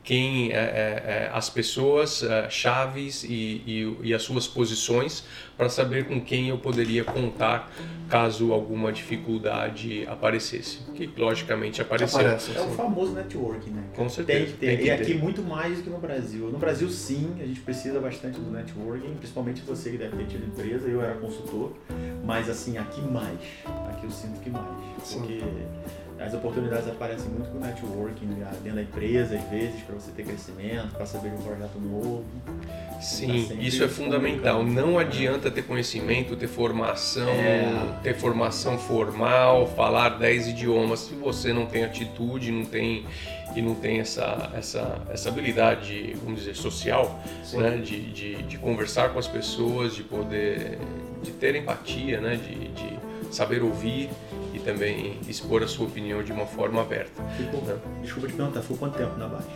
quem 0.08 0.54
é, 0.54 0.56
é, 0.56 0.60
é, 0.60 1.32
as 1.34 1.50
pessoas 1.50 2.24
é, 2.24 2.50
chaves 2.50 3.26
e, 3.26 3.28
e, 3.68 3.98
e, 4.04 4.14
as 4.14 4.22
suas 4.22 4.48
posições 4.48 5.26
para 5.58 5.68
saber 5.68 6.06
com 6.06 6.22
quem 6.22 6.48
eu 6.48 6.58
poderia 6.58 7.04
contar 7.04 7.70
caso 8.08 8.54
alguma 8.54 8.90
dificuldade 8.94 10.08
aparecesse. 10.08 10.80
Que 10.96 11.10
logicamente 11.18 11.82
apareceu. 11.82 12.22
Aparece, 12.22 12.56
é 12.56 12.62
o 12.62 12.70
famoso 12.70 13.12
networking 13.12 13.72
né? 13.72 13.84
Com 13.98 14.08
certeza 14.08 14.40
tem 14.40 14.46
que 14.48 14.54
ter. 14.54 14.68
Tem 14.68 14.78
que 14.78 14.84
e 14.86 14.92
aqui 14.92 15.14
muito 15.14 15.44
mais 15.44 15.80
do 15.80 15.84
que 15.84 15.90
no 15.90 16.00
Brasil. 16.00 16.50
No 16.52 16.58
Brasil 16.58 16.90
sim 16.90 17.36
a 17.42 17.46
gente 17.46 17.60
precisa 17.60 18.00
bastante 18.00 18.40
do 18.40 18.50
networking 18.50 19.14
principalmente 19.16 19.62
você 19.64 19.90
que 19.90 19.98
deve 19.98 20.16
ter 20.16 20.28
tido 20.28 20.46
empresa 20.46 20.88
eu 20.88 21.02
era 21.02 21.16
consultor 21.16 21.74
mas 22.24 22.50
assim 22.50 22.78
aqui 22.78 23.02
mais. 23.02 23.40
Aqui 23.90 24.06
eu 24.06 24.12
sinto 24.12 24.40
que 24.40 24.50
mais. 24.50 24.66
Porque 25.12 25.40
sim 25.42 26.07
as 26.20 26.34
oportunidades 26.34 26.88
aparecem 26.88 27.30
muito 27.30 27.50
com 27.50 27.58
o 27.58 27.62
networking 27.62 28.26
né, 28.26 28.52
dentro 28.64 28.78
da 28.78 28.82
empresa, 28.82 29.36
às 29.36 29.50
vezes, 29.50 29.82
para 29.82 29.96
você 29.96 30.12
ter 30.12 30.24
crescimento, 30.24 30.94
para 30.94 31.06
saber 31.06 31.30
de 31.30 31.36
um 31.36 31.42
projeto 31.42 31.80
novo. 31.80 32.26
Sim, 33.00 33.46
tá 33.48 33.54
isso 33.56 33.84
é 33.84 33.88
fundamental. 33.88 34.64
Não 34.64 34.98
adianta 34.98 35.52
ter 35.52 35.62
conhecimento, 35.64 36.36
ter 36.36 36.48
formação, 36.48 37.30
é... 37.30 38.00
ter 38.02 38.16
formação 38.16 38.78
formal, 38.78 39.68
falar 39.68 40.10
10 40.18 40.50
idiomas, 40.50 41.02
se 41.02 41.14
você 41.14 41.54
não 41.54 41.66
tem 41.68 41.84
atitude, 41.84 42.52
não 42.52 42.66
tem 42.66 43.06
e 43.56 43.62
não 43.62 43.74
tem 43.74 44.00
essa, 44.00 44.52
essa, 44.56 45.02
essa 45.10 45.30
habilidade, 45.30 46.16
vamos 46.24 46.42
dizer, 46.42 46.56
social, 46.56 47.20
né? 47.54 47.78
de, 47.78 48.12
de, 48.12 48.44
de, 48.44 48.58
conversar 48.58 49.10
com 49.10 49.18
as 49.18 49.28
pessoas, 49.28 49.96
de 49.96 50.04
poder, 50.04 50.78
de 51.24 51.32
ter 51.32 51.56
empatia, 51.56 52.22
né? 52.22 52.36
de, 52.36 52.68
de 52.68 53.00
saber 53.36 53.64
ouvir 53.64 54.10
também 54.68 55.18
expor 55.30 55.64
a 55.64 55.68
sua 55.68 55.86
opinião 55.86 56.22
de 56.22 56.34
uma 56.34 56.46
forma 56.46 56.82
aberta. 56.82 57.24
Ficou, 57.38 57.62
né? 57.62 57.78
Desculpa 58.02 58.28
te 58.28 58.34
perguntar, 58.34 58.62
ficou 58.62 58.78
quanto 58.78 58.98
tempo 58.98 59.18
na 59.18 59.28
Baixa? 59.28 59.48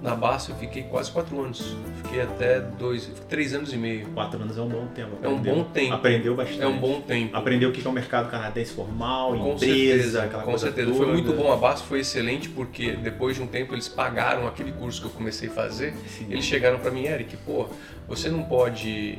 Na 0.00 0.14
Baixa 0.14 0.52
eu 0.52 0.56
fiquei 0.56 0.84
quase 0.84 1.10
quatro 1.10 1.42
anos. 1.42 1.74
Fiquei 2.04 2.20
até 2.20 2.60
dois, 2.60 3.10
três 3.28 3.52
anos 3.52 3.72
e 3.72 3.76
meio. 3.76 4.06
Quatro 4.10 4.40
anos 4.40 4.56
é 4.56 4.60
um 4.60 4.68
bom 4.68 4.86
tempo. 4.94 5.16
Aprendeu, 5.16 5.30
é 5.30 5.34
um 5.34 5.56
bom 5.56 5.64
tempo. 5.64 5.94
Aprendeu 5.94 6.36
bastante. 6.36 6.62
É 6.62 6.66
um 6.68 6.78
bom 6.78 7.00
tempo. 7.00 7.36
Aprendeu 7.36 7.70
o 7.70 7.72
que 7.72 7.84
é 7.84 7.90
o 7.90 7.92
mercado 7.92 8.30
canadense 8.30 8.72
formal, 8.72 9.36
com 9.36 9.54
empresa, 9.54 9.58
certeza, 9.58 10.22
aquela 10.22 10.42
Com 10.44 10.50
coisa 10.50 10.66
certeza. 10.66 10.92
Toda. 10.92 11.04
Foi 11.04 11.12
muito 11.12 11.32
bom. 11.32 11.52
A 11.52 11.56
Baixa 11.56 11.82
foi 11.82 12.00
excelente 12.00 12.48
porque 12.48 12.92
depois 12.92 13.34
de 13.34 13.42
um 13.42 13.48
tempo 13.48 13.74
eles 13.74 13.88
pagaram 13.88 14.46
aquele 14.46 14.70
curso 14.70 15.00
que 15.00 15.06
eu 15.08 15.12
comecei 15.12 15.48
a 15.48 15.52
fazer. 15.52 15.92
Sim. 16.06 16.26
Eles 16.30 16.44
chegaram 16.44 16.78
para 16.78 16.92
mim, 16.92 17.04
Eric, 17.04 17.36
pô, 17.38 17.66
você 18.06 18.28
não 18.28 18.44
pode 18.44 19.18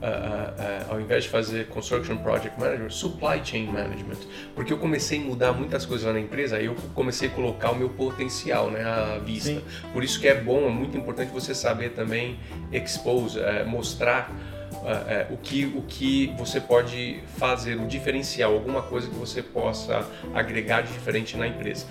uh, 0.00 0.88
uh, 0.90 0.92
ao 0.92 1.00
invés 1.00 1.24
de 1.24 1.30
fazer 1.30 1.66
Construction 1.68 2.16
Project 2.18 2.58
Management, 2.58 2.90
Supply 2.90 3.40
Chain 3.44 3.66
Management. 3.66 4.18
Porque 4.54 4.72
eu 4.72 4.78
comecei 4.78 5.18
a 5.18 5.22
mudar 5.22 5.52
muitas 5.52 5.84
coisas 5.84 6.06
lá 6.06 6.12
na 6.12 6.20
empresa, 6.20 6.56
aí 6.56 6.66
eu 6.66 6.74
comecei 6.94 7.28
a 7.28 7.30
colocar 7.30 7.70
o 7.70 7.76
meu 7.76 7.90
potencial 7.90 8.70
né, 8.70 8.82
à 8.82 9.18
vista. 9.18 9.50
Sim. 9.50 9.62
Por 9.92 10.02
isso 10.02 10.20
que 10.20 10.28
é 10.28 10.34
bom, 10.34 10.66
é 10.66 10.70
muito 10.70 10.96
importante 10.96 11.30
você 11.32 11.54
saber 11.54 11.90
também 11.90 12.38
expose, 12.72 13.38
uh, 13.38 13.66
mostrar 13.66 14.30
Uh, 14.70 15.30
uh, 15.30 15.34
o, 15.34 15.36
que, 15.36 15.64
o 15.76 15.82
que 15.82 16.32
você 16.38 16.58
pode 16.58 17.20
fazer, 17.36 17.74
o 17.74 17.86
diferencial, 17.86 18.54
alguma 18.54 18.80
coisa 18.80 19.08
que 19.08 19.14
você 19.14 19.42
possa 19.42 20.08
agregar 20.32 20.82
de 20.82 20.92
diferente 20.92 21.36
na 21.36 21.46
empresa. 21.46 21.86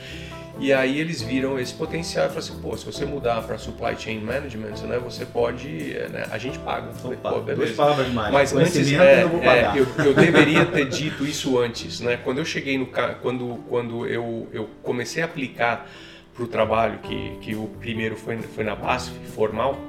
E 0.59 0.73
aí 0.73 0.99
eles 0.99 1.21
viram 1.21 1.57
esse 1.57 1.73
potencial 1.73 2.25
e 2.25 2.27
falaram 2.27 2.51
assim, 2.51 2.61
pô, 2.61 2.75
se 2.75 2.85
você 2.85 3.05
mudar 3.05 3.41
para 3.43 3.57
supply 3.57 3.95
chain 3.97 4.19
management, 4.19 4.75
né, 4.87 4.99
você 4.99 5.25
pode, 5.25 5.95
é, 5.95 6.09
né, 6.09 6.25
a 6.29 6.37
gente 6.37 6.59
paga. 6.59 6.91
Falei, 6.91 7.17
pô, 7.17 7.39
beleza. 7.39 7.73
palavras 7.75 8.09
mais. 8.09 8.33
Mas 8.33 8.53
antes, 8.53 8.91
é, 8.91 9.23
eu, 9.23 9.41
é, 9.41 9.73
eu, 9.73 10.05
eu, 10.05 10.13
deveria 10.13 10.65
ter 10.65 10.89
dito 10.89 11.25
isso 11.25 11.57
antes, 11.57 12.01
né? 12.01 12.17
Quando 12.17 12.39
eu 12.39 12.45
cheguei 12.45 12.77
no 12.77 12.87
quando 13.21 13.63
quando 13.69 14.05
eu, 14.05 14.47
eu 14.51 14.69
comecei 14.83 15.23
a 15.23 15.25
aplicar 15.25 15.89
para 16.33 16.43
o 16.43 16.47
trabalho 16.47 16.99
que, 16.99 17.37
que 17.41 17.55
o 17.55 17.67
primeiro 17.79 18.17
foi 18.17 18.37
foi 18.37 18.65
na 18.65 18.75
BASF 18.75 19.13
formal, 19.33 19.79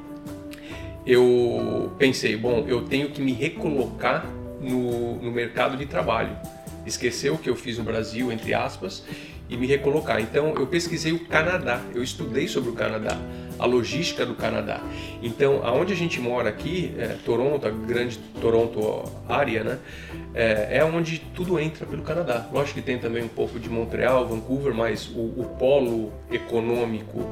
eu 1.05 1.93
pensei, 1.99 2.37
bom, 2.37 2.65
eu 2.69 2.83
tenho 2.83 3.11
que 3.11 3.21
me 3.21 3.33
recolocar 3.33 4.25
no, 4.61 5.17
no 5.17 5.33
mercado 5.33 5.77
de 5.77 5.87
trabalho. 5.87 6.37
Esquecer 6.87 7.31
o 7.31 7.39
que 7.39 7.49
eu 7.49 7.57
fiz 7.57 7.79
no 7.79 7.85
Brasil, 7.85 8.31
entre 8.33 8.55
aspas, 8.55 9.05
e 9.51 9.57
me 9.57 9.67
recolocar. 9.67 10.21
Então 10.21 10.55
eu 10.55 10.67
pesquisei 10.67 11.13
o 11.13 11.19
Canadá, 11.27 11.81
eu 11.95 12.03
estudei 12.03 12.47
sobre 12.47 12.71
o 12.71 12.73
Canadá, 12.73 13.19
a 13.59 13.67
logística 13.67 14.25
do 14.25 14.35
Canadá. 14.35 14.81
Então 15.23 15.61
aonde 15.65 15.93
a 15.93 15.97
gente 15.97 16.21
mora 16.21 16.49
aqui, 16.49 16.95
é, 16.97 17.17
Toronto, 17.25 17.67
a 17.67 17.71
grande 17.71 18.19
Toronto 18.41 19.05
área, 19.29 19.65
né, 19.65 19.79
é, 20.33 20.79
é, 20.79 20.85
onde 20.85 21.19
tudo 21.35 21.59
entra 21.59 21.85
pelo 21.85 22.03
Canadá. 22.03 22.49
Lógico 22.53 22.79
que 22.79 22.87
tem 22.87 22.99
também 22.99 23.25
um 23.25 23.29
pouco 23.29 23.59
de 23.59 23.69
Montreal, 23.69 24.27
Vancouver, 24.27 24.73
mas 24.73 25.09
o, 25.09 25.19
o 25.19 25.57
polo 25.59 26.13
econômico 26.31 27.27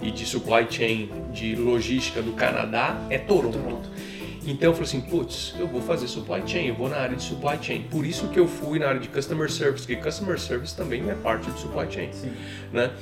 e 0.00 0.10
de 0.10 0.24
supply 0.24 0.66
chain, 0.70 1.10
de 1.32 1.56
logística 1.56 2.22
do 2.22 2.32
Canadá 2.32 2.96
é 3.10 3.18
Toronto. 3.18 3.58
Toronto. 3.58 4.15
Então 4.46 4.70
eu 4.70 4.74
falei 4.74 4.88
assim, 4.88 5.00
putz, 5.00 5.54
eu 5.58 5.66
vou 5.66 5.82
fazer 5.82 6.06
supply 6.06 6.40
chain, 6.46 6.68
eu 6.68 6.74
vou 6.74 6.88
na 6.88 6.96
área 6.96 7.16
de 7.16 7.22
supply 7.22 7.58
chain. 7.60 7.82
Por 7.90 8.06
isso 8.06 8.28
que 8.28 8.38
eu 8.38 8.46
fui 8.46 8.78
na 8.78 8.86
área 8.86 9.00
de 9.00 9.08
customer 9.08 9.50
service, 9.50 9.84
porque 9.84 10.00
customer 10.00 10.38
service 10.38 10.76
também 10.76 11.08
é 11.10 11.14
parte 11.14 11.50
do 11.50 11.58
supply 11.58 11.90
chain, 11.90 12.12
Sim. 12.12 12.32
né? 12.72 12.92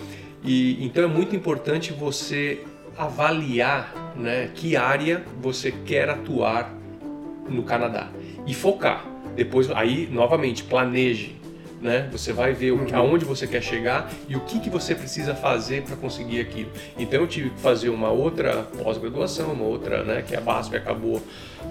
E 0.43 0.83
então 0.85 1.05
é 1.05 1.07
muito 1.07 1.37
importante 1.37 1.93
você 1.93 2.65
avaliar, 2.97 4.15
né, 4.17 4.51
que 4.55 4.77
área 4.77 5.25
você 5.41 5.73
quer 5.73 6.09
atuar 6.09 6.73
no 7.49 7.63
Canadá 7.63 8.11
e 8.47 8.55
focar. 8.55 9.05
Depois, 9.35 9.71
aí 9.71 10.09
novamente 10.11 10.63
planeje, 10.63 11.35
né? 11.85 12.09
Você 12.11 12.33
vai 12.33 12.55
ver 12.55 12.73
o, 12.73 12.87
aonde 12.95 13.27
você 13.27 13.47
quer 13.47 13.63
chegar 13.63 14.11
e 14.27 14.35
o 14.35 14.41
que, 14.41 14.59
que 14.59 14.71
você 14.71 14.95
precisa 14.95 15.35
fazer 15.35 15.83
para 15.83 15.95
conseguir 15.97 16.41
aquilo. 16.41 16.71
Então 16.99 17.21
eu 17.21 17.27
tive 17.27 17.51
que 17.51 17.61
fazer 17.61 17.91
uma 17.91 18.09
outra 18.09 18.63
pós-graduação, 18.83 19.53
uma 19.53 19.67
outra, 19.67 20.03
né, 20.03 20.25
que 20.27 20.35
a 20.35 20.41
BASF 20.41 20.75
acabou 20.75 21.23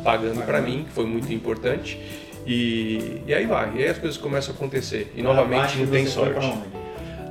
pagando 0.03 0.45
para 0.45 0.61
mim, 0.61 0.83
que 0.83 0.91
foi 0.91 1.07
muito 1.07 1.33
importante. 1.33 1.99
E, 2.45 3.23
e 3.25 3.33
aí 3.33 3.47
vai, 3.47 3.73
e 3.75 3.79
aí 3.79 3.89
as 3.89 3.97
coisas 3.97 4.15
começam 4.15 4.53
a 4.53 4.55
acontecer. 4.55 5.11
E 5.15 5.23
novamente 5.23 5.79
não 5.79 5.87
tem 5.87 6.05
sorte. 6.05 6.47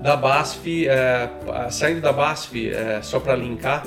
Da 0.03 0.16
BASF, 0.16 0.88
é, 0.88 1.31
saindo 1.71 2.01
da 2.01 2.12
BASF, 2.12 2.68
é, 2.68 3.01
só 3.01 3.21
para 3.21 3.37
linkar, 3.37 3.87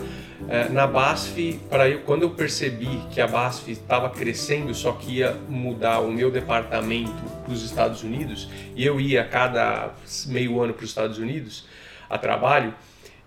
é, 0.49 0.69
na 0.69 0.85
BASF, 0.85 1.59
para 1.69 1.89
eu, 1.89 2.01
quando 2.01 2.23
eu 2.23 2.29
percebi 2.31 3.01
que 3.11 3.21
a 3.21 3.27
BASF 3.27 3.71
estava 3.71 4.09
crescendo, 4.09 4.73
só 4.73 4.91
que 4.91 5.17
ia 5.17 5.35
mudar 5.47 5.99
o 5.99 6.11
meu 6.11 6.29
departamento 6.29 7.23
para 7.43 7.53
os 7.53 7.63
Estados 7.63 8.03
Unidos, 8.03 8.49
e 8.75 8.85
eu 8.85 8.99
ia 8.99 9.21
a 9.21 9.25
cada 9.25 9.93
meio 10.27 10.61
ano 10.61 10.73
para 10.73 10.83
os 10.83 10.89
Estados 10.89 11.17
Unidos 11.17 11.65
a 12.09 12.17
trabalho, 12.17 12.73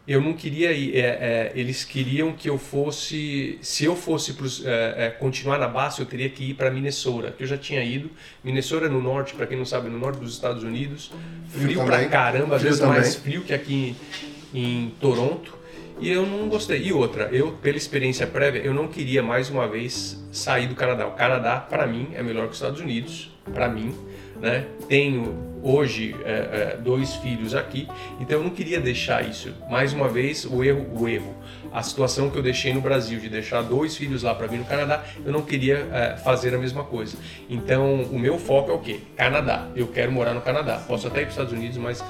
eu 0.08 0.22
não 0.22 0.32
queria 0.32 0.72
ir. 0.72 0.96
É, 0.96 1.00
é, 1.00 1.52
eles 1.54 1.84
queriam 1.84 2.32
que 2.32 2.48
eu 2.48 2.56
fosse. 2.56 3.58
Se 3.60 3.84
eu 3.84 3.94
fosse 3.94 4.32
pros, 4.32 4.64
é, 4.64 4.94
é 5.06 5.10
continuar 5.10 5.58
na 5.58 5.68
BASF, 5.68 6.00
eu 6.00 6.06
teria 6.06 6.30
que 6.30 6.44
ir 6.44 6.54
para 6.54 6.70
Minnesota, 6.70 7.30
que 7.30 7.42
eu 7.42 7.46
já 7.46 7.58
tinha 7.58 7.84
ido. 7.84 8.10
Minnesota 8.42 8.88
no 8.88 9.02
norte, 9.02 9.34
para 9.34 9.46
quem 9.46 9.58
não 9.58 9.66
sabe, 9.66 9.90
no 9.90 9.98
norte 9.98 10.18
dos 10.18 10.32
Estados 10.32 10.62
Unidos. 10.62 11.12
Frio, 11.50 11.66
frio 11.66 11.84
pra 11.84 12.08
caramba, 12.08 12.56
às 12.56 12.62
vezes 12.62 12.80
mais 12.80 13.16
frio 13.16 13.42
que 13.42 13.52
aqui 13.52 13.94
em, 14.54 14.86
em 14.86 14.90
Toronto. 14.98 15.57
E 16.00 16.10
eu 16.10 16.24
não 16.24 16.48
gostei. 16.48 16.82
E 16.82 16.92
outra, 16.92 17.28
eu, 17.32 17.52
pela 17.52 17.76
experiência 17.76 18.26
prévia, 18.26 18.60
eu 18.60 18.72
não 18.72 18.86
queria 18.88 19.22
mais 19.22 19.50
uma 19.50 19.66
vez 19.66 20.24
sair 20.30 20.66
do 20.66 20.74
Canadá. 20.74 21.06
O 21.06 21.12
Canadá, 21.12 21.56
para 21.58 21.86
mim, 21.86 22.10
é 22.14 22.22
melhor 22.22 22.44
que 22.44 22.52
os 22.52 22.56
Estados 22.56 22.80
Unidos, 22.80 23.36
para 23.52 23.68
mim. 23.68 23.94
Né? 24.40 24.66
Tenho 24.88 25.48
hoje 25.62 26.14
é, 26.24 26.30
é, 26.30 26.76
dois 26.80 27.16
filhos 27.16 27.52
aqui, 27.52 27.88
então 28.20 28.38
eu 28.38 28.44
não 28.44 28.50
queria 28.50 28.80
deixar 28.80 29.28
isso. 29.28 29.52
Mais 29.68 29.92
uma 29.92 30.08
vez, 30.08 30.44
o 30.44 30.62
erro, 30.62 30.86
o 30.96 31.08
erro, 31.08 31.34
a 31.72 31.82
situação 31.82 32.30
que 32.30 32.38
eu 32.38 32.42
deixei 32.42 32.72
no 32.72 32.80
Brasil 32.80 33.18
de 33.18 33.28
deixar 33.28 33.62
dois 33.62 33.96
filhos 33.96 34.22
lá 34.22 34.34
para 34.34 34.46
vir 34.46 34.58
no 34.58 34.64
Canadá, 34.64 35.04
eu 35.24 35.32
não 35.32 35.42
queria 35.42 35.88
é, 35.92 36.16
fazer 36.16 36.54
a 36.54 36.58
mesma 36.58 36.84
coisa. 36.84 37.16
Então, 37.50 38.02
o 38.02 38.18
meu 38.18 38.38
foco 38.38 38.70
é 38.70 38.74
o 38.74 38.78
quê? 38.78 39.00
Canadá. 39.16 39.68
Eu 39.74 39.88
quero 39.88 40.12
morar 40.12 40.34
no 40.34 40.40
Canadá. 40.40 40.82
Posso 40.86 41.08
até 41.08 41.22
ir 41.22 41.22
para 41.22 41.30
os 41.30 41.34
Estados 41.34 41.52
Unidos, 41.52 41.76
mas 41.76 42.04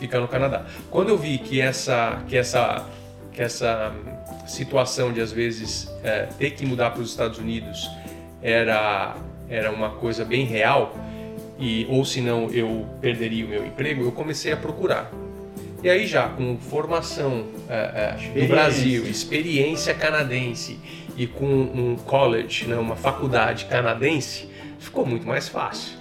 ficar 0.00 0.20
no 0.20 0.28
Canadá. 0.28 0.64
Quando 0.90 1.10
eu 1.10 1.18
vi 1.18 1.38
que 1.38 1.60
essa, 1.60 2.22
que 2.26 2.36
essa 2.36 2.86
que 3.34 3.42
essa 3.42 3.92
situação 4.46 5.12
de 5.12 5.20
às 5.20 5.32
vezes 5.32 5.92
é, 6.02 6.28
ter 6.38 6.52
que 6.52 6.64
mudar 6.64 6.90
para 6.90 7.02
os 7.02 7.10
Estados 7.10 7.38
Unidos 7.38 7.90
era 8.40 9.16
era 9.48 9.70
uma 9.70 9.90
coisa 9.90 10.24
bem 10.24 10.46
real 10.46 10.96
e 11.58 11.86
ou 11.90 12.04
senão 12.04 12.48
eu 12.50 12.86
perderia 13.00 13.44
o 13.44 13.48
meu 13.48 13.66
emprego, 13.66 14.02
eu 14.02 14.12
comecei 14.12 14.52
a 14.52 14.56
procurar. 14.56 15.10
E 15.82 15.90
aí 15.90 16.06
já 16.06 16.28
com 16.28 16.56
formação 16.56 17.44
é, 17.68 18.16
é, 18.34 18.40
no 18.40 18.48
Brasil, 18.48 19.04
experiência 19.04 19.92
canadense 19.92 20.78
e 21.16 21.26
com 21.26 21.44
um 21.44 21.96
college, 21.96 22.66
né, 22.66 22.76
uma 22.76 22.96
faculdade 22.96 23.66
canadense, 23.66 24.48
ficou 24.78 25.04
muito 25.04 25.26
mais 25.26 25.48
fácil. 25.48 25.98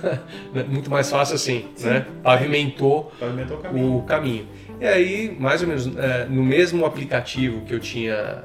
muito 0.68 0.90
mais 0.90 1.10
fácil 1.10 1.34
assim, 1.34 1.66
Sim. 1.74 1.88
né? 1.88 2.06
Pavimentou, 2.22 3.12
Pavimentou 3.18 3.58
o, 3.58 3.60
caminho. 3.60 3.96
o, 3.96 4.02
caminho. 4.02 4.48
E 4.80 4.86
aí, 4.86 5.36
mais 5.38 5.62
ou 5.62 5.68
menos, 5.68 5.96
é, 5.96 6.26
no 6.26 6.42
mesmo 6.42 6.84
aplicativo 6.84 7.62
que 7.62 7.72
eu 7.72 7.80
tinha 7.80 8.44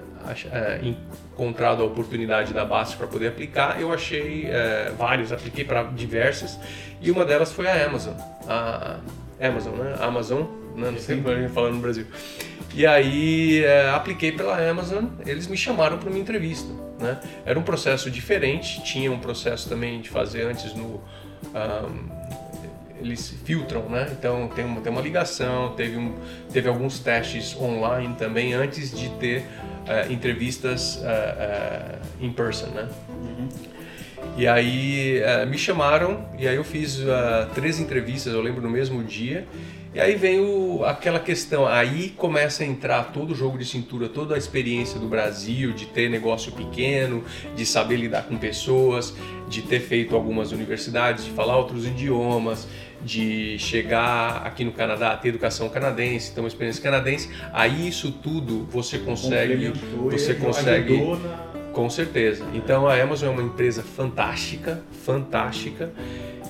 é, 0.51 0.79
encontrado 0.83 1.81
a 1.81 1.85
oportunidade 1.85 2.53
da 2.53 2.63
Basta 2.65 2.95
para 2.97 3.07
poder 3.07 3.29
aplicar, 3.29 3.79
eu 3.81 3.91
achei 3.91 4.45
é, 4.45 4.91
vários, 4.97 5.31
apliquei 5.31 5.63
para 5.63 5.83
diversas, 5.83 6.59
e 7.01 7.09
uma 7.09 7.25
delas 7.25 7.51
foi 7.51 7.67
a 7.67 7.85
Amazon. 7.85 8.13
A 8.47 8.99
Amazon, 9.39 9.73
né? 9.75 9.95
Amazon, 9.99 10.41
né? 10.75 10.91
não 10.91 10.99
sei 10.99 11.17
como 11.17 11.29
a 11.29 11.39
gente 11.39 11.51
fala 11.51 11.71
no 11.71 11.79
Brasil. 11.79 12.05
E 12.73 12.85
aí 12.85 13.63
é, 13.63 13.89
apliquei 13.89 14.31
pela 14.31 14.57
Amazon, 14.69 15.05
eles 15.25 15.47
me 15.47 15.57
chamaram 15.57 15.97
para 15.97 16.09
uma 16.09 16.19
entrevista. 16.19 16.71
Né? 16.99 17.17
Era 17.45 17.57
um 17.57 17.63
processo 17.63 18.11
diferente, 18.11 18.83
tinha 18.83 19.11
um 19.11 19.19
processo 19.19 19.67
também 19.69 20.01
de 20.01 20.09
fazer 20.09 20.43
antes 20.43 20.73
no. 20.73 21.01
Um, 21.55 22.18
eles 23.01 23.33
filtram, 23.45 23.89
né? 23.89 24.09
Então 24.11 24.47
tem 24.49 24.65
uma, 24.65 24.81
tem 24.81 24.91
uma 24.91 25.01
ligação, 25.01 25.73
teve, 25.75 25.97
um, 25.97 26.13
teve 26.51 26.67
alguns 26.67 26.99
testes 26.99 27.55
online 27.55 28.15
também 28.17 28.53
antes 28.53 28.97
de 28.97 29.09
ter 29.11 29.39
uh, 29.39 30.11
entrevistas 30.11 30.97
uh, 30.97 30.99
uh, 31.01 32.25
in 32.25 32.31
person, 32.31 32.67
né? 32.67 32.87
Uhum. 33.09 33.49
E 34.37 34.47
aí 34.47 35.21
me 35.49 35.57
chamaram 35.57 36.29
e 36.37 36.47
aí 36.47 36.55
eu 36.55 36.63
fiz 36.63 36.99
três 37.55 37.79
entrevistas, 37.79 38.33
eu 38.33 38.41
lembro 38.41 38.61
no 38.61 38.69
mesmo 38.69 39.03
dia. 39.03 39.45
E 39.93 39.99
aí 39.99 40.15
vem 40.15 40.39
o, 40.39 40.85
aquela 40.85 41.19
questão, 41.19 41.65
aí 41.65 42.09
começa 42.15 42.63
a 42.63 42.65
entrar 42.65 43.05
todo 43.05 43.31
o 43.31 43.35
jogo 43.35 43.57
de 43.57 43.65
cintura, 43.65 44.07
toda 44.07 44.35
a 44.35 44.37
experiência 44.37 44.99
do 44.99 45.07
Brasil, 45.07 45.71
de 45.71 45.87
ter 45.87 46.09
negócio 46.09 46.51
pequeno, 46.51 47.23
de 47.55 47.65
saber 47.65 47.95
lidar 47.95 48.23
com 48.23 48.37
pessoas, 48.37 49.15
de 49.47 49.63
ter 49.63 49.79
feito 49.79 50.15
algumas 50.15 50.51
universidades, 50.51 51.25
de 51.25 51.31
falar 51.31 51.57
outros 51.57 51.87
idiomas, 51.87 52.67
de 53.01 53.57
chegar 53.57 54.43
aqui 54.45 54.63
no 54.63 54.71
Canadá, 54.71 55.17
ter 55.17 55.29
educação 55.29 55.67
canadense, 55.69 56.33
ter 56.33 56.39
uma 56.39 56.47
experiência 56.47 56.83
canadense. 56.83 57.29
Aí 57.51 57.87
isso 57.87 58.11
tudo 58.11 58.67
você 58.69 58.99
consegue, 58.99 59.73
você 60.11 60.35
consegue 60.35 61.01
com 61.73 61.89
certeza. 61.89 62.45
Então 62.53 62.87
a 62.87 63.01
Amazon 63.01 63.29
é 63.29 63.31
uma 63.31 63.43
empresa 63.43 63.81
fantástica, 63.81 64.83
fantástica 65.03 65.91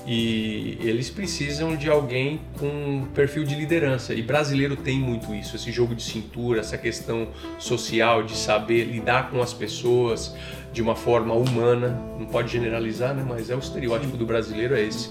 e 0.06 0.78
eles 0.80 1.10
precisam 1.10 1.76
de 1.76 1.88
alguém 1.88 2.40
com 2.58 3.06
perfil 3.14 3.44
de 3.44 3.54
liderança. 3.54 4.14
E 4.14 4.22
brasileiro 4.22 4.76
tem 4.76 4.98
muito 4.98 5.34
isso, 5.34 5.56
esse 5.56 5.70
jogo 5.70 5.94
de 5.94 6.02
cintura, 6.02 6.60
essa 6.60 6.78
questão 6.78 7.28
social 7.58 8.22
de 8.22 8.36
saber 8.36 8.84
lidar 8.84 9.30
com 9.30 9.42
as 9.42 9.52
pessoas 9.52 10.34
de 10.72 10.80
uma 10.80 10.96
forma 10.96 11.34
humana. 11.34 12.00
Não 12.18 12.26
pode 12.26 12.50
generalizar, 12.50 13.14
né? 13.14 13.24
Mas 13.26 13.50
é 13.50 13.54
o 13.54 13.58
estereótipo 13.58 14.16
do 14.16 14.24
brasileiro 14.24 14.74
é 14.74 14.82
esse. 14.82 15.10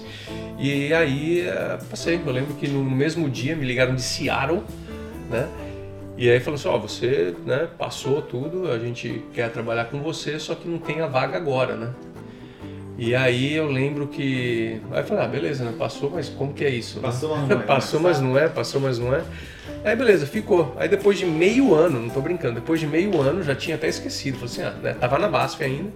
E 0.58 0.92
aí 0.92 1.40
eh, 1.40 1.78
passei. 1.88 2.20
Eu 2.24 2.32
lembro 2.32 2.54
que 2.54 2.68
no 2.68 2.82
mesmo 2.82 3.30
dia 3.30 3.54
me 3.54 3.64
ligaram 3.64 3.94
de 3.94 4.02
Seattle, 4.02 4.62
né? 5.30 5.48
E 6.16 6.28
aí 6.28 6.38
falou 6.38 6.56
assim, 6.56 6.68
ó, 6.68 6.76
oh, 6.76 6.80
você 6.80 7.34
né, 7.46 7.66
passou 7.78 8.20
tudo, 8.20 8.70
a 8.70 8.78
gente 8.78 9.24
quer 9.32 9.50
trabalhar 9.50 9.86
com 9.86 10.02
você, 10.02 10.38
só 10.38 10.54
que 10.54 10.68
não 10.68 10.78
tem 10.78 11.00
a 11.00 11.06
vaga 11.06 11.38
agora, 11.38 11.76
né? 11.76 11.94
E 12.98 13.14
aí 13.14 13.54
eu 13.54 13.66
lembro 13.70 14.06
que. 14.08 14.80
Aí 14.90 15.00
eu 15.00 15.04
falei, 15.04 15.24
ah, 15.24 15.28
beleza, 15.28 15.64
né? 15.64 15.74
Passou, 15.78 16.10
mas 16.10 16.28
como 16.28 16.52
que 16.52 16.64
é 16.64 16.70
isso? 16.70 17.00
Passou, 17.00 17.36
mas 17.36 17.48
não 17.48 17.60
é. 17.60 17.62
passou, 17.62 18.00
mas 18.00 18.20
não 18.20 18.38
é, 18.38 18.48
passou, 18.48 18.80
mas 18.80 18.98
não 18.98 19.14
é. 19.14 19.22
Aí 19.84 19.96
beleza, 19.96 20.26
ficou. 20.26 20.76
Aí 20.78 20.88
depois 20.88 21.18
de 21.18 21.24
meio 21.24 21.74
ano, 21.74 22.00
não 22.00 22.10
tô 22.10 22.20
brincando, 22.20 22.56
depois 22.56 22.78
de 22.78 22.86
meio 22.86 23.20
ano, 23.20 23.42
já 23.42 23.54
tinha 23.54 23.76
até 23.76 23.88
esquecido. 23.88 24.38
Falei 24.38 24.52
assim, 24.52 24.62
ah, 24.62 24.82
né? 24.82 24.94
Tava 24.94 25.18
na 25.18 25.28
BASF 25.28 25.64
ainda. 25.64 25.90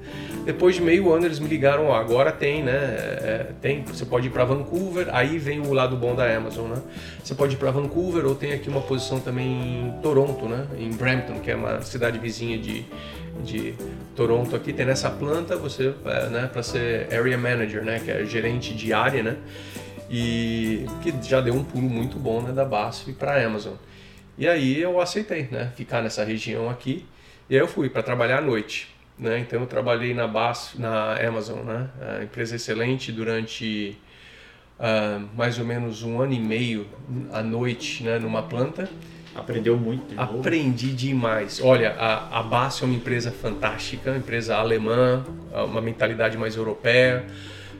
Depois 0.44 0.74
de 0.74 0.82
meio 0.82 1.12
ano 1.12 1.26
eles 1.26 1.38
me 1.38 1.48
ligaram, 1.48 1.86
ó, 1.86 1.94
agora 1.94 2.32
tem, 2.32 2.62
né? 2.62 2.72
É, 2.72 3.46
tem, 3.60 3.82
você 3.82 4.04
pode 4.04 4.28
ir 4.28 4.30
para 4.30 4.44
Vancouver, 4.44 5.08
aí 5.12 5.38
vem 5.38 5.60
o 5.60 5.72
lado 5.72 5.96
bom 5.96 6.14
da 6.14 6.24
Amazon, 6.34 6.70
né? 6.70 6.82
Você 7.22 7.34
pode 7.34 7.54
ir 7.54 7.58
para 7.58 7.70
Vancouver 7.70 8.24
ou 8.26 8.34
tem 8.34 8.52
aqui 8.52 8.68
uma 8.68 8.80
posição 8.80 9.20
também 9.20 9.46
em 9.46 10.00
Toronto, 10.02 10.46
né? 10.46 10.66
Em 10.78 10.90
Brampton, 10.90 11.40
que 11.40 11.50
é 11.50 11.56
uma 11.56 11.80
cidade 11.82 12.18
vizinha 12.18 12.58
de, 12.58 12.84
de 13.42 13.74
Toronto 14.14 14.54
aqui, 14.54 14.72
tem 14.72 14.86
nessa 14.86 15.10
planta 15.10 15.56
você, 15.56 15.94
é, 16.04 16.28
né, 16.28 16.50
para 16.52 16.62
ser 16.62 17.12
area 17.12 17.36
manager, 17.36 17.84
né, 17.84 18.00
que 18.04 18.10
é 18.10 18.24
gerente 18.24 18.74
de 18.74 18.92
área, 18.92 19.22
né, 19.22 19.36
e 20.16 20.86
que 21.02 21.12
já 21.28 21.40
deu 21.40 21.54
um 21.54 21.64
pulo 21.64 21.88
muito 21.88 22.18
bom, 22.18 22.40
né, 22.40 22.52
da 22.52 22.64
BASF 22.64 23.12
para 23.14 23.32
a 23.32 23.44
Amazon. 23.44 23.74
E 24.38 24.46
aí 24.46 24.80
eu 24.80 25.00
aceitei, 25.00 25.48
né, 25.50 25.72
ficar 25.76 26.02
nessa 26.02 26.22
região 26.22 26.70
aqui, 26.70 27.04
e 27.50 27.56
aí 27.56 27.60
eu 27.60 27.66
fui 27.66 27.90
para 27.90 28.00
trabalhar 28.00 28.38
à 28.38 28.40
noite, 28.40 28.94
né, 29.18 29.40
então 29.40 29.60
eu 29.60 29.66
trabalhei 29.66 30.14
na 30.14 30.28
BASF, 30.28 30.80
na 30.80 31.14
Amazon, 31.14 31.64
né, 31.64 31.90
a 32.00 32.22
empresa 32.22 32.54
excelente 32.54 33.10
durante 33.10 33.98
uh, 34.78 35.28
mais 35.36 35.58
ou 35.58 35.64
menos 35.64 36.04
um 36.04 36.20
ano 36.20 36.32
e 36.32 36.38
meio 36.38 36.86
à 37.32 37.42
noite, 37.42 38.04
né, 38.04 38.16
numa 38.20 38.42
planta, 38.44 38.88
Aprendeu 39.34 39.76
muito. 39.76 40.14
De 40.14 40.16
Aprendi 40.16 40.92
demais. 40.92 41.60
Olha, 41.60 41.96
a, 41.98 42.38
a 42.38 42.42
BAS 42.44 42.80
é 42.80 42.84
uma 42.84 42.94
empresa 42.94 43.32
fantástica, 43.32 44.12
uma 44.12 44.18
empresa 44.18 44.54
alemã, 44.54 45.24
uma 45.52 45.80
mentalidade 45.80 46.38
mais 46.38 46.54
europeia, 46.54 47.26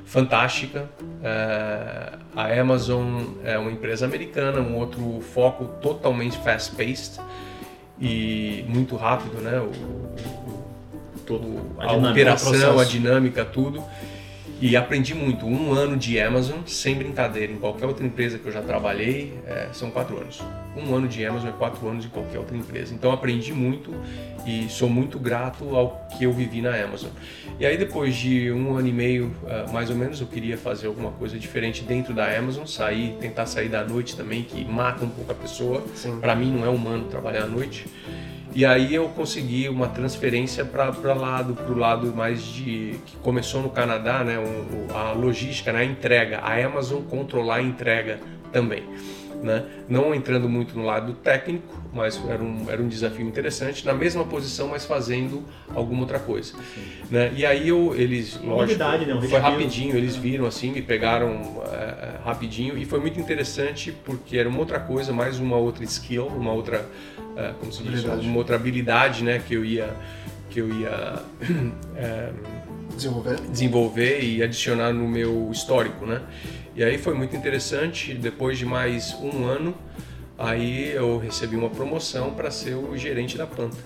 fantástica. 0.04 0.88
É, 1.22 2.12
a 2.36 2.60
Amazon 2.60 3.22
é 3.44 3.58
uma 3.58 3.70
empresa 3.70 4.04
americana, 4.04 4.60
um 4.60 4.76
outro 4.76 5.20
foco 5.20 5.66
totalmente 5.80 6.36
fast-paced 6.38 7.20
e 8.00 8.64
muito 8.68 8.96
rápido, 8.96 9.40
né? 9.40 9.58
O, 9.58 9.70
o, 9.70 10.64
todo, 11.26 11.76
a, 11.78 11.92
a 11.92 11.92
operação, 11.96 12.78
a 12.78 12.84
dinâmica, 12.84 13.44
tudo. 13.44 13.82
E 14.64 14.78
aprendi 14.78 15.14
muito. 15.14 15.44
Um 15.44 15.74
ano 15.74 15.94
de 15.94 16.18
Amazon, 16.18 16.60
sem 16.64 16.94
brincadeira, 16.94 17.52
em 17.52 17.58
qualquer 17.58 17.84
outra 17.84 18.06
empresa 18.06 18.38
que 18.38 18.46
eu 18.46 18.50
já 18.50 18.62
trabalhei, 18.62 19.34
é, 19.46 19.68
são 19.74 19.90
quatro 19.90 20.16
anos. 20.18 20.40
Um 20.74 20.94
ano 20.94 21.06
de 21.06 21.22
Amazon 21.22 21.50
é 21.50 21.52
quatro 21.52 21.86
anos 21.86 22.06
em 22.06 22.08
qualquer 22.08 22.38
outra 22.38 22.56
empresa. 22.56 22.94
Então 22.94 23.12
aprendi 23.12 23.52
muito 23.52 23.94
e 24.46 24.66
sou 24.70 24.88
muito 24.88 25.18
grato 25.18 25.76
ao 25.76 26.08
que 26.16 26.24
eu 26.24 26.32
vivi 26.32 26.62
na 26.62 26.74
Amazon. 26.82 27.10
E 27.60 27.66
aí 27.66 27.76
depois 27.76 28.16
de 28.16 28.50
um 28.52 28.74
ano 28.74 28.88
e 28.88 28.92
meio, 28.92 29.34
uh, 29.42 29.70
mais 29.70 29.90
ou 29.90 29.96
menos, 29.96 30.18
eu 30.22 30.26
queria 30.26 30.56
fazer 30.56 30.86
alguma 30.86 31.10
coisa 31.10 31.38
diferente 31.38 31.82
dentro 31.82 32.14
da 32.14 32.26
Amazon, 32.34 32.64
sair, 32.64 33.18
tentar 33.20 33.44
sair 33.44 33.68
da 33.68 33.84
noite 33.84 34.16
também, 34.16 34.44
que 34.44 34.64
mata 34.64 35.04
um 35.04 35.10
pouco 35.10 35.30
a 35.30 35.34
pessoa. 35.34 35.84
Para 36.22 36.34
mim 36.34 36.50
não 36.50 36.64
é 36.64 36.70
humano 36.70 37.04
trabalhar 37.10 37.42
à 37.42 37.46
noite. 37.46 37.84
E 38.54 38.64
aí 38.64 38.94
eu 38.94 39.08
consegui 39.08 39.68
uma 39.68 39.88
transferência 39.88 40.64
para 40.64 41.12
lado, 41.12 41.54
para 41.54 41.72
o 41.72 41.76
lado 41.76 42.14
mais 42.14 42.40
de 42.40 43.00
que 43.04 43.16
começou 43.16 43.60
no 43.60 43.68
Canadá, 43.68 44.22
né, 44.22 44.38
um, 44.38 44.96
a 44.96 45.10
logística, 45.10 45.72
né, 45.72 45.80
a 45.80 45.84
entrega, 45.84 46.38
a 46.38 46.64
Amazon 46.64 47.02
controlar 47.02 47.56
a 47.56 47.62
entrega 47.62 48.20
também. 48.52 48.84
Né? 49.42 49.64
Não 49.88 50.14
entrando 50.14 50.48
muito 50.48 50.76
no 50.78 50.84
lado 50.84 51.12
técnico, 51.14 51.82
mas 51.92 52.20
era 52.28 52.42
um, 52.42 52.66
era 52.68 52.82
um 52.82 52.88
desafio 52.88 53.26
interessante, 53.26 53.84
na 53.84 53.92
mesma 53.92 54.24
posição, 54.24 54.68
mas 54.68 54.84
fazendo 54.84 55.44
alguma 55.74 56.02
outra 56.02 56.18
coisa. 56.18 56.54
Né? 57.10 57.32
E 57.36 57.44
aí 57.44 57.68
eu, 57.68 57.94
eles, 57.94 58.40
lógico, 58.42 58.78
né? 58.82 59.20
foi 59.28 59.38
rapidinho, 59.38 59.96
eles 59.96 60.16
viram 60.16 60.46
assim, 60.46 60.70
me 60.70 60.82
pegaram 60.82 61.62
é, 61.72 62.18
rapidinho 62.24 62.78
e 62.78 62.84
foi 62.84 63.00
muito 63.00 63.20
interessante 63.20 63.92
porque 64.04 64.38
era 64.38 64.48
uma 64.48 64.58
outra 64.58 64.80
coisa, 64.80 65.12
mais 65.12 65.38
uma 65.38 65.56
outra 65.56 65.84
skill, 65.84 66.26
uma 66.26 66.52
outra 66.52 66.84
é, 67.36 67.52
como 67.58 67.72
se 67.72 67.82
diz, 67.82 68.04
uma 68.04 68.36
outra 68.36 68.56
habilidade, 68.56 69.24
né, 69.24 69.42
que 69.46 69.54
eu 69.54 69.64
ia 69.64 69.94
que 70.50 70.60
eu 70.60 70.68
ia 70.68 71.20
é, 71.96 72.30
desenvolver. 72.94 73.40
desenvolver 73.40 74.20
e 74.22 74.42
adicionar 74.42 74.92
no 74.92 75.08
meu 75.08 75.50
histórico, 75.52 76.06
né? 76.06 76.22
E 76.76 76.82
aí 76.82 76.98
foi 76.98 77.14
muito 77.14 77.36
interessante. 77.36 78.14
Depois 78.14 78.58
de 78.58 78.66
mais 78.66 79.14
um 79.14 79.44
ano, 79.44 79.74
aí 80.36 80.90
eu 80.90 81.18
recebi 81.18 81.54
uma 81.54 81.70
promoção 81.70 82.34
para 82.34 82.50
ser 82.50 82.74
o 82.74 82.96
gerente 82.96 83.38
da 83.38 83.46
planta, 83.46 83.76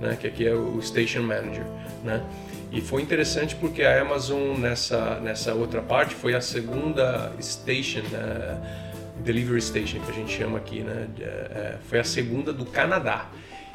né? 0.00 0.16
Que 0.20 0.28
aqui 0.28 0.46
é 0.46 0.54
o 0.54 0.80
station 0.80 1.22
manager, 1.22 1.64
né? 2.04 2.24
E 2.70 2.80
foi 2.80 3.02
interessante 3.02 3.56
porque 3.56 3.82
a 3.82 4.00
Amazon 4.00 4.58
nessa 4.58 5.18
nessa 5.20 5.54
outra 5.54 5.80
parte 5.82 6.14
foi 6.14 6.34
a 6.34 6.40
segunda 6.40 7.32
station 7.40 8.02
né? 8.12 8.84
Delivery 9.24 9.60
Station, 9.60 9.98
que 10.00 10.10
a 10.10 10.14
gente 10.14 10.32
chama 10.32 10.58
aqui, 10.58 10.80
né? 10.82 11.08
É, 11.20 11.76
foi 11.88 11.98
a 11.98 12.04
segunda 12.04 12.52
do 12.52 12.64
Canadá. 12.64 13.28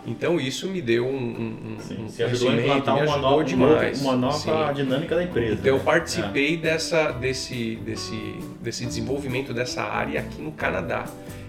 Então 0.06 0.39
isso 0.39 0.68
me 0.68 0.82
deu 0.82 1.06
um, 1.06 1.16
um, 1.16 1.80
Sim, 1.80 2.06
um 2.06 2.26
ajudou 2.26 2.49
a 2.49 2.56
implantar 2.56 2.95
me 2.95 3.02
ajudou 3.02 3.20
uma 3.20 3.30
nova, 3.30 3.43
demais. 3.43 4.02
Uma 4.02 4.16
nova 4.16 4.38
Sim. 4.38 4.74
dinâmica 4.74 5.16
da 5.16 5.24
empresa. 5.24 5.54
Então 5.54 5.74
né? 5.74 5.80
eu 5.80 5.84
participei 5.84 6.56
é. 6.56 6.58
dessa, 6.58 7.12
desse, 7.12 7.76
desse, 7.76 8.36
desse 8.62 8.86
desenvolvimento 8.86 9.54
dessa 9.54 9.84
área 9.84 10.22
aqui 10.22 10.41
no 10.41 10.52
Canadá. 10.52 11.06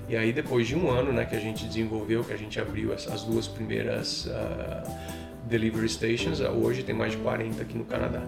E 0.08 0.16
aí 0.16 0.32
depois 0.32 0.66
de 0.68 0.76
um 0.76 0.90
ano, 0.90 1.12
né, 1.12 1.24
que 1.24 1.34
a 1.34 1.40
gente 1.40 1.64
desenvolveu, 1.64 2.22
que 2.22 2.32
a 2.32 2.36
gente 2.36 2.60
abriu 2.60 2.92
as, 2.92 3.08
as 3.08 3.22
duas 3.22 3.48
primeiras 3.48 4.26
uh, 4.26 4.90
delivery 5.44 5.88
stations, 5.88 6.40
uh, 6.40 6.48
hoje 6.48 6.82
tem 6.82 6.94
mais 6.94 7.12
de 7.12 7.18
40 7.18 7.62
aqui 7.62 7.78
no 7.78 7.84
Canadá. 7.84 8.20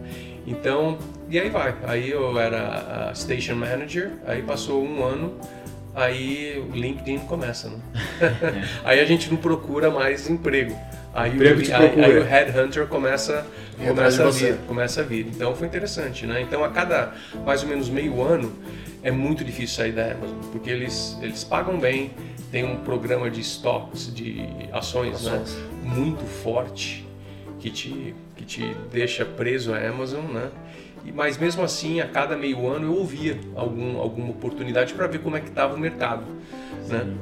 Então, 0.47 0.97
e 1.29 1.39
aí 1.39 1.51
vai. 1.51 1.75
Aí 1.85 2.11
eu 2.11 2.39
era 2.39 3.11
uh, 3.12 3.16
station 3.16 3.57
manager, 3.57 4.12
aí 4.27 4.43
passou 4.43 4.83
um 4.83 5.05
ano, 5.05 5.35
aí 5.95 6.62
o 6.68 6.76
LinkedIn 6.76 7.20
começa, 7.20 7.68
né? 7.68 7.78
aí 8.84 9.01
a 9.01 9.05
gente 9.05 9.30
não 9.30 9.36
procura 9.36 9.90
mais 9.90 10.28
emprego. 10.28 10.76
Aí, 11.14 11.32
Emprego 11.32 11.61
o, 11.61 11.76
aí, 11.76 12.05
aí 12.05 12.18
o 12.18 12.24
headhunter 12.24 12.88
começa, 12.88 13.47
começa, 13.86 14.26
a 14.26 14.30
vir, 14.30 14.57
começa 14.66 15.01
a 15.01 15.05
vir. 15.05 15.26
Então 15.28 15.55
foi 15.55 15.68
interessante, 15.68 16.26
né? 16.26 16.40
Então 16.40 16.64
a 16.64 16.70
cada 16.70 17.14
mais 17.47 17.62
ou 17.62 17.68
menos 17.68 17.88
meio 17.88 18.20
ano 18.20 18.53
é 19.01 19.12
muito 19.12 19.45
difícil 19.45 19.76
sair 19.76 19.92
da 19.92 20.11
Amazon, 20.11 20.38
porque 20.51 20.68
eles, 20.68 21.16
eles 21.22 21.45
pagam 21.45 21.78
bem, 21.78 22.11
tem 22.51 22.64
um 22.64 22.78
programa 22.78 23.30
de 23.30 23.40
stocks, 23.42 24.12
de 24.12 24.49
ações, 24.72 25.22
né? 25.22 25.36
Ações. 25.36 25.57
muito 25.84 26.24
forte 26.24 27.07
que 27.61 27.70
te, 27.70 28.14
que 28.34 28.45
te 28.45 28.76
deixa 28.90 29.24
preso 29.24 29.72
à 29.72 29.78
Amazon, 29.88 30.24
né? 30.24 30.51
Mas 31.12 31.38
mesmo 31.38 31.62
assim, 31.62 32.00
a 32.00 32.09
cada 32.09 32.36
meio 32.36 32.66
ano 32.68 32.86
eu 32.86 32.98
ouvia 32.98 33.38
algum, 33.55 33.98
alguma 33.98 34.30
oportunidade 34.30 34.94
para 34.94 35.07
ver 35.07 35.20
como 35.20 35.36
é 35.36 35.40
que 35.40 35.48
estava 35.48 35.74
o 35.74 35.78
mercado, 35.78 36.24
né? 36.88 37.14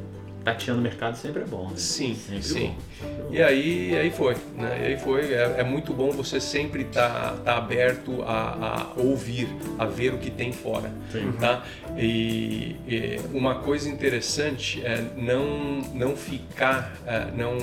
Tateando 0.44 0.80
o 0.80 0.82
mercado 0.82 1.16
sempre 1.16 1.42
é 1.42 1.44
bom. 1.44 1.68
Né? 1.68 1.76
Sim, 1.76 2.16
sempre 2.16 2.42
sim. 2.42 2.74
bom. 3.00 3.30
E 3.30 3.40
aí, 3.40 3.96
aí 3.96 4.10
foi, 4.10 4.36
né? 4.56 4.78
E 4.82 4.86
aí 4.86 4.98
foi. 4.98 5.32
É, 5.32 5.56
é 5.58 5.64
muito 5.64 5.92
bom 5.94 6.10
você 6.10 6.40
sempre 6.40 6.82
estar 6.82 7.36
tá, 7.44 7.56
aberto 7.56 8.22
a, 8.22 8.88
a 8.96 9.00
ouvir, 9.00 9.48
a 9.78 9.86
ver 9.86 10.12
o 10.14 10.18
que 10.18 10.30
tem 10.30 10.52
fora, 10.52 10.90
Sim. 11.12 11.32
tá? 11.38 11.62
E, 11.96 12.76
e 12.88 13.20
uma 13.32 13.56
coisa 13.56 13.88
interessante 13.88 14.84
é 14.84 15.04
não 15.16 15.80
não 15.94 16.16
ficar, 16.16 16.92
é, 17.06 17.26
não 17.36 17.56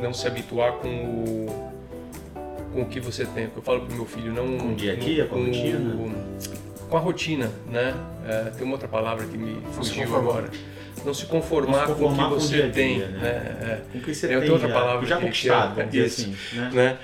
não 0.00 0.14
se 0.14 0.26
habituar 0.26 0.72
com 0.74 0.88
o 0.88 1.71
com 2.72 2.82
o 2.82 2.86
que 2.86 3.00
você 3.00 3.24
tem. 3.24 3.48
Eu 3.54 3.62
falo 3.62 3.82
pro 3.82 3.94
meu 3.94 4.06
filho 4.06 4.32
não 4.32 4.58
Com 4.58 4.72
o 4.72 4.74
dia 4.74 4.92
a 4.92 4.96
dia, 4.96 5.26
com 5.26 5.36
a 5.36 5.44
rotina? 5.44 6.12
com 6.88 6.96
a 6.96 7.00
rotina, 7.00 7.50
né? 7.70 7.94
É, 8.26 8.50
tem 8.50 8.64
uma 8.64 8.74
outra 8.74 8.88
palavra 8.88 9.24
que 9.26 9.36
me 9.38 9.58
fugiu 9.72 10.14
agora. 10.16 10.50
Não 11.04 11.12
se 11.14 11.26
conformar, 11.26 11.88
Não 11.88 11.94
se 11.96 12.00
conformar 12.02 12.24
com 12.24 12.30
com 12.30 12.36
o 12.36 12.38
que 12.38 12.44
você 12.46 12.68
tem. 12.68 12.96
dia, 12.98 13.08
né? 13.08 13.18
né? 13.18 13.56
É. 13.62 13.82
Com 13.92 13.98
o 13.98 14.00
que 14.02 14.14
você 14.14 14.26
Eu 14.34 14.40
tem 14.40 14.50
outra 14.50 14.68
já, 14.68 14.74
palavra 14.74 15.06
já 15.06 15.16
que- 15.16 15.22
conquistado, 15.24 15.80
é- 15.80 15.88
isso, 15.92 16.20
assim. 16.22 16.56
Né? 16.56 16.70
né? 16.72 16.98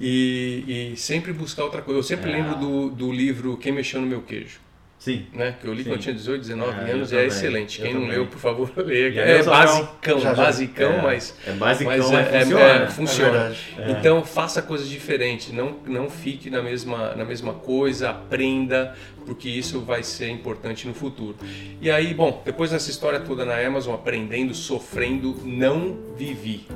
E, 0.00 0.92
e 0.92 0.96
sempre 0.96 1.32
buscar 1.32 1.64
outra 1.64 1.80
coisa. 1.82 1.98
Eu 1.98 2.02
sempre 2.02 2.30
É. 2.30 2.34
lembro 2.34 2.56
do, 2.56 2.90
do 2.90 3.12
livro 3.12 3.56
Quem 3.56 3.72
Mexeu 3.72 4.00
no 4.00 4.06
Meu 4.06 4.20
Queijo, 4.22 4.58
Sim. 5.06 5.24
né? 5.32 5.54
Que 5.60 5.68
eu 5.68 5.72
li 5.72 5.84
Sim. 5.84 5.90
quando 5.90 5.94
eu 5.98 6.02
tinha 6.02 6.14
18, 6.16 6.40
19 6.40 6.72
É, 6.72 6.92
anos 6.92 7.12
e 7.12 7.14
é 7.14 7.18
também, 7.18 7.26
excelente. 7.28 7.78
eu 7.78 7.84
Quem 7.86 7.94
não 7.94 8.00
também. 8.02 8.16
leu, 8.16 8.26
por 8.26 8.38
favor, 8.40 8.72
leia. 8.84 9.20
É 9.20 9.40
Samuel? 9.40 9.66
basicão, 9.66 10.18
Já, 10.20 10.34
já. 10.34 10.42
basicão, 10.42 10.92
É, 10.94 11.02
mas... 11.02 11.34
É 11.46 11.52
basicão, 11.52 11.96
mas 11.96 12.12
é- 12.12 12.16
é- 12.18 12.40
funciona. 12.40 12.62
é, 12.64 12.86
funciona. 12.88 13.56
É. 13.78 13.90
Então 13.92 14.24
faça 14.24 14.60
coisas 14.60 14.88
diferentes, 14.88 15.52
não, 15.52 15.76
não 15.86 16.10
fique 16.10 16.50
na 16.50 16.60
mesma, 16.60 17.14
na 17.14 17.24
mesma 17.24 17.54
coisa, 17.54 18.10
aprenda, 18.10 18.96
porque 19.24 19.48
isso 19.48 19.80
vai 19.80 20.02
ser 20.02 20.28
importante 20.28 20.88
no 20.88 20.92
futuro. 20.94 21.36
E 21.80 21.88
aí, 21.88 22.12
bom, 22.12 22.42
depois 22.44 22.72
dessa 22.72 22.90
história 22.90 23.20
toda 23.20 23.44
na 23.44 23.56
Amazon, 23.64 23.94
aprendendo, 23.94 24.54
sofrendo, 24.54 25.36
não 25.44 25.96
vivi. 26.16 26.66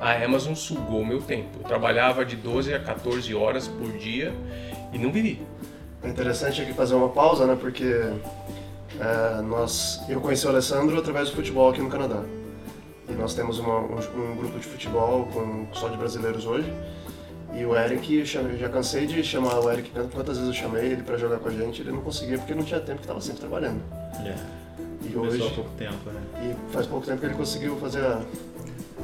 A 0.00 0.12
Amazon 0.24 0.54
sugou 0.54 1.04
meu 1.04 1.20
tempo. 1.20 1.58
Eu 1.60 1.64
trabalhava 1.68 2.24
de 2.24 2.34
12 2.36 2.72
a 2.72 2.78
14 2.78 3.34
horas 3.34 3.68
por 3.68 3.92
dia 3.92 4.32
e 4.92 4.98
não 4.98 5.12
vivi. 5.12 5.40
É 6.06 6.08
interessante 6.08 6.62
aqui 6.62 6.72
fazer 6.72 6.94
uma 6.94 7.08
pausa, 7.08 7.46
né? 7.46 7.56
Porque 7.60 7.84
é, 9.00 9.42
nós, 9.42 10.00
eu 10.08 10.20
conheci 10.20 10.46
o 10.46 10.50
Alessandro 10.50 10.96
através 10.96 11.30
do 11.30 11.34
futebol 11.36 11.68
aqui 11.68 11.80
no 11.82 11.90
Canadá. 11.90 12.22
E 13.08 13.12
nós 13.12 13.34
temos 13.34 13.58
uma- 13.58 13.80
um, 13.80 13.96
um 14.32 14.36
grupo 14.36 14.56
de 14.60 14.66
futebol 14.66 15.26
com 15.32 15.66
só 15.72 15.88
de 15.88 15.96
brasileiros 15.96 16.46
hoje. 16.46 16.72
E 17.54 17.64
o 17.64 17.74
Eric, 17.76 18.14
eu 18.20 18.24
chamei- 18.26 18.56
já 18.56 18.68
cansei 18.68 19.06
de 19.06 19.22
chamar 19.24 19.58
o 19.58 19.68
Eric, 19.70 19.90
quantas 20.12 20.38
vezes 20.38 20.46
eu 20.46 20.54
chamei 20.54 20.86
ele 20.92 21.02
pra 21.02 21.16
jogar 21.16 21.38
com 21.38 21.48
a 21.48 21.52
gente, 21.52 21.80
ele 21.82 21.90
não 21.90 22.02
conseguia 22.02 22.38
porque 22.38 22.54
não 22.54 22.62
tinha 22.62 22.78
tempo, 22.80 22.98
que 22.98 23.04
estava 23.04 23.20
sempre 23.20 23.40
trabalhando. 23.40 23.80
É. 24.24 24.34
E 25.04 25.08
Começou 25.12 25.40
há 25.40 25.44
hoje, 25.46 25.54
pouco 25.54 25.70
tempo, 25.76 26.10
né? 26.10 26.20
e 26.42 26.72
faz 26.72 26.86
pouco 26.86 27.06
tempo 27.06 27.18
que 27.18 27.26
ele 27.26 27.34
conseguiu 27.34 27.76
fazer 27.78 28.00
a- 28.04 28.20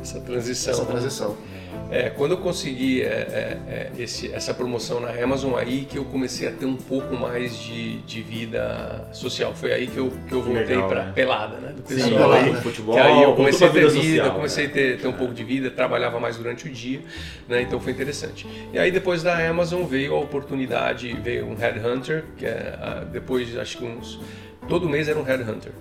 Essa 0.01 0.21
transição. 0.21 0.73
essa 0.73 0.85
transição. 0.85 1.37
É, 1.93 2.09
quando 2.09 2.31
eu 2.31 2.39
consegui 2.39 3.03
é, 3.03 3.05
é, 3.07 3.59
é, 3.69 4.03
esse, 4.03 4.33
essa 4.33 4.55
promoção 4.55 4.99
na 4.99 5.11
Amazon, 5.11 5.55
aí 5.57 5.85
que 5.85 5.99
eu 5.99 6.07
comecei 6.07 6.49
a 6.49 6.51
ter 6.51 6.65
um 6.65 6.75
pouco 6.75 7.15
mais 7.15 7.59
de, 7.59 7.99
de 7.99 8.23
vida 8.23 9.07
social. 9.13 9.53
Foi 9.55 9.75
aí 9.75 9.87
que 9.87 9.99
eu, 9.99 10.11
que 10.27 10.33
eu 10.33 10.41
voltei 10.41 10.81
para 10.81 11.05
né? 11.05 11.13
pelada, 11.15 11.59
né? 11.59 11.75
Do 11.75 11.87
Sim, 11.87 11.97
pessoal 11.97 12.31
pelada, 12.31 12.47
aí. 12.47 12.55
futebol, 12.63 12.95
Que 12.95 13.01
aí 13.01 13.23
eu 13.23 13.35
comecei 13.35 13.67
a 13.67 13.71
ter 13.71 13.81
vida 13.81 13.91
vida, 13.91 14.07
social, 14.17 14.35
comecei 14.35 14.65
a 14.65 14.69
né? 14.69 14.73
ter, 14.73 15.01
ter 15.03 15.07
um 15.07 15.13
pouco 15.13 15.35
de 15.35 15.45
vida, 15.45 15.71
trabalhava 15.71 16.19
mais 16.19 16.39
durante 16.39 16.67
o 16.67 16.73
dia, 16.73 17.03
né? 17.47 17.61
Então 17.61 17.79
foi 17.79 17.93
interessante. 17.93 18.47
E 18.73 18.79
aí 18.79 18.91
depois 18.91 19.23
da 19.23 19.47
Amazon 19.47 19.85
veio 19.85 20.15
a 20.15 20.19
oportunidade, 20.19 21.13
veio 21.23 21.47
um 21.47 21.55
headhunter, 21.55 22.25
que 22.39 22.47
é 22.47 23.05
depois 23.13 23.55
acho 23.59 23.77
que 23.77 23.85
uns 23.85 24.19
todo 24.67 24.89
mês 24.89 25.11
era 25.11 25.19
um 25.19 25.25
headhunter. 25.25 25.73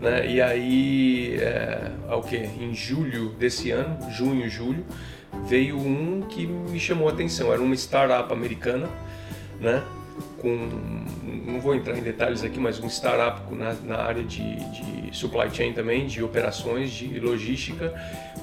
Né? 0.00 0.28
E 0.28 0.42
aí, 0.42 1.36
é, 1.40 1.92
ao 2.08 2.20
que? 2.22 2.36
Em 2.36 2.74
julho 2.74 3.30
desse 3.38 3.70
ano, 3.70 3.96
junho, 4.10 4.48
julho, 4.50 4.84
veio 5.46 5.78
um 5.78 6.22
que 6.22 6.46
me 6.46 6.80
chamou 6.80 7.08
a 7.08 7.12
atenção. 7.12 7.52
Era 7.52 7.62
uma 7.62 7.74
startup 7.74 8.32
americana, 8.32 8.88
né? 9.60 9.82
Com, 10.40 10.68
não 11.46 11.60
vou 11.60 11.74
entrar 11.74 11.96
em 11.96 12.02
detalhes 12.02 12.44
aqui, 12.44 12.60
mas 12.60 12.78
um 12.78 12.88
startup 12.88 13.52
na, 13.54 13.72
na 13.72 13.96
área 13.96 14.22
de, 14.22 14.56
de 14.70 15.16
supply 15.16 15.48
chain 15.52 15.72
também, 15.72 16.06
de 16.06 16.22
operações, 16.22 16.90
de 16.90 17.18
logística, 17.18 17.92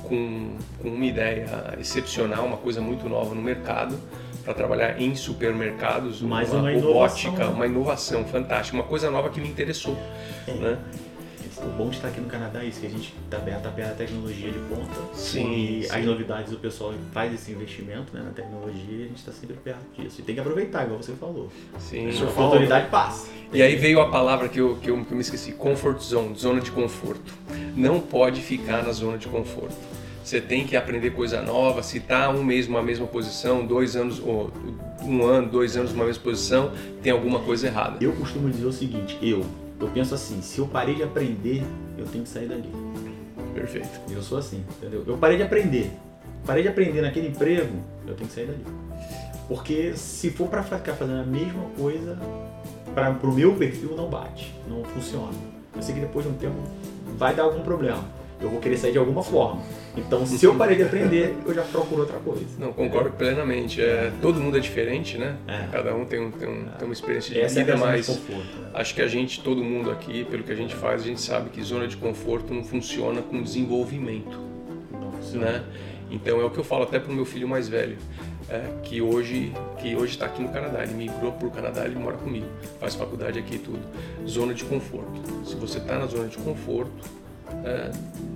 com, 0.04 0.56
com 0.82 0.90
uma 0.90 1.06
ideia 1.06 1.76
excepcional, 1.80 2.46
uma 2.46 2.58
coisa 2.58 2.82
muito 2.82 3.08
nova 3.08 3.34
no 3.34 3.42
mercado 3.42 3.98
para 4.44 4.54
trabalhar 4.54 5.00
em 5.00 5.16
supermercados, 5.16 6.22
uma, 6.22 6.44
uma 6.44 6.72
robótica, 6.72 7.30
inovação, 7.30 7.48
né? 7.50 7.56
uma 7.56 7.66
inovação 7.68 8.26
fantástica, 8.26 8.76
uma 8.76 8.84
coisa 8.84 9.12
nova 9.12 9.30
que 9.30 9.40
me 9.40 9.48
interessou, 9.48 9.96
né? 10.48 10.80
O 11.64 11.70
bom 11.78 11.90
de 11.90 11.98
estar 11.98 12.08
aqui 12.08 12.20
no 12.20 12.28
Canadá 12.28 12.64
é 12.64 12.66
isso, 12.68 12.80
que 12.80 12.88
a 12.88 12.90
gente 12.90 13.14
está 13.24 13.38
perto, 13.38 13.62
tá 13.64 13.70
perto 13.70 13.90
da 13.90 13.96
tecnologia 13.96 14.52
de 14.52 14.60
ponta. 14.60 15.00
Sim, 15.14 15.54
E 15.54 15.84
sim. 15.84 15.96
as 15.96 16.06
novidades, 16.06 16.52
o 16.52 16.58
pessoal 16.58 16.94
faz 17.12 17.34
esse 17.34 17.52
investimento 17.52 18.14
né, 18.14 18.22
na 18.24 18.32
tecnologia 18.32 18.84
e 18.90 19.04
a 19.04 19.08
gente 19.08 19.18
está 19.18 19.32
sempre 19.32 19.56
perto 19.58 19.86
disso. 19.96 20.22
E 20.22 20.24
tem 20.24 20.34
que 20.36 20.42
aproveitar, 20.42 20.86
igual 20.86 21.02
você 21.02 21.14
falou. 21.14 21.50
Sim. 21.80 22.10
A 22.10 22.24
oportunidade 22.24 22.90
passa. 22.90 23.30
E 23.54 23.62
aí 23.62 23.76
veio 23.76 24.02
a 24.02 24.10
palavra 24.10 24.50
que 24.50 24.60
eu, 24.60 24.78
que, 24.78 24.90
eu, 24.90 25.06
que 25.06 25.12
eu 25.12 25.16
me 25.16 25.22
esqueci, 25.22 25.52
comfort 25.52 26.00
zone, 26.00 26.36
zona 26.36 26.62
de 26.62 26.72
conforto. 26.72 27.34
Não 27.76 28.00
pode 28.00 28.42
ficar 28.42 28.84
na 28.84 28.92
zona 28.92 29.18
de 29.18 29.28
conforto. 29.28 29.76
Você 30.24 30.40
tem 30.40 30.66
que 30.66 30.76
aprender 30.76 31.12
coisa 31.12 31.42
nova. 31.42 31.82
Se 31.84 31.98
está 31.98 32.30
um 32.30 32.44
mês 32.44 32.68
numa 32.68 32.82
mesma 32.82 33.08
posição, 33.08 33.66
dois 33.66 33.96
anos, 33.96 34.20
ou 34.20 34.52
um 35.04 35.26
ano, 35.26 35.50
dois 35.50 35.76
anos 35.76 35.92
numa 35.92 36.06
mesma 36.06 36.24
posição, 36.24 36.72
tem 37.02 37.12
alguma 37.12 37.40
coisa 37.40 37.68
errada. 37.68 37.98
Eu 38.00 38.14
costumo 38.14 38.50
dizer 38.50 38.66
o 38.66 38.72
seguinte, 38.72 39.18
eu, 39.22 39.44
eu 39.82 39.90
penso 39.90 40.14
assim, 40.14 40.42
se 40.42 40.60
eu 40.60 40.68
parei 40.68 40.96
de 40.96 41.04
aprender, 41.04 41.64
eu 41.98 42.06
tenho 42.06 42.24
que 42.24 42.30
sair 42.30 42.48
dali. 42.48 42.70
Perfeito. 43.54 43.90
Eu 44.10 44.22
sou 44.22 44.38
assim, 44.38 44.64
entendeu? 44.78 45.04
Eu 45.06 45.18
parei 45.18 45.38
de 45.38 45.44
aprender. 45.44 45.92
Parei 46.46 46.64
de 46.64 46.70
aprender 46.70 47.02
naquele 47.02 47.28
emprego, 47.28 47.78
eu 48.08 48.16
tenho 48.16 48.28
que 48.28 48.34
sair 48.34 48.48
dali. 48.48 48.66
Porque 49.48 49.94
se 49.96 50.30
for 50.32 50.48
para 50.48 50.64
ficar 50.64 50.94
fazendo 50.94 51.22
a 51.22 51.26
mesma 51.26 51.64
coisa, 51.78 52.18
para 52.94 53.14
pro 53.14 53.32
meu 53.32 53.56
perfil 53.56 53.96
não 53.96 54.10
bate, 54.10 54.54
não 54.68 54.84
funciona. 54.84 55.34
Eu 55.76 55.82
sei 55.82 55.96
que 55.96 56.02
depois 56.02 56.26
de 56.26 56.32
um 56.32 56.36
tempo 56.36 56.56
vai 57.18 57.36
dar 57.36 57.44
algum 57.44 57.62
problema. 57.62 58.04
Eu 58.42 58.50
vou 58.50 58.60
querer 58.60 58.78
sair 58.78 58.92
de 58.92 58.98
alguma 58.98 59.22
forma. 59.22 59.62
Então, 59.96 60.26
se 60.26 60.44
eu 60.44 60.56
parei 60.56 60.78
de 60.78 60.84
aprender, 60.84 61.36
eu 61.46 61.54
já 61.54 61.62
procuro 61.62 62.02
outra 62.02 62.18
coisa. 62.20 62.46
Não, 62.58 62.74
concordo 62.74 63.12
plenamente. 63.12 63.82
É, 63.82 64.12
todo 64.22 64.40
mundo 64.40 64.58
é 64.58 64.60
diferente, 64.60 65.18
né? 65.18 65.38
É. 65.48 65.68
Cada 65.72 65.94
um 65.94 66.06
tem, 66.06 66.20
um, 66.20 66.32
tem, 66.32 66.48
um, 66.50 66.66
tem 66.66 66.88
uma 66.88 66.94
experiência 66.94 67.34
de 67.34 67.40
Essa 67.42 67.60
é 67.60 67.62
a 67.62 67.66
vida, 67.66 67.74
questão 67.78 67.92
mas 67.92 68.06
de 68.08 68.14
conforto. 68.14 68.58
né? 68.60 68.70
acho 68.74 68.96
que 68.96 69.02
a 69.02 69.08
gente, 69.08 69.42
todo 69.42 69.64
mundo 69.64 69.92
aqui, 69.92 70.24
pelo 70.26 70.44
que 70.44 70.52
a 70.52 70.56
gente 70.56 70.74
faz, 70.74 71.02
a 71.02 71.06
gente 71.06 71.22
sabe 71.22 71.50
que 71.50 71.62
zona 71.62 71.88
de 71.88 71.98
conforto 71.98 72.54
não 72.54 72.64
funciona 72.64 73.22
com 73.22 73.42
desenvolvimento. 73.44 74.40
Funciona. 75.18 75.46
né? 75.46 75.64
Então 76.10 76.42
é 76.42 76.44
o 76.44 76.50
que 76.50 76.58
eu 76.58 76.64
falo 76.64 76.84
até 76.84 77.00
pro 77.00 77.14
meu 77.14 77.24
filho 77.26 77.48
mais 77.48 77.70
velho, 77.70 77.98
é, 78.50 78.64
que 78.84 79.02
hoje 79.02 79.54
que 79.78 79.96
hoje 79.96 80.14
está 80.14 80.26
aqui 80.26 80.42
no 80.42 80.50
Canadá. 80.50 80.84
Ele 80.84 80.94
migrou 80.94 81.32
para 81.32 81.48
o 81.48 81.52
Canadá, 81.52 81.86
ele 81.86 81.96
mora 81.96 82.18
comigo, 82.18 82.48
faz 82.80 82.96
faculdade 82.96 83.40
aqui 83.40 83.56
e 83.56 83.60
tudo. 83.60 83.80
Zona 84.28 84.54
de 84.54 84.64
conforto. 84.66 85.22
Se 85.46 85.56
você 85.56 85.78
está 85.78 85.98
na 85.98 86.06
zona 86.08 86.28
de 86.28 86.38
conforto, 86.38 86.92
é, 86.92 87.21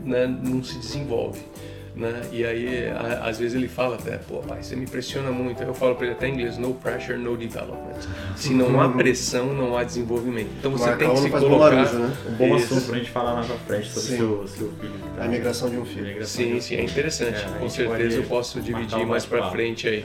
né, 0.06 0.28
não 0.44 0.64
se 0.64 0.78
desenvolve. 0.80 1.42
Né? 1.96 2.24
E 2.30 2.46
aí, 2.46 2.90
a- 2.90 3.22
às 3.30 3.40
vezes 3.40 3.56
ele 3.56 3.70
fala 3.70 3.96
até, 3.96 4.18
pô, 4.18 4.40
pai, 4.40 4.62
você 4.62 4.76
me 4.76 4.86
pressiona 4.86 5.32
muito. 5.32 5.62
Aí 5.62 5.68
eu 5.70 5.74
falo 5.74 5.96
para 5.96 6.08
ele 6.08 6.16
até 6.16 6.28
em 6.28 6.34
inglês, 6.34 6.58
no 6.58 6.74
pressure, 6.74 7.18
no 7.18 7.38
development. 7.38 7.96
Se 8.36 8.54
não 8.54 8.82
há 8.82 8.90
pressão, 8.90 9.54
não 9.54 9.78
há 9.78 9.84
desenvolvimento. 9.86 10.50
Então 10.60 10.72
você 10.72 10.94
tem 10.98 11.10
que 11.10 11.18
se 11.22 11.30
colocar. 11.30 11.70
barulho, 11.86 12.00
né? 12.00 12.18
Um 12.28 12.34
bom 12.34 12.58
Isso. 12.58 12.74
assunto 12.74 12.90
pra 12.90 12.98
gente 12.98 13.12
falar 13.12 13.36
mais 13.36 13.48
pra 13.48 13.56
frente 13.60 13.88
sobre 13.88 14.10
Sim. 14.10 14.18
seu, 14.18 14.46
seu 14.48 14.72
filho. 14.74 14.94
tá- 15.16 15.24
A 15.24 15.26
imigração 15.26 15.70
de 15.70 15.78
um 15.78 15.86
filho. 15.86 16.26
Sim, 16.26 16.56
um 16.56 16.60
sim, 16.62 16.74
é 16.76 16.80
filho. 16.80 16.90
interessante. 16.92 17.38
É, 17.46 17.60
Com 17.60 17.70
certeza 17.70 18.18
eu 18.18 18.24
posso 18.24 18.60
dividir 18.60 19.06
mais 19.08 19.26
para 19.26 19.50
frente 19.50 19.88
aí. 19.88 20.04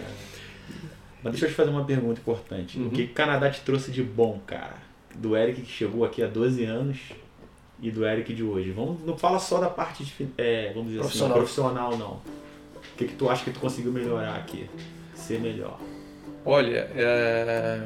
Mas 1.25 1.33
deixa 1.33 1.47
eu 1.47 1.51
te 1.51 1.57
fazer 1.57 1.71
uma 1.71 1.85
pergunta 1.85 2.21
importante. 2.21 2.79
Uhum. 2.79 2.87
O 2.87 2.91
que 2.91 3.03
o 3.03 3.09
Canadá 3.09 3.51
te 3.51 3.63
trouxe 3.63 3.91
de 3.91 4.01
bom, 4.03 4.41
cara? 4.47 4.77
Do 5.13 5.37
Eric 5.37 5.63
que 5.63 5.71
chegou 5.73 6.05
aqui 6.05 6.23
há 6.23 6.29
12 6.29 6.65
anos 6.65 6.99
e 7.83 7.91
do 7.91 8.07
Eric 8.07 8.33
de 8.35 8.43
hoje? 8.43 8.71
Vamos, 8.71 9.05
não 9.05 9.17
fala 9.17 9.39
só 9.39 9.59
da 9.59 9.69
parte 9.71 10.05
de, 10.05 10.29
é, 10.37 10.73
vamos 10.73 10.89
dizer 10.89 11.01
Profissional. 11.01 11.31
assim, 11.31 11.39
profissional 11.41 11.97
não. 11.97 12.13
O 12.13 12.97
que, 12.97 13.07
que 13.07 13.15
tu 13.15 13.29
acha 13.31 13.45
que 13.45 13.51
tu 13.51 13.61
conseguiu 13.61 13.93
melhorar 13.93 14.37
aqui? 14.37 14.69
Ser 15.15 15.41
melhor. 15.41 15.79
Olha, 16.45 16.91
é, 16.95 17.81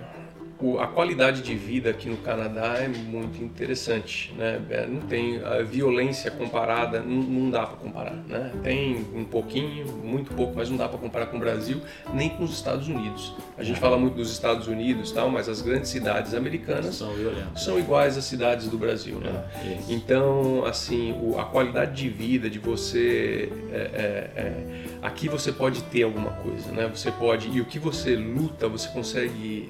o- 0.60 0.78
a 0.78 0.86
qualidade 0.86 1.42
de 1.42 1.54
vida 1.54 1.90
aqui 1.90 2.08
no 2.08 2.16
Canadá 2.18 2.76
é 2.78 2.88
muito 2.88 3.42
interessante, 3.42 4.32
né? 4.36 4.60
É, 4.70 4.86
Não 4.86 5.00
tem 5.02 5.42
a 5.44 5.62
violência 5.62 6.30
comparada, 6.30 7.00
não, 7.00 7.22
não 7.22 7.50
dá 7.50 7.66
para 7.66 7.76
comparar, 7.76 8.14
né? 8.28 8.52
Tem 8.62 9.04
um 9.14 9.24
pouquinho, 9.24 9.86
muito 10.02 10.32
pouco, 10.34 10.54
mas 10.56 10.68
não 10.70 10.76
dá 10.76 10.88
para 10.88 10.98
comparar 10.98 11.26
com 11.26 11.36
o 11.36 11.40
Brasil 11.40 11.80
nem 12.12 12.28
com 12.28 12.44
os 12.44 12.52
Estados 12.52 12.88
Unidos. 12.88 13.34
A 13.58 13.62
gente 13.64 13.78
fala 13.80 13.96
muito 13.98 14.14
dos 14.14 14.30
Estados 14.30 14.66
Unidos, 14.68 15.10
tal, 15.12 15.30
mas 15.30 15.48
as 15.48 15.60
grandes 15.62 15.90
cidades 15.90 16.34
americanas 16.34 16.94
São 16.94 17.12
são 17.56 17.78
iguais 17.78 18.16
às 18.16 18.24
cidades 18.24 18.68
do 18.68 18.76
Brasil, 18.78 19.18
né? 19.18 19.44
É. 19.64 19.78
Então, 19.92 20.64
assim, 20.64 21.12
o- 21.20 21.38
a 21.38 21.44
qualidade 21.44 21.94
de 21.94 22.08
vida 22.08 22.48
de 22.48 22.58
você. 22.58 23.50
é, 23.72 23.76
é, 23.76 24.40
é, 24.40 24.64
aqui 25.02 25.28
você 25.28 25.50
pode 25.52 25.82
ter 25.84 26.02
alguma 26.04 26.30
coisa, 26.30 26.70
né? 26.72 26.90
Você 26.94 27.10
pode. 27.10 27.48
E 27.50 27.60
o 27.60 27.64
que 27.64 27.78
você 27.78 28.14
luta, 28.16 28.68
você 28.68 28.88
consegue 28.88 29.68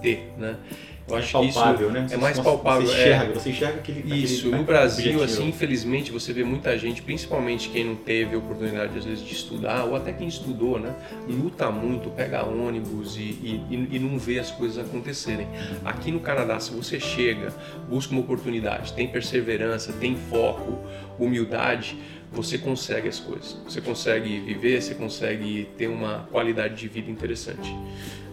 ter, 0.00 0.32
né? 0.38 0.56
Eu 1.08 1.16
acho 1.16 1.38
que 1.38 1.46
isso 1.46 1.58
palpável, 1.58 1.90
né? 1.90 2.06
é 2.10 2.16
mais 2.16 2.38
palpável. 2.38 2.86
Você 2.86 2.94
é. 2.94 3.00
enxerga, 3.00 3.34
você 3.34 3.50
enxerga 3.50 3.78
aquele. 3.80 4.22
Isso, 4.22 4.46
aquele 4.46 4.56
no 4.56 4.64
Brasil, 4.64 5.12
objetivo. 5.12 5.24
assim, 5.24 5.48
infelizmente, 5.48 6.12
você 6.12 6.32
vê 6.32 6.44
muita 6.44 6.78
gente, 6.78 7.02
principalmente 7.02 7.68
quem 7.70 7.84
não 7.84 7.96
teve 7.96 8.34
a 8.34 8.38
oportunidade, 8.38 8.96
às 8.96 9.04
vezes, 9.04 9.24
de 9.24 9.32
estudar, 9.32 9.84
ou 9.84 9.96
até 9.96 10.12
quem 10.12 10.28
estudou, 10.28 10.78
né? 10.78 10.94
Luta 11.28 11.70
muito, 11.70 12.08
pega 12.10 12.44
ônibus 12.44 13.16
e, 13.16 13.20
e, 13.20 13.88
e 13.90 13.98
não 13.98 14.16
vê 14.16 14.38
as 14.38 14.50
coisas 14.50 14.78
acontecerem. 14.78 15.46
Aqui 15.84 16.12
no 16.12 16.20
Canadá, 16.20 16.58
se 16.60 16.70
você 16.70 17.00
chega, 17.00 17.52
busca 17.88 18.12
uma 18.12 18.20
oportunidade, 18.20 18.92
tem 18.92 19.08
perseverança, 19.08 19.92
tem 19.92 20.16
foco, 20.16 20.78
humildade, 21.18 21.96
você 22.32 22.56
consegue 22.56 23.08
as 23.08 23.20
coisas. 23.20 23.56
Você 23.64 23.80
consegue 23.80 24.40
viver, 24.40 24.80
você 24.80 24.94
consegue 24.94 25.68
ter 25.76 25.86
uma 25.88 26.26
qualidade 26.30 26.74
de 26.76 26.88
vida 26.88 27.10
interessante. 27.10 27.70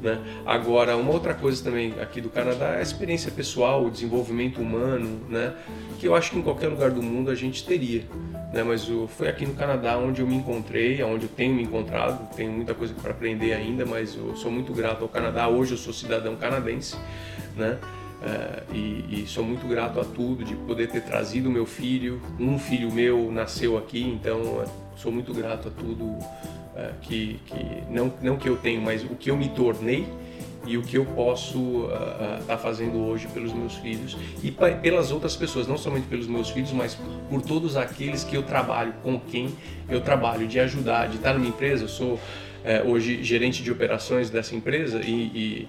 Né? 0.02 0.18
Agora, 0.46 0.96
uma 0.96 1.12
outra 1.12 1.34
coisa 1.34 1.62
também 1.62 1.94
aqui 2.02 2.22
do 2.22 2.30
Canadá 2.30 2.68
é 2.76 2.80
a 2.80 2.82
experiência 2.82 3.30
pessoal, 3.30 3.86
o 3.86 3.92
desenvolvimento 3.92 4.62
humano, 4.62 5.20
né? 5.30 5.54
que 6.00 6.08
eu 6.08 6.16
acho 6.16 6.32
que 6.32 6.38
em 6.40 6.42
qualquer 6.42 6.70
lugar 6.70 6.92
do 6.92 7.04
mundo 7.04 7.30
a 7.30 7.36
gente 7.36 7.66
teria. 7.66 8.04
Né? 8.54 8.64
Mas 8.64 8.90
o- 8.90 9.08
foi 9.08 9.28
aqui 9.28 9.46
no 9.46 9.54
Canadá 9.54 9.98
onde 9.98 10.22
eu 10.22 10.28
me 10.28 10.36
encontrei, 10.36 11.04
onde 11.04 11.26
eu 11.26 11.30
tenho 11.30 11.54
me 11.54 11.64
encontrado. 11.64 12.34
Tenho 12.36 12.52
muita 12.54 12.74
coisa 12.74 12.94
para 12.94 13.12
aprender 13.12 13.52
ainda, 13.52 13.86
mas 13.86 14.16
eu 14.16 14.34
sou 14.38 14.50
muito 14.50 14.72
grato 14.74 15.02
ao 15.04 15.10
Canadá. 15.10 15.50
Hoje 15.50 15.74
eu 15.74 15.78
sou 15.78 15.92
cidadão 15.92 16.38
canadense. 16.38 16.96
Né? 17.58 17.78
É, 18.22 18.64
e, 18.74 19.24
e 19.24 19.26
sou 19.28 19.46
muito 19.46 19.66
grato 19.66 19.98
a 20.00 20.04
tudo 20.04 20.44
de 20.44 20.54
poder 20.54 20.90
ter 20.90 21.02
trazido 21.02 21.50
meu 21.50 21.66
filho. 21.66 22.22
Um 22.40 22.60
filho 22.60 22.92
meu 22.92 23.32
nasceu 23.32 23.78
aqui, 23.78 24.04
então 24.04 24.62
é, 24.62 24.66
sou 24.98 25.12
muito 25.12 25.34
grato 25.34 25.70
a 25.70 25.72
tudo 25.72 26.18
é, 26.76 26.92
que, 27.02 27.40
que 27.46 27.84
não, 27.90 28.14
não 28.22 28.36
que 28.36 28.50
eu 28.50 28.58
tenho, 28.58 28.82
mas 28.82 29.04
o 29.04 29.16
que 29.16 29.32
eu 29.32 29.38
me 29.38 29.48
tornei 29.50 30.06
e 30.66 30.78
o 30.78 30.84
que 30.84 30.98
eu 30.98 31.06
posso 31.06 31.88
estar 32.42 32.58
fazendo 32.58 33.00
hoje 33.00 33.28
pelos 33.30 33.54
meus 33.54 33.76
filhos 33.76 34.16
e 34.44 34.52
pelas 34.52 35.10
outras 35.10 35.36
pessoas, 35.36 35.68
não 35.68 35.78
somente 35.78 36.06
pelos 36.08 36.28
meus 36.28 36.50
filhos, 36.50 36.72
mas 36.74 36.96
por 37.30 37.42
todos 37.42 37.78
aqueles 37.78 38.26
que 38.26 38.36
eu 38.36 38.44
trabalho, 38.44 38.94
com 39.02 39.18
quem 39.20 39.56
eu 39.88 40.02
trabalho, 40.02 40.46
de 40.48 40.60
ajudar, 40.60 41.08
de 41.08 41.16
estar 41.16 41.34
numa 41.34 41.48
empresa. 41.48 41.86
Eu 41.86 41.88
sou 41.88 42.20
hoje 42.86 43.24
gerente 43.24 43.64
de 43.64 43.72
operações 43.72 44.30
dessa 44.30 44.54
empresa 44.54 45.02
e, 45.02 45.10
e 45.10 45.68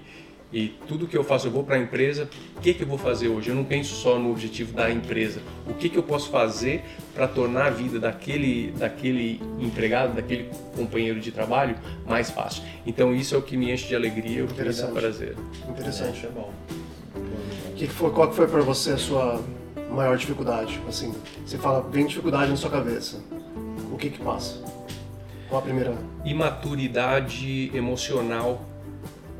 e 0.53 0.67
tudo 0.87 1.07
que 1.07 1.17
eu 1.17 1.23
faço, 1.23 1.47
eu 1.47 1.51
vou 1.51 1.63
para 1.63 1.77
a 1.77 1.79
empresa, 1.79 2.29
o 2.57 2.61
que, 2.61 2.73
que 2.73 2.83
eu 2.83 2.87
vou 2.87 2.97
fazer 2.97 3.29
hoje? 3.29 3.49
Eu 3.49 3.55
não 3.55 3.63
penso 3.63 3.95
só 3.95 4.19
no 4.19 4.31
objetivo 4.31 4.73
da 4.73 4.91
empresa. 4.91 5.41
O 5.65 5.73
que, 5.73 5.87
que 5.87 5.97
eu 5.97 6.03
posso 6.03 6.29
fazer 6.29 6.83
para 7.13 7.25
tornar 7.27 7.67
a 7.67 7.69
vida 7.69 7.99
daquele, 7.99 8.71
daquele 8.71 9.41
empregado, 9.59 10.13
daquele 10.13 10.49
companheiro 10.75 11.21
de 11.21 11.31
trabalho 11.31 11.77
mais 12.05 12.29
fácil? 12.29 12.63
Então 12.85 13.15
isso 13.15 13.33
é 13.33 13.37
o 13.37 13.41
que 13.41 13.55
me 13.55 13.71
enche 13.71 13.87
de 13.87 13.95
alegria, 13.95 14.43
o 14.43 14.47
que 14.47 14.53
me 14.53 14.57
dá 14.57 14.63
Interessante. 14.63 14.91
prazer. 14.93 15.37
Interessante. 15.69 16.17
Isso 16.17 16.25
é 16.25 16.29
bom. 16.29 16.51
O 17.69 17.73
que 17.75 17.87
que 17.87 17.93
foi, 17.93 18.11
qual 18.11 18.29
que 18.29 18.35
foi 18.35 18.47
para 18.47 18.61
você 18.61 18.91
a 18.91 18.97
sua 18.97 19.41
maior 19.89 20.17
dificuldade? 20.17 20.81
Assim, 20.87 21.13
você 21.45 21.57
fala, 21.57 21.81
vem 21.89 22.05
dificuldade 22.05 22.51
na 22.51 22.57
sua 22.57 22.69
cabeça. 22.69 23.23
O 23.91 23.97
que 23.97 24.09
que 24.09 24.19
passa? 24.19 24.61
Qual 25.47 25.61
a 25.61 25.63
primeira? 25.63 25.95
Imaturidade 26.25 27.71
emocional 27.73 28.65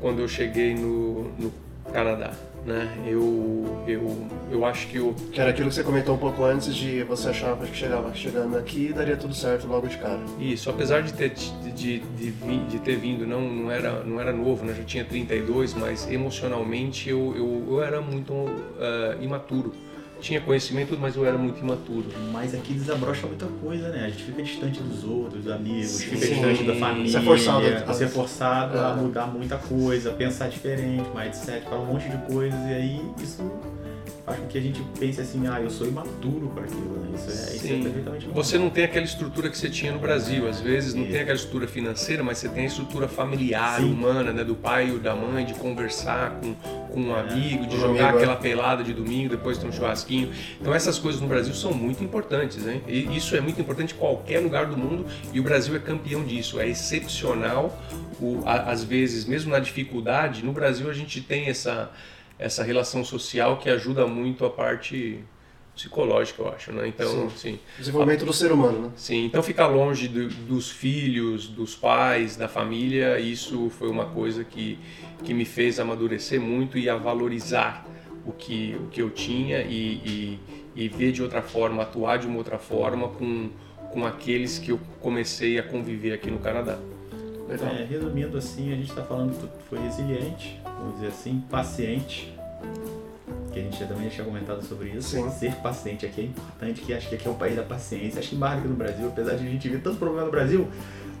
quando 0.02 0.20
eu 0.20 0.28
cheguei 0.28 0.74
no, 0.74 1.30
no 1.38 1.52
Canadá. 1.92 2.32
Né? 2.66 2.88
Eu, 3.06 3.84
eu, 3.88 4.28
eu 4.52 4.64
acho 4.64 4.86
que 4.86 4.96
eu 4.96 5.16
Que 5.32 5.40
era 5.40 5.50
aquilo 5.50 5.68
que 5.68 5.74
você 5.74 5.82
comentou 5.82 6.14
um 6.14 6.18
pouco 6.18 6.44
antes 6.44 6.72
de 6.72 7.02
você 7.02 7.30
achava 7.30 7.66
que 7.66 7.74
chegava 7.74 8.14
chegando 8.14 8.56
aqui 8.56 8.92
daria 8.92 9.16
tudo 9.16 9.34
certo 9.34 9.66
logo 9.66 9.88
de 9.88 9.98
cara. 9.98 10.20
Isso, 10.38 10.70
apesar 10.70 11.02
de 11.02 11.12
ter, 11.12 11.30
de, 11.30 11.72
de, 11.72 11.98
de, 11.98 12.30
de 12.30 12.78
ter 12.78 12.96
vindo, 12.96 13.26
não, 13.26 13.40
não, 13.40 13.70
era, 13.70 14.04
não 14.04 14.20
era 14.20 14.32
novo, 14.32 14.64
né? 14.64 14.74
já 14.74 14.84
tinha 14.84 15.04
32, 15.04 15.74
mas 15.74 16.08
emocionalmente 16.08 17.08
eu, 17.08 17.34
eu, 17.36 17.64
eu 17.68 17.82
era 17.82 18.00
muito 18.00 18.32
eh, 18.78 19.16
imaturo. 19.22 19.72
Tinha 20.22 20.40
conhecimento, 20.40 20.96
mas 20.98 21.16
eu 21.16 21.26
era 21.26 21.36
muito 21.36 21.58
imaturo. 21.60 22.06
Mas 22.32 22.54
aqui 22.54 22.72
desabrocha 22.74 23.26
muita 23.26 23.46
coisa, 23.60 23.88
né? 23.88 24.04
A 24.06 24.08
gente 24.08 24.22
fica 24.22 24.40
distante 24.42 24.80
dos 24.80 25.02
outros, 25.02 25.42
dos 25.42 25.52
amigos, 25.52 25.88
Sim. 25.90 26.04
fica 26.10 26.26
distante 26.28 26.62
da 26.62 26.74
família. 26.76 27.10
Você 27.10 27.18
é 27.18 27.20
forçado 27.22 27.66
a- 27.66 27.92
Você 27.92 28.04
é 28.04 28.08
forçado 28.08 28.78
a 28.78 28.90
É. 28.90 28.94
mudar 28.94 29.26
muita 29.26 29.58
coisa, 29.58 30.12
pensar 30.12 30.48
diferente, 30.48 31.04
mindset, 31.12 31.66
para 31.66 31.76
um 31.76 31.86
monte 31.86 32.08
de 32.08 32.16
coisas. 32.32 32.58
E 32.60 32.72
aí 32.72 33.02
isso 33.20 33.42
faz 34.24 34.38
com 34.38 34.46
que 34.46 34.56
a 34.56 34.60
gente 34.60 34.80
pense 34.98 35.20
assim, 35.20 35.46
ah, 35.48 35.60
eu 35.60 35.68
sou 35.70 35.86
imaturo 35.86 36.48
para 36.54 36.64
aquilo, 36.64 36.96
né? 37.00 37.08
Isso 37.14 37.28
é, 37.30 37.56
isso 37.56 37.66
é 37.66 37.82
perfeitamente 37.82 38.28
Você 38.28 38.58
não 38.58 38.70
tem 38.70 38.84
aquela 38.84 39.04
estrutura 39.04 39.48
que 39.50 39.58
você 39.58 39.68
tinha 39.68 39.92
no 39.92 39.98
Brasil. 39.98 40.48
Às 40.48 40.60
vezes 40.60 40.94
não 40.94 41.04
tem 41.04 41.20
aquela 41.20 41.34
estrutura 41.36 41.66
financeira, 41.66 42.22
mas 42.22 42.38
você 42.38 42.48
tem 42.48 42.64
a 42.64 42.66
estrutura 42.66 43.08
familiar, 43.08 43.80
Sim. 43.80 43.92
humana, 43.92 44.32
né? 44.32 44.44
do 44.44 44.54
pai 44.54 44.88
e 44.90 44.98
da 44.98 45.14
mãe, 45.14 45.44
de 45.44 45.54
conversar 45.54 46.38
com, 46.40 46.54
com 46.92 47.00
um 47.00 47.14
amigo, 47.14 47.66
de 47.66 47.76
jogar 47.76 48.10
amigo, 48.10 48.18
é. 48.18 48.22
aquela 48.22 48.36
pelada 48.36 48.84
de 48.84 48.92
domingo, 48.92 49.30
depois 49.30 49.58
ter 49.58 49.66
um 49.66 49.72
churrasquinho. 49.72 50.30
Então 50.60 50.72
essas 50.72 50.98
coisas 50.98 51.20
no 51.20 51.26
Brasil 51.26 51.54
são 51.54 51.72
muito 51.72 52.02
importantes, 52.04 52.58
né? 52.58 52.80
E 52.86 53.16
isso 53.16 53.34
é 53.36 53.40
muito 53.40 53.60
importante 53.60 53.94
em 53.94 53.98
qualquer 53.98 54.38
lugar 54.40 54.66
do 54.66 54.76
mundo 54.76 55.04
e 55.32 55.40
o 55.40 55.42
Brasil 55.42 55.74
é 55.74 55.78
campeão 55.78 56.24
disso. 56.24 56.60
É 56.60 56.68
excepcional. 56.68 57.76
O, 58.20 58.42
a- 58.46 58.70
às 58.70 58.84
vezes, 58.84 59.24
mesmo 59.24 59.50
na 59.50 59.58
dificuldade, 59.58 60.44
no 60.44 60.52
Brasil 60.52 60.88
a 60.88 60.92
gente 60.92 61.20
tem 61.20 61.46
essa 61.48 61.90
essa 62.42 62.62
relação 62.62 63.04
social 63.04 63.56
que 63.58 63.70
ajuda 63.70 64.06
muito 64.06 64.44
a 64.44 64.50
parte 64.50 65.22
psicológica, 65.74 66.42
eu 66.42 66.48
acho, 66.48 66.72
né? 66.72 66.86
Então, 66.86 67.30
sim. 67.30 67.58
Desenvolvimento 67.78 68.26
do 68.26 68.32
ser 68.32 68.52
humano, 68.52 68.80
né? 68.82 68.90
Sim, 68.96 69.24
então 69.24 69.42
ficar 69.42 69.68
longe 69.68 70.06
do- 70.08 70.28
dos 70.28 70.70
filhos, 70.70 71.48
dos 71.48 71.74
pais, 71.74 72.36
da 72.36 72.46
família, 72.48 73.18
isso 73.18 73.70
foi 73.70 73.88
uma 73.88 74.04
coisa 74.06 74.44
que, 74.44 74.78
que 75.24 75.32
me 75.32 75.44
fez 75.46 75.80
amadurecer 75.80 76.40
muito 76.40 76.76
e 76.76 76.90
a 76.90 76.96
valorizar 76.96 77.86
o 78.26 78.32
que, 78.32 78.76
o 78.80 78.88
que 78.88 79.00
eu 79.00 79.08
tinha 79.10 79.62
e, 79.62 80.38
e, 80.76 80.84
e 80.84 80.88
ver 80.88 81.10
de 81.12 81.22
outra 81.22 81.40
forma, 81.40 81.82
atuar 81.82 82.18
de 82.18 82.26
uma 82.26 82.36
outra 82.36 82.58
forma 82.58 83.08
com, 83.08 83.48
com 83.92 84.04
aqueles 84.06 84.58
que 84.58 84.70
eu 84.72 84.78
comecei 85.00 85.58
a 85.58 85.62
conviver 85.62 86.12
aqui 86.12 86.30
no 86.30 86.38
Canadá. 86.38 86.78
Legal. 87.48 87.68
É, 87.70 87.84
resumindo 87.84 88.36
assim, 88.36 88.72
a 88.72 88.76
gente 88.76 88.90
está 88.90 89.02
falando 89.02 89.32
que 89.32 89.40
tu 89.46 89.48
foi 89.68 89.78
resiliente, 89.80 90.60
vamos 90.78 90.94
dizer 90.94 91.08
assim, 91.08 91.42
paciente, 91.50 92.34
que 93.52 93.58
a 93.58 93.62
gente 93.62 93.78
já 93.78 93.86
também 93.86 94.04
já 94.04 94.10
tinha 94.10 94.24
comentado 94.24 94.62
sobre 94.62 94.90
isso. 94.90 95.10
Sim. 95.10 95.30
Ser 95.30 95.54
paciente 95.56 96.06
aqui 96.06 96.22
é 96.22 96.24
importante, 96.24 96.80
que 96.80 96.94
acho 96.94 97.08
que 97.08 97.14
aqui 97.14 97.28
é 97.28 97.30
o 97.30 97.34
país 97.34 97.56
da 97.56 97.62
paciência. 97.62 98.18
Acho 98.18 98.30
que 98.30 98.36
mais 98.36 98.56
do 98.56 98.62
que 98.62 98.68
no 98.68 98.74
Brasil, 98.74 99.08
apesar 99.08 99.34
de 99.34 99.46
a 99.46 99.50
gente 99.50 99.68
ver 99.68 99.80
tanto 99.80 99.98
problema 99.98 100.24
no 100.24 100.30
Brasil, 100.30 100.68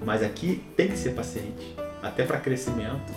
mas 0.04 0.22
aqui 0.22 0.64
tem 0.76 0.88
que 0.88 0.96
ser 0.96 1.10
paciente, 1.10 1.74
até 2.02 2.24
para 2.24 2.38
crescimento. 2.38 3.12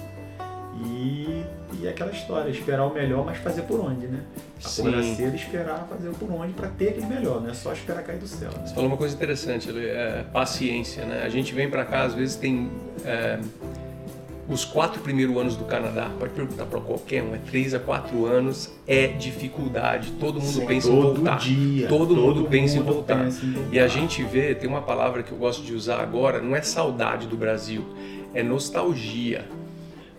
E, 0.83 1.45
e 1.79 1.87
é 1.87 1.89
aquela 1.89 2.11
história, 2.11 2.49
esperar 2.49 2.85
o 2.85 2.93
melhor, 2.93 3.25
mas 3.25 3.37
fazer 3.37 3.61
por 3.61 3.79
onde, 3.79 4.07
né? 4.07 4.19
Acordar 4.63 5.03
Sim. 5.03 5.15
cedo 5.15 5.33
e 5.33 5.35
esperar 5.37 5.87
fazer 5.89 6.09
por 6.09 6.29
onde 6.29 6.51
para 6.51 6.67
ter 6.67 6.89
aquele 6.89 7.05
melhor, 7.05 7.41
não 7.41 7.49
é 7.49 7.53
só 7.53 7.71
esperar 7.71 8.03
cair 8.03 8.19
do 8.19 8.27
céu. 8.27 8.51
Né? 8.51 8.65
Você 8.65 8.73
falou 8.73 8.89
uma 8.89 8.97
coisa 8.97 9.15
interessante, 9.15 9.69
é, 9.69 10.25
paciência, 10.33 11.05
né? 11.05 11.23
A 11.23 11.29
gente 11.29 11.53
vem 11.53 11.69
para 11.69 11.85
cá, 11.85 12.03
às 12.03 12.13
vezes 12.13 12.35
tem 12.35 12.69
é, 13.05 13.39
os 14.47 14.63
quatro 14.63 15.01
primeiros 15.01 15.35
anos 15.37 15.55
do 15.55 15.65
Canadá, 15.65 16.09
pode 16.19 16.33
perguntar 16.33 16.65
para 16.65 16.79
qualquer 16.79 17.23
um, 17.23 17.33
é 17.33 17.39
três 17.39 17.73
a 17.73 17.79
quatro 17.79 18.25
anos, 18.25 18.71
é 18.87 19.07
dificuldade, 19.07 20.11
todo 20.19 20.39
mundo 20.39 20.51
Sim, 20.59 20.65
pensa 20.67 20.87
em 20.87 20.91
Todo 21.01 21.15
voltar. 21.15 21.37
dia. 21.39 21.87
Todo 21.87 22.15
mundo 22.15 22.43
pensa 22.49 22.75
em 22.75 22.79
mundo 22.79 22.93
voltar. 22.93 23.23
pensa 23.23 23.45
em 23.45 23.51
voltar. 23.53 23.73
E 23.73 23.79
a 23.79 23.87
gente 23.87 24.23
vê, 24.23 24.53
tem 24.53 24.69
uma 24.69 24.81
palavra 24.81 25.23
que 25.23 25.31
eu 25.31 25.37
gosto 25.37 25.63
de 25.63 25.73
usar 25.73 25.99
agora, 25.99 26.41
não 26.41 26.55
é 26.55 26.61
saudade 26.61 27.25
do 27.27 27.35
Brasil, 27.35 27.83
é 28.33 28.43
nostalgia. 28.43 29.45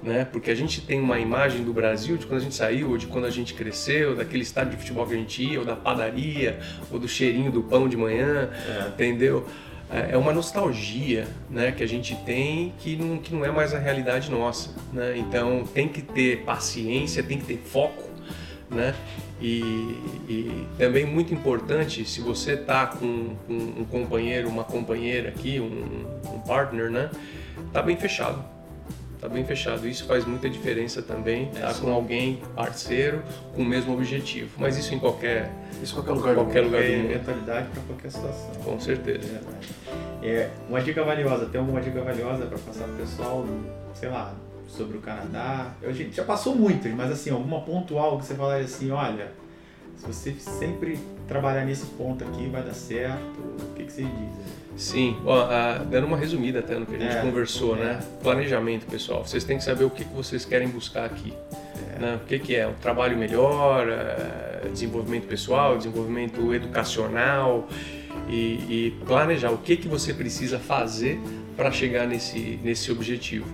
Né? 0.02 0.24
Porque 0.30 0.50
a 0.52 0.54
gente 0.54 0.80
tem 0.82 1.00
uma 1.00 1.18
imagem 1.18 1.64
do 1.64 1.72
Brasil 1.72 2.16
de 2.16 2.26
quando 2.26 2.40
a 2.40 2.42
gente 2.42 2.54
saiu, 2.54 2.90
ou 2.90 2.98
de 2.98 3.06
quando 3.06 3.24
a 3.24 3.30
gente 3.30 3.54
cresceu, 3.54 4.14
daquele 4.14 4.42
estádio 4.42 4.72
de 4.72 4.76
futebol 4.78 5.04
que 5.06 5.14
a 5.14 5.16
gente 5.16 5.42
ia, 5.42 5.58
ou 5.58 5.64
da 5.64 5.74
padaria, 5.74 6.60
ou 6.92 6.98
do 6.98 7.08
cheirinho 7.08 7.50
do 7.50 7.62
pão 7.62 7.88
de 7.88 7.96
manhã, 7.96 8.48
É. 8.68 8.88
entendeu? 8.88 9.46
É 9.90 10.12
é 10.12 10.16
uma 10.16 10.32
nostalgia 10.32 11.26
né, 11.48 11.72
que 11.72 11.82
a 11.82 11.86
gente 11.86 12.16
tem 12.24 12.72
que 12.78 12.96
não, 12.96 13.18
que 13.18 13.34
não 13.34 13.44
é 13.44 13.50
mais 13.50 13.74
a 13.74 13.78
realidade 13.78 14.30
nossa. 14.30 14.70
Né? 14.92 15.16
Então 15.18 15.64
tem 15.64 15.88
que 15.88 16.02
ter 16.02 16.44
paciência, 16.44 17.22
tem 17.22 17.38
que 17.38 17.46
ter 17.46 17.58
foco. 17.58 18.04
né? 18.70 18.94
E, 19.40 19.60
e, 20.28 20.66
também 20.78 21.04
muito 21.04 21.32
importante, 21.32 22.04
se 22.06 22.20
você 22.20 22.54
está 22.54 22.86
com, 22.86 23.36
com, 23.46 23.52
um 23.52 23.84
companheiro, 23.84 24.48
uma 24.48 24.64
companheira 24.64 25.28
aqui, 25.28 25.60
um, 25.60 26.34
um 26.34 26.40
partner, 26.40 26.90
né? 26.90 27.10
Tá 27.72 27.82
bem 27.82 27.96
fechado. 27.96 28.55
Tá 29.20 29.28
bem 29.28 29.44
fechado. 29.44 29.88
Isso 29.88 30.04
faz 30.04 30.24
muita 30.24 30.48
diferença 30.48 31.02
também. 31.02 31.50
Tá 31.50 31.72
com 31.74 31.90
alguém 31.92 32.42
parceiro 32.54 33.22
com 33.54 33.62
o 33.62 33.64
mesmo 33.64 33.94
objetivo. 33.94 34.50
Mas 34.58 34.76
isso 34.76 34.94
em 34.94 34.98
qualquer 34.98 35.50
isso 35.82 35.94
qualquer 35.94 36.12
lugar 36.12 36.34
qualquer 36.34 36.60
lugar 36.62 36.82
do 36.82 36.92
mundo. 36.92 37.08
mentalidade 37.08 37.68
para 37.68 37.82
qualquer 37.82 38.10
situação. 38.10 38.50
Com 38.64 38.80
certeza. 38.80 39.40
É, 40.22 40.28
é, 40.28 40.50
uma 40.68 40.80
dica 40.80 41.02
valiosa. 41.02 41.46
Tem 41.46 41.60
alguma 41.60 41.80
dica 41.80 42.00
valiosa 42.02 42.46
para 42.46 42.58
passar 42.58 42.84
pro 42.84 42.96
pessoal? 42.96 43.46
Sei 43.94 44.08
lá, 44.08 44.34
sobre 44.68 44.98
o 44.98 45.00
Canadá. 45.00 45.72
A 45.82 45.92
gente 45.92 46.16
já 46.16 46.24
passou 46.24 46.54
muitas, 46.54 46.92
mas 46.92 47.10
assim, 47.10 47.30
alguma 47.30 47.60
pontual 47.60 48.18
que 48.18 48.26
você 48.26 48.34
falaria 48.34 48.64
assim, 48.64 48.90
olha, 48.90 49.32
se 49.96 50.06
você 50.06 50.32
sempre 50.38 50.98
trabalhar 51.26 51.64
nesse 51.64 51.86
ponto 51.86 52.22
aqui 52.24 52.48
vai 52.48 52.62
dar 52.62 52.74
certo, 52.74 53.38
o 53.38 53.74
que, 53.74 53.84
que 53.84 53.92
você 53.92 54.02
diz? 54.02 54.65
Sim, 54.76 55.16
ó, 55.24 55.46
dando 55.90 56.06
uma 56.06 56.16
resumida 56.16 56.58
até 56.58 56.78
no 56.78 56.84
que 56.84 56.96
a 56.96 56.98
gente 56.98 57.16
é, 57.16 57.20
conversou, 57.20 57.76
é. 57.76 57.84
né? 57.84 58.00
Planejamento, 58.22 58.86
pessoal. 58.86 59.26
Vocês 59.26 59.42
têm 59.42 59.56
que 59.56 59.64
saber 59.64 59.84
o 59.84 59.90
que, 59.90 60.04
que 60.04 60.14
vocês 60.14 60.44
querem 60.44 60.68
buscar 60.68 61.06
aqui. 61.06 61.32
É. 61.94 61.98
Né? 61.98 62.20
O 62.22 62.26
que, 62.26 62.38
que 62.38 62.54
é? 62.54 62.66
Um 62.66 62.74
trabalho 62.74 63.16
melhor, 63.16 63.88
é, 63.88 64.68
desenvolvimento 64.68 65.26
pessoal, 65.26 65.78
desenvolvimento 65.78 66.54
educacional 66.54 67.68
e, 68.28 68.34
e 68.34 68.96
planejar 69.06 69.50
o 69.50 69.58
que, 69.58 69.76
que 69.76 69.88
você 69.88 70.12
precisa 70.12 70.58
fazer 70.58 71.18
para 71.56 71.72
chegar 71.72 72.06
nesse, 72.06 72.60
nesse 72.62 72.92
objetivo. 72.92 73.46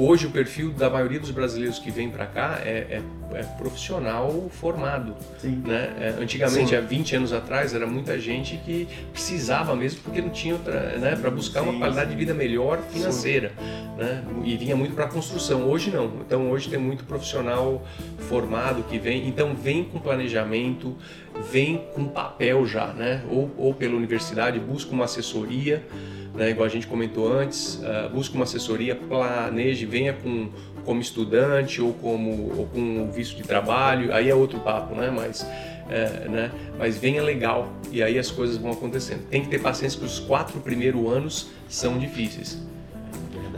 Hoje 0.00 0.28
o 0.28 0.30
perfil 0.30 0.70
da 0.70 0.88
maioria 0.88 1.18
dos 1.18 1.32
brasileiros 1.32 1.80
que 1.80 1.90
vem 1.90 2.08
para 2.08 2.24
cá 2.24 2.60
é, 2.64 2.68
é, 2.70 3.02
é, 3.34 3.42
profissional 3.42 4.48
formado. 4.48 5.16
Sim. 5.40 5.60
Né? 5.66 5.92
É, 5.98 6.22
antigamente, 6.22 6.68
Sim. 6.68 6.76
há 6.76 6.80
20 6.80 7.16
anos 7.16 7.32
atrás, 7.32 7.74
era 7.74 7.84
muita 7.84 8.16
gente 8.16 8.56
que 8.58 8.86
precisava 9.12 9.74
mesmo 9.74 10.00
porque 10.04 10.22
não 10.22 10.30
tinha 10.30 10.54
outra, 10.54 10.96
né, 10.98 11.16
para 11.16 11.32
buscar 11.32 11.64
Sim. 11.64 11.70
uma 11.70 11.78
qualidade 11.80 12.10
de 12.10 12.16
vida 12.16 12.32
melhor 12.32 12.78
financeira. 12.92 13.50
Né? 13.96 14.22
E 14.44 14.56
vinha 14.56 14.76
muito 14.76 14.94
para 14.94 15.06
a 15.06 15.08
construção. 15.08 15.68
Hoje 15.68 15.90
não. 15.90 16.20
Então 16.24 16.48
hoje 16.48 16.68
tem 16.68 16.78
muito 16.78 17.02
profissional 17.02 17.84
formado 18.28 18.84
que 18.84 19.00
vem. 19.00 19.26
Então 19.26 19.52
vem 19.52 19.82
com 19.82 19.98
planejamento, 19.98 20.96
vem 21.50 21.84
com 21.92 22.04
papel 22.04 22.64
já, 22.64 22.92
né? 22.92 23.24
ou, 23.28 23.50
ou 23.58 23.74
pela 23.74 23.96
universidade, 23.96 24.60
busca 24.60 24.92
uma 24.92 25.06
assessoria 25.06 25.82
né, 26.34 26.50
igual 26.50 26.66
a 26.66 26.70
gente 26.70 26.86
comentou 26.86 27.32
antes, 27.32 27.76
uh, 27.76 28.08
busque 28.12 28.34
uma 28.34 28.44
assessoria, 28.44 28.94
planeje, 28.94 29.86
venha 29.86 30.12
com, 30.12 30.48
como 30.84 31.00
estudante 31.00 31.80
ou 31.80 31.92
como 31.92 32.58
ou 32.58 32.66
com 32.66 33.10
visto 33.10 33.36
de 33.36 33.42
trabalho, 33.42 34.12
aí 34.14 34.28
é 34.30 34.34
outro 34.34 34.60
papo, 34.60 34.94
né? 34.94 35.10
Mas, 35.10 35.46
é, 35.88 36.28
né? 36.28 36.50
Mas 36.78 36.96
venha 36.96 37.22
legal 37.22 37.72
e 37.90 38.02
aí 38.02 38.18
as 38.18 38.30
coisas 38.30 38.56
vão 38.56 38.72
acontecendo. 38.72 39.26
Tem 39.28 39.42
que 39.42 39.48
ter 39.48 39.60
paciência 39.60 39.98
que 39.98 40.06
os 40.06 40.18
quatro 40.18 40.60
primeiros 40.60 41.06
anos 41.10 41.50
são 41.68 41.98
difíceis. 41.98 42.58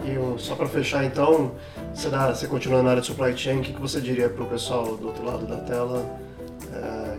E 0.05 0.41
só 0.41 0.55
para 0.55 0.67
fechar 0.67 1.05
então, 1.05 1.53
você, 1.95 2.09
dá, 2.09 2.33
você 2.33 2.47
continua 2.47 2.83
na 2.83 2.91
área 2.91 3.03
de 3.03 3.07
supply 3.07 3.37
chain, 3.37 3.61
o 3.61 3.63
que, 3.63 3.73
você 3.81 4.01
diria 4.01 4.29
para 4.29 4.43
o 4.43 4.47
pessoal 4.47 4.97
do 4.97 5.09
outro 5.09 5.25
lado 5.25 5.47
da 5.47 5.59
tela 5.59 6.19
é, 6.73 7.17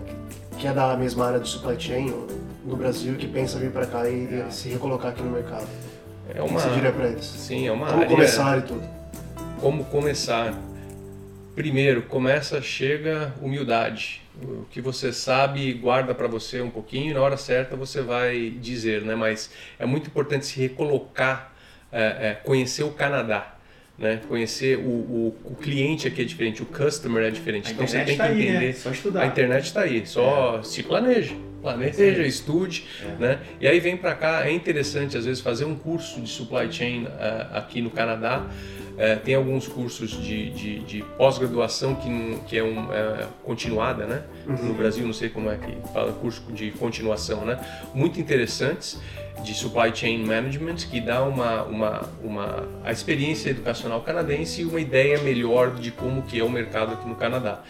que 0.57 0.67
é 0.67 0.73
da 0.73 0.95
mesma 0.97 1.27
área 1.27 1.39
de 1.39 1.47
supply 1.47 1.79
chain? 1.79 2.13
No 2.63 2.75
Brasil 2.75 3.15
que 3.15 3.27
pensa 3.27 3.59
vir 3.59 3.71
para 3.71 3.85
cá 3.85 4.09
e, 4.09 4.25
e, 4.25 4.51
se 4.51 4.69
recolocar 4.69 5.11
aqui 5.11 5.21
no 5.21 5.31
mercado? 5.31 5.67
É 6.33 6.41
uma, 6.41 6.59
você 6.59 6.69
diria 6.69 6.91
para 6.91 7.09
eles? 7.09 7.25
Sim, 7.25 7.67
é 7.67 7.71
uma 7.71 7.87
Como 7.87 8.01
área... 8.01 8.09
começar 8.09 8.57
e 8.59 8.61
tudo? 8.61 8.83
Como 9.59 9.85
começar? 9.85 10.53
Primeiro, 11.55 12.03
começa, 12.03 12.61
chega 12.61 13.33
humildade. 13.41 14.21
O 14.41 14.65
que 14.71 14.79
você 14.79 15.11
sabe, 15.11 15.73
guarda 15.73 16.15
para 16.15 16.27
você 16.27 16.61
um 16.61 16.69
pouquinho, 16.69 17.13
na 17.13 17.21
hora 17.21 17.35
certa 17.35 17.75
você 17.75 18.01
vai 18.01 18.49
dizer, 18.49 19.01
né? 19.01 19.15
Mas 19.15 19.51
é 19.77 19.85
muito 19.85 20.07
importante 20.07 20.45
se 20.45 20.59
recolocar, 20.59 21.53
é, 21.91 22.29
é, 22.29 22.33
conhecer 22.43 22.83
o 22.83 22.91
Canadá. 22.91 23.55
Né? 24.01 24.19
Conhecer 24.27 24.79
o, 24.79 24.81
o, 24.81 25.37
o, 25.45 25.55
cliente 25.55 26.07
aqui 26.07 26.23
é 26.23 26.25
diferente, 26.25 26.63
o 26.63 26.65
customer 26.65 27.23
é 27.23 27.29
diferente. 27.29 27.69
A 27.69 27.71
então 27.71 27.87
você 27.87 27.97
tem 27.97 28.15
que 28.15 28.17
tá 28.17 28.31
entender. 28.31 28.57
Aí, 28.57 28.67
né? 28.67 28.73
Só 28.73 28.89
estudar. 28.89 29.21
A 29.21 29.27
internet 29.27 29.65
está 29.65 29.81
aí, 29.81 30.05
só 30.07 30.57
é. 30.59 30.63
se 30.63 30.81
planeje 30.81 31.35
planeja, 31.61 32.23
estude, 32.23 32.85
é. 33.03 33.21
né? 33.21 33.39
E 33.59 33.67
aí 33.67 33.79
vem 33.79 33.95
para 33.95 34.15
cá, 34.15 34.47
é 34.47 34.51
interessante 34.51 35.15
às 35.15 35.25
vezes 35.25 35.41
fazer 35.41 35.65
um 35.65 35.75
curso 35.75 36.19
de 36.19 36.27
supply 36.27 36.71
chain 36.71 37.03
uh, 37.03 37.09
aqui 37.53 37.81
no 37.81 37.91
Canadá. 37.91 38.47
Uh, 39.01 39.19
tem 39.21 39.33
alguns 39.33 39.67
cursos 39.67 40.11
de, 40.11 40.51
de, 40.51 40.79
de 40.81 41.01
pós-graduação 41.17 41.95
que, 41.95 42.39
que 42.47 42.55
é 42.55 42.63
um, 42.63 42.83
uh, 42.83 43.27
continuada, 43.43 44.05
né? 44.05 44.21
Uhum. 44.45 44.67
No 44.67 44.73
Brasil 44.75 45.03
não 45.03 45.13
sei 45.13 45.27
como 45.27 45.49
é 45.49 45.57
que 45.57 45.75
fala 45.91 46.11
curso 46.11 46.43
de 46.51 46.69
continuação, 46.69 47.43
né? 47.43 47.59
Muito 47.95 48.19
interessantes 48.19 48.99
de 49.43 49.55
supply 49.55 49.91
chain 49.91 50.23
management 50.23 50.75
que 50.91 51.01
dá 51.01 51.23
uma, 51.23 51.63
uma, 51.63 52.09
uma 52.23 52.67
a 52.83 52.91
experiência 52.91 53.49
educacional 53.49 54.01
canadense 54.01 54.61
e 54.61 54.65
uma 54.65 54.79
ideia 54.79 55.19
melhor 55.21 55.73
de 55.73 55.89
como 55.89 56.21
que 56.21 56.39
é 56.39 56.43
o 56.43 56.49
mercado 56.49 56.93
aqui 56.93 57.09
no 57.09 57.15
Canadá. 57.15 57.63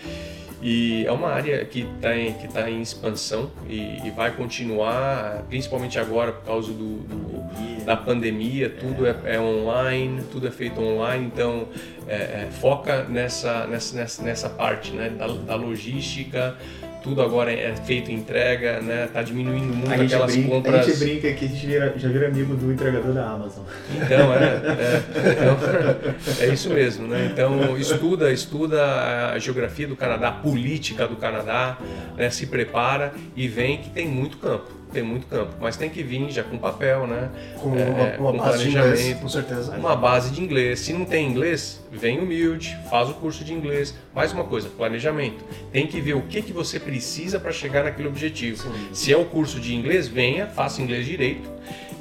E 0.62 1.06
é 1.08 1.12
uma 1.12 1.30
área 1.30 1.66
que 1.66 1.88
está 1.96 2.16
em, 2.16 2.34
que 2.34 2.48
tá 2.48 2.70
em 2.70 2.82
expansão 2.82 3.50
e, 3.68 3.98
e, 4.06 4.12
vai 4.12 4.32
continuar, 4.32 5.44
principalmente 5.50 5.98
agora 5.98 6.32
por 6.32 6.46
causa 6.46 6.72
do, 6.72 6.98
do 7.00 7.42
da 7.84 7.98
pandemia, 7.98 8.70
tudo 8.70 9.06
é. 9.06 9.16
É, 9.26 9.36
é. 9.36 9.40
online, 9.40 10.24
tudo 10.32 10.48
é 10.48 10.52
feito 10.52 10.80
online, 10.80 11.26
então 11.26 11.68
é, 12.08 12.14
é 12.14 12.50
foca 12.52 13.04
nessa, 13.06 13.66
nessa, 13.68 14.24
nessa, 14.24 14.50
parte 14.50 14.92
né, 14.92 15.10
da, 15.10 15.28
da 15.28 15.56
logística, 15.56 16.56
tudo 17.04 17.22
agora 17.22 17.52
é 17.52 17.76
feito 17.76 18.12
em 18.12 18.16
entrega, 18.16 18.80
né? 18.82 19.10
Tá 19.12 19.22
diminuindo 19.22 19.74
muito 19.74 20.02
aquelas 20.02 20.32
brinca, 20.32 20.50
compras. 20.50 20.76
A 20.76 20.90
gente 20.90 21.00
brinca 21.00 21.34
que 21.34 21.46
a 21.46 21.48
gente 21.48 21.66
vira, 21.66 21.94
já 21.98 22.10
vira 22.10 22.28
amigo 22.28 22.56
do 22.56 22.72
entregador 22.72 23.14
da 23.14 23.30
Amazon. 23.30 23.64
Então, 23.96 24.34
é, 24.34 24.46
é, 24.46 25.32
então, 25.32 26.38
é 26.46 26.54
isso 26.54 26.70
mesmo, 26.70 27.08
né? 27.08 27.30
Então, 27.32 27.78
estuda, 27.78 28.32
estuda 28.32 29.32
a 29.34 29.40
geografia 29.40 29.88
do 29.88 29.96
Canadá, 29.96 30.30
a 30.30 30.32
política 30.32 31.08
do 31.08 31.16
Canadá, 31.16 31.78
né? 32.16 32.30
se 32.30 32.46
prepara 32.48 33.14
e 33.36 33.48
vem 33.48 33.78
que 33.78 33.90
tem 33.90 34.08
muito 34.08 34.38
campo 34.38 34.81
tem 34.92 35.04
muito 35.04 35.28
campo, 35.28 35.54
mas 35.60 35.78
tem 35.78 35.90
que 35.90 36.04
vir 36.04 36.30
já 36.30 36.44
com 36.44 36.58
papel, 36.58 37.08
né? 37.08 37.30
Com 37.60 37.78
é, 37.78 38.18
uma, 38.18 38.30
uma 38.30 38.32
com 38.32 38.38
base 38.38 38.64
de 38.64 38.70
inglês, 38.70 39.18
com 39.20 39.30
certeza. 39.30 39.78
Uma 39.78 39.96
base 39.96 40.32
de 40.32 40.42
inglês. 40.42 40.80
Se 40.80 40.94
não 40.94 41.06
tem 41.06 41.28
inglês, 41.28 41.82
vem 41.92 42.20
humilde, 42.20 42.78
faz 42.90 43.10
o 43.10 43.14
curso 43.14 43.44
de 43.44 43.54
inglês. 43.54 43.96
Mais 44.14 44.32
uma 44.34 44.44
coisa, 44.44 44.70
planejamento. 44.70 45.44
Tem 45.72 45.88
que 45.88 46.00
ver 46.02 46.16
o 46.16 46.22
que, 46.24 46.42
que 46.42 46.54
você 46.54 46.80
precisa 46.80 47.40
para 47.40 47.52
chegar 47.52 47.84
naquele 47.84 48.08
objetivo. 48.08 48.62
Sim. 48.62 48.90
Se 48.94 49.14
é 49.14 49.18
o 49.18 49.26
curso 49.26 49.60
de 49.60 49.74
inglês, 49.74 50.08
venha, 50.08 50.48
faça 50.48 50.82
inglês 50.82 51.06
direito. 51.06 51.50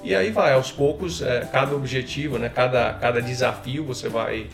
E 0.02 0.14
aí 0.14 0.30
vai, 0.30 0.54
aos 0.54 0.72
poucos, 0.72 1.20
é, 1.20 1.46
cada 1.52 1.76
objetivo, 1.76 2.38
né? 2.38 2.48
cada, 2.48 2.94
cada 2.94 3.20
desafio 3.20 3.84
você 3.84 4.08
vai 4.08 4.46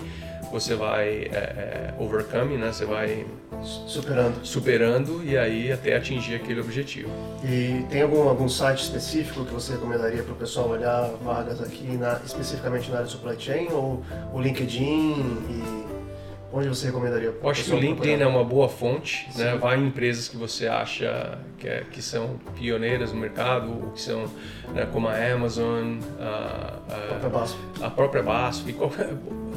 você 0.51 0.75
vai 0.75 1.09
é, 1.09 1.37
é, 1.37 1.95
overcoming, 1.99 2.57
né? 2.57 2.73
Você 2.73 2.85
vai 2.85 3.27
superando, 3.63 4.45
superando 4.45 5.25
e 5.25 5.37
aí 5.37 5.73
até 5.73 5.97
atingir 5.97 6.37
aquele 6.37 6.61
objetivo. 6.61 7.11
E 7.45 7.85
tem 7.91 8.03
algum 8.03 8.29
algum 8.29 8.49
site 8.49 8.83
específico 8.83 9.45
que 9.45 9.53
você 9.53 9.73
recomendaria 9.73 10.23
para 10.23 10.33
o 10.33 10.37
pessoal 10.37 10.69
olhar 10.69 11.09
vagas 11.23 11.61
aqui, 11.61 11.97
na, 11.97 12.21
especificamente 12.25 12.91
na 12.91 12.97
área 12.97 13.07
de 13.07 13.13
supply 13.13 13.37
chain 13.39 13.69
ou 13.71 14.03
o 14.33 14.41
LinkedIn 14.41 15.15
e 15.51 15.96
Onde 16.53 16.69
você 16.69 16.87
recomendaria? 16.87 17.35
Eu 17.43 17.51
acho 17.51 17.65
que 17.65 17.73
o 17.73 17.79
LinkedIn 17.79 18.23
é 18.23 18.27
uma 18.27 18.45
boa 18.45 18.69
fonte, 18.69 19.29
né? 19.37 19.57
vai 19.57 19.77
em 19.77 19.89
empresas 19.89 20.29
que 20.29 20.37
você 20.37 20.69
acha 20.69 21.39
que, 21.59 21.69
é, 21.69 21.83
que 21.91 22.01
são 22.01 22.39
pioneiras 22.55 23.13
no 23.13 23.21
mercado, 23.21 23.69
ou 23.69 23.91
que 23.91 24.01
são 24.01 24.25
né, 24.73 24.87
como 24.93 25.09
a 25.09 25.17
Amazon, 25.17 25.99
a, 26.21 26.79
a, 26.89 26.97
a 26.97 27.09
própria 27.09 27.31
BASF, 27.31 27.59
a 27.83 27.91
própria 27.91 28.23
BASF 28.23 28.73
qualquer, 28.75 29.11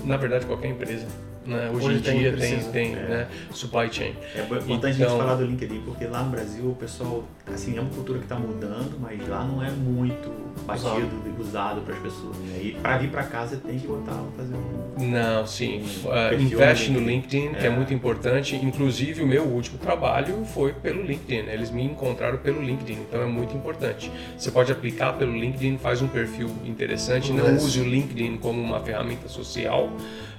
na 0.03 0.17
verdade 0.17 0.45
qualquer 0.45 0.69
empresa. 0.69 1.05
Né? 1.49 1.69
Hoje, 1.73 1.87
Hoje, 1.87 1.97
em 1.97 2.19
dia 2.19 2.33
tem, 2.37 2.59
tem 2.71 2.93
é. 2.93 2.95
né? 2.95 3.27
supply 3.51 3.91
chain. 3.91 4.13
É 4.35 4.41
importante 4.41 4.71
então, 4.71 4.89
a 4.89 4.93
gente 4.93 5.03
então 5.03 5.17
falar 5.17 5.35
do 5.35 5.45
LinkedIn, 5.45 5.81
porque 5.81 6.05
lá 6.05 6.23
no 6.23 6.29
Brasil 6.29 6.69
o 6.69 6.75
pessoal, 6.75 7.23
assim, 7.51 7.77
é 7.77 7.81
uma 7.81 7.89
cultura 7.89 8.19
que 8.19 8.25
está 8.25 8.37
mudando, 8.37 8.99
mas 8.99 9.27
lá 9.27 9.43
não 9.43 9.63
é 9.63 9.71
muito 9.71 10.31
batido 10.65 11.09
e 11.25 11.41
usado 11.41 11.81
para 11.81 11.95
as 11.95 12.01
pessoas. 12.01 12.37
Né? 12.37 12.59
E 12.61 12.71
para 12.73 12.97
vir 12.97 13.09
para 13.09 13.23
casa 13.23 13.57
tem 13.57 13.79
que 13.79 13.87
botar, 13.87 14.23
fazer 14.37 14.53
um. 14.55 15.09
Não, 15.09 15.47
sim. 15.47 15.83
Um 16.05 16.09
uh, 16.09 16.41
investe 16.41 16.91
no 16.91 16.99
LinkedIn, 16.99 17.47
é. 17.47 17.53
que 17.53 17.67
é 17.67 17.69
muito 17.69 17.93
importante. 17.93 18.55
Inclusive, 18.55 19.23
o 19.23 19.27
meu 19.27 19.43
último 19.43 19.77
trabalho 19.77 20.45
foi 20.45 20.73
pelo 20.73 21.01
LinkedIn. 21.01 21.43
Né? 21.43 21.53
Eles 21.53 21.71
me 21.71 21.83
encontraram 21.83 22.37
pelo 22.37 22.61
LinkedIn, 22.61 23.01
então 23.01 23.21
é 23.21 23.25
muito 23.25 23.55
importante. 23.55 24.11
Você 24.37 24.51
pode 24.51 24.71
aplicar 24.71 25.13
pelo 25.13 25.35
LinkedIn, 25.35 25.77
faz 25.77 26.01
um 26.01 26.07
perfil 26.07 26.49
interessante. 26.65 27.31
Não 27.31 27.55
use 27.55 27.79
o 27.79 27.83
LinkedIn 27.83 28.37
como 28.37 28.61
uma 28.61 28.79
ferramenta 28.79 29.27
social, 29.27 29.91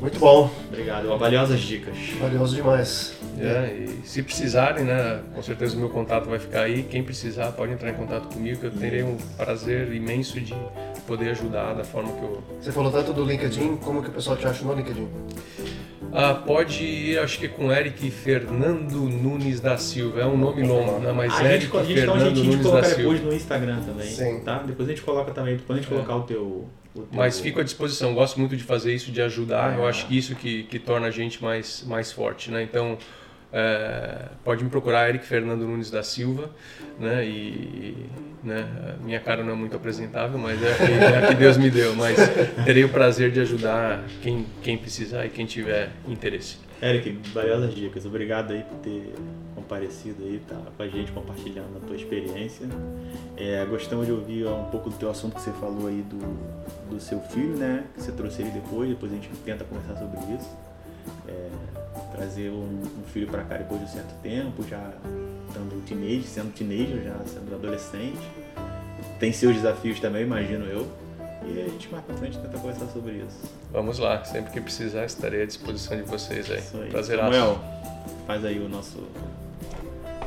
Muito 0.00 0.18
bom, 0.20 0.48
Obrigado. 0.68 1.08
Valiosas 1.18 1.58
dicas. 1.60 1.96
valioso 2.20 2.54
demais. 2.54 3.17
É, 3.40 3.84
e 3.86 4.06
se 4.06 4.22
precisarem, 4.22 4.84
né, 4.84 5.20
com 5.34 5.42
certeza 5.42 5.76
o 5.76 5.78
meu 5.80 5.88
contato 5.88 6.28
vai 6.28 6.38
ficar 6.38 6.62
aí. 6.62 6.82
Quem 6.82 7.02
precisar 7.02 7.52
pode 7.52 7.72
entrar 7.72 7.90
em 7.90 7.94
contato 7.94 8.28
comigo, 8.32 8.58
que 8.60 8.66
eu 8.66 8.70
terei 8.70 9.02
um 9.02 9.16
prazer 9.36 9.92
imenso 9.92 10.40
de 10.40 10.54
poder 11.06 11.30
ajudar 11.30 11.74
da 11.74 11.84
forma 11.84 12.12
que 12.12 12.22
eu. 12.22 12.42
Você 12.60 12.72
falou 12.72 12.90
tanto 12.92 13.12
do 13.12 13.24
LinkedIn, 13.24 13.76
como 13.76 14.02
que 14.02 14.08
o 14.08 14.12
pessoal 14.12 14.36
te 14.36 14.46
acha 14.46 14.64
no 14.64 14.74
LinkedIn? 14.74 15.08
Ah, 16.12 16.34
pode 16.34 16.82
ir, 16.84 17.18
acho 17.18 17.38
que 17.38 17.48
com 17.48 17.70
Eric 17.70 18.10
Fernando 18.10 18.96
Nunes 19.08 19.60
da 19.60 19.76
Silva. 19.76 20.22
É 20.22 20.26
um 20.26 20.38
nome 20.38 20.62
longo, 20.66 20.98
né? 21.00 21.12
Mas 21.12 21.34
a 21.34 21.36
gente, 21.42 21.46
Eric 21.64 21.76
a 21.76 21.82
gente 21.82 22.06
dá 22.06 22.12
um 22.12 22.16
Fernando 22.16 22.34
de 22.34 22.42
Nunes 22.48 22.70
da 22.70 22.82
Silva. 22.82 22.96
depois 22.96 23.22
no 23.22 23.32
Instagram 23.34 23.80
também. 23.82 24.06
Sim. 24.06 24.40
Tá? 24.40 24.62
Depois 24.66 24.88
a 24.88 24.92
gente 24.92 25.02
coloca 25.02 25.32
também, 25.32 25.56
depois 25.56 25.78
a 25.78 25.82
gente 25.82 25.90
colocar 25.90 26.16
o 26.16 26.22
teu. 26.22 26.42
o 26.94 27.00
teu- 27.02 27.08
Mas 27.12 27.38
fico 27.38 27.60
à 27.60 27.62
disposição, 27.62 28.14
gosto 28.14 28.40
muito 28.40 28.56
de 28.56 28.64
fazer 28.64 28.94
isso, 28.94 29.12
de 29.12 29.20
ajudar. 29.20 29.74
É. 29.74 29.78
Eu 29.80 29.86
acho 29.86 30.06
que 30.06 30.16
isso 30.16 30.34
que, 30.34 30.62
que 30.64 30.78
torna 30.78 31.08
a 31.08 31.10
gente 31.10 31.42
mais, 31.42 31.84
mais 31.86 32.10
forte, 32.10 32.50
né? 32.50 32.62
Então, 32.62 32.96
é, 33.52 34.28
pode 34.44 34.62
me 34.62 34.70
procurar, 34.70 35.08
Eric 35.08 35.24
Fernando 35.24 35.66
Nunes 35.66 35.90
da 35.90 36.02
Silva, 36.02 36.50
né? 36.98 37.24
E 37.24 38.06
né, 38.42 38.96
minha 39.02 39.20
cara 39.20 39.42
não 39.42 39.52
é 39.52 39.56
muito 39.56 39.76
apresentável, 39.76 40.38
mas 40.38 40.62
é 40.62 41.24
é 41.24 41.26
que 41.28 41.34
Deus 41.34 41.56
me 41.56 41.70
deu. 41.70 41.94
Mas 41.94 42.16
terei 42.64 42.84
o 42.84 42.88
prazer 42.88 43.30
de 43.30 43.40
ajudar 43.40 44.04
quem, 44.22 44.46
quem 44.62 44.76
precisar 44.76 45.24
e 45.26 45.30
quem 45.30 45.46
tiver 45.46 45.90
interesse. 46.06 46.58
Eric, 46.80 47.18
valiosas 47.32 47.74
dicas. 47.74 48.06
Obrigado 48.06 48.52
aí 48.52 48.62
por 48.62 48.78
ter 48.78 49.12
comparecido 49.54 50.22
aí, 50.24 50.40
tá 50.46 50.56
com 50.76 50.82
a 50.82 50.88
gente 50.88 51.10
compartilhando 51.10 51.76
a 51.76 51.86
tua 51.86 51.96
experiência. 51.96 52.66
É, 53.36 53.64
gostamos 53.64 54.06
de 54.06 54.12
ouvir 54.12 54.46
um 54.46 54.64
pouco 54.66 54.88
do 54.90 54.96
teu 54.96 55.10
assunto 55.10 55.34
que 55.34 55.40
você 55.40 55.50
falou 55.52 55.88
aí 55.88 56.02
do, 56.02 56.18
do 56.88 57.00
seu 57.00 57.20
filho, 57.20 57.56
né? 57.56 57.84
Que 57.94 58.02
você 58.02 58.12
trouxe 58.12 58.42
ele 58.42 58.50
depois, 58.50 58.88
depois 58.88 59.10
a 59.10 59.14
gente 59.16 59.28
tenta 59.44 59.64
conversar 59.64 59.96
sobre 59.96 60.18
isso. 60.34 60.56
É, 61.26 61.48
trazer 62.18 62.50
um, 62.50 62.80
um 62.82 63.04
filho 63.12 63.28
para 63.28 63.44
cá 63.44 63.56
depois 63.56 63.80
de 63.80 63.86
um 63.86 63.88
certo 63.88 64.12
tempo, 64.22 64.64
já 64.68 64.92
estando 65.46 65.84
teenager, 65.86 66.24
sendo 66.24 66.52
teenager, 66.52 67.02
já 67.04 67.16
sendo 67.24 67.54
adolescente. 67.54 68.18
Tem 69.20 69.32
seus 69.32 69.54
desafios 69.54 70.00
também, 70.00 70.24
imagino 70.24 70.64
eu. 70.66 70.86
E 71.46 71.62
a 71.62 71.68
gente 71.68 71.88
mais 71.90 72.04
pra 72.04 72.16
frente 72.16 72.36
tenta 72.38 72.58
conversar 72.58 72.86
sobre 72.88 73.12
isso. 73.12 73.50
Vamos 73.72 73.98
lá, 73.98 74.22
sempre 74.24 74.52
que 74.52 74.60
precisar 74.60 75.04
estarei 75.04 75.42
à 75.42 75.46
disposição 75.46 75.96
de 75.96 76.02
vocês 76.02 76.50
aí. 76.50 76.58
Isso 76.58 76.76
aí. 76.76 76.90
Prazeraço. 76.90 77.32
Samuel, 77.32 77.58
faz 78.26 78.44
aí 78.44 78.58
o 78.58 78.68
nosso 78.68 78.98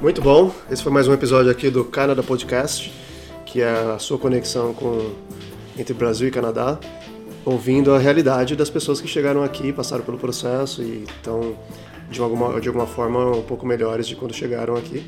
Muito 0.01 0.21
bom, 0.21 0.51
esse 0.71 0.81
foi 0.81 0.91
mais 0.91 1.07
um 1.07 1.13
episódio 1.13 1.51
aqui 1.51 1.69
do 1.69 1.83
Canada 1.83 2.23
Podcast, 2.23 2.91
que 3.45 3.61
é 3.61 3.69
a 3.69 3.99
sua 3.99 4.17
conexão 4.17 4.73
com 4.73 5.13
entre 5.77 5.93
Brasil 5.93 6.27
e 6.27 6.31
Canadá, 6.31 6.79
ouvindo 7.45 7.93
a 7.93 7.99
realidade 7.99 8.55
das 8.55 8.69
pessoas 8.69 9.01
que 9.01 9.07
chegaram 9.07 9.43
aqui, 9.43 9.73
passaram 9.73 10.03
pelo 10.03 10.17
processo 10.17 10.81
e 10.81 11.03
estão 11.03 11.55
de 12.09 12.19
alguma, 12.21 12.59
de 12.59 12.67
alguma 12.67 12.85
forma 12.85 13.37
um 13.37 13.41
pouco 13.41 13.65
melhores 13.65 14.07
de 14.07 14.15
quando 14.15 14.33
chegaram 14.33 14.75
aqui. 14.75 15.03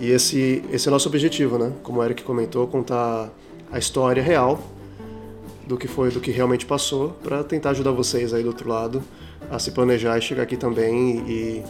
E 0.00 0.10
esse, 0.10 0.62
esse 0.72 0.88
é 0.88 0.90
o 0.90 0.92
nosso 0.92 1.08
objetivo, 1.08 1.58
né? 1.58 1.72
Como 1.82 2.00
o 2.00 2.04
Eric 2.04 2.22
comentou, 2.22 2.66
contar 2.66 3.30
a 3.70 3.78
história 3.78 4.22
real 4.22 4.60
do 5.66 5.76
que 5.76 5.88
foi, 5.88 6.10
do 6.10 6.20
que 6.20 6.30
realmente 6.30 6.64
passou, 6.64 7.10
para 7.22 7.42
tentar 7.42 7.70
ajudar 7.70 7.90
vocês 7.92 8.32
aí 8.32 8.42
do 8.42 8.48
outro 8.48 8.68
lado 8.68 9.02
a 9.50 9.58
se 9.58 9.70
planejar 9.70 10.16
e 10.18 10.22
chegar 10.22 10.42
aqui 10.42 10.56
também 10.56 11.18
e, 11.28 11.64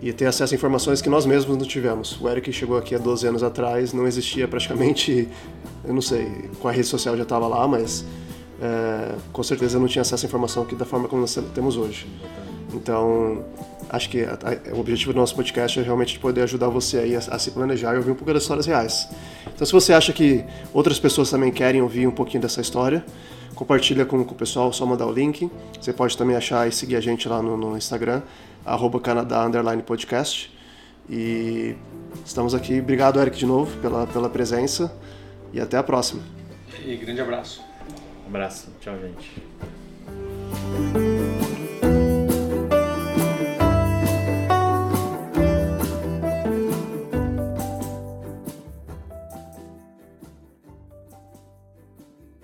e 0.00 0.12
ter 0.12 0.26
acesso 0.26 0.54
a 0.54 0.56
informações 0.56 1.00
que 1.00 1.08
nós 1.08 1.26
mesmos 1.26 1.56
não 1.56 1.66
tivemos. 1.66 2.20
O 2.20 2.28
Eric 2.28 2.52
chegou 2.52 2.76
aqui 2.76 2.94
há 2.94 2.98
12 2.98 3.26
anos 3.26 3.42
atrás, 3.42 3.92
não 3.92 4.06
existia 4.06 4.46
praticamente, 4.46 5.28
eu 5.84 5.94
não 5.94 6.02
sei, 6.02 6.50
com 6.60 6.68
a 6.68 6.72
rede 6.72 6.86
social 6.86 7.16
já 7.16 7.22
estava 7.22 7.46
lá, 7.48 7.66
mas 7.66 8.04
é, 8.60 9.14
com 9.32 9.42
certeza 9.42 9.78
não 9.78 9.86
tinha 9.86 10.02
acesso 10.02 10.24
à 10.24 10.28
informação 10.28 10.64
que 10.64 10.74
da 10.74 10.84
forma 10.84 11.08
como 11.08 11.20
nós 11.22 11.36
temos 11.54 11.76
hoje. 11.76 12.06
Então, 12.72 13.44
acho 13.88 14.08
que 14.08 14.22
a- 14.22 14.38
a- 14.42 14.74
o 14.76 14.80
objetivo 14.80 15.12
do 15.12 15.18
nosso 15.18 15.34
podcast 15.34 15.80
é 15.80 15.82
realmente 15.82 16.18
poder 16.18 16.42
ajudar 16.42 16.68
você 16.68 16.98
aí 16.98 17.16
a, 17.16 17.18
a 17.18 17.38
se 17.38 17.50
planejar 17.50 17.94
e 17.94 17.96
ouvir 17.96 18.10
um 18.12 18.14
pouco 18.14 18.32
das 18.32 18.42
histórias 18.42 18.66
reais. 18.66 19.08
Então, 19.52 19.66
se 19.66 19.72
você 19.72 19.92
acha 19.92 20.12
que 20.12 20.44
outras 20.72 20.98
pessoas 21.00 21.30
também 21.30 21.50
querem 21.50 21.82
ouvir 21.82 22.06
um 22.06 22.12
pouquinho 22.12 22.40
dessa 22.42 22.60
história, 22.60 23.04
compartilha 23.56 24.06
com, 24.06 24.24
com 24.24 24.32
o 24.32 24.36
pessoal, 24.36 24.72
só 24.72 24.86
mandar 24.86 25.06
o 25.06 25.12
link. 25.12 25.50
Você 25.80 25.92
pode 25.92 26.16
também 26.16 26.36
achar 26.36 26.68
e 26.68 26.72
seguir 26.72 26.96
a 26.96 27.00
gente 27.00 27.28
lá 27.28 27.42
no, 27.42 27.56
no 27.56 27.76
Instagram, 27.76 28.22
arroba 28.64 29.00
Canadá 29.00 29.44
Underline 29.44 29.82
Podcast. 29.82 30.50
E 31.08 31.74
estamos 32.24 32.54
aqui. 32.54 32.78
Obrigado, 32.78 33.20
Eric, 33.20 33.36
de 33.36 33.46
novo, 33.46 33.76
pela, 33.78 34.06
pela 34.06 34.28
presença. 34.30 34.92
E 35.52 35.60
até 35.60 35.76
a 35.76 35.82
próxima. 35.82 36.22
E 36.86 36.94
grande 36.96 37.20
abraço. 37.20 37.69
Abraço. 38.30 38.70
Tchau, 38.80 38.96
gente. 38.98 39.42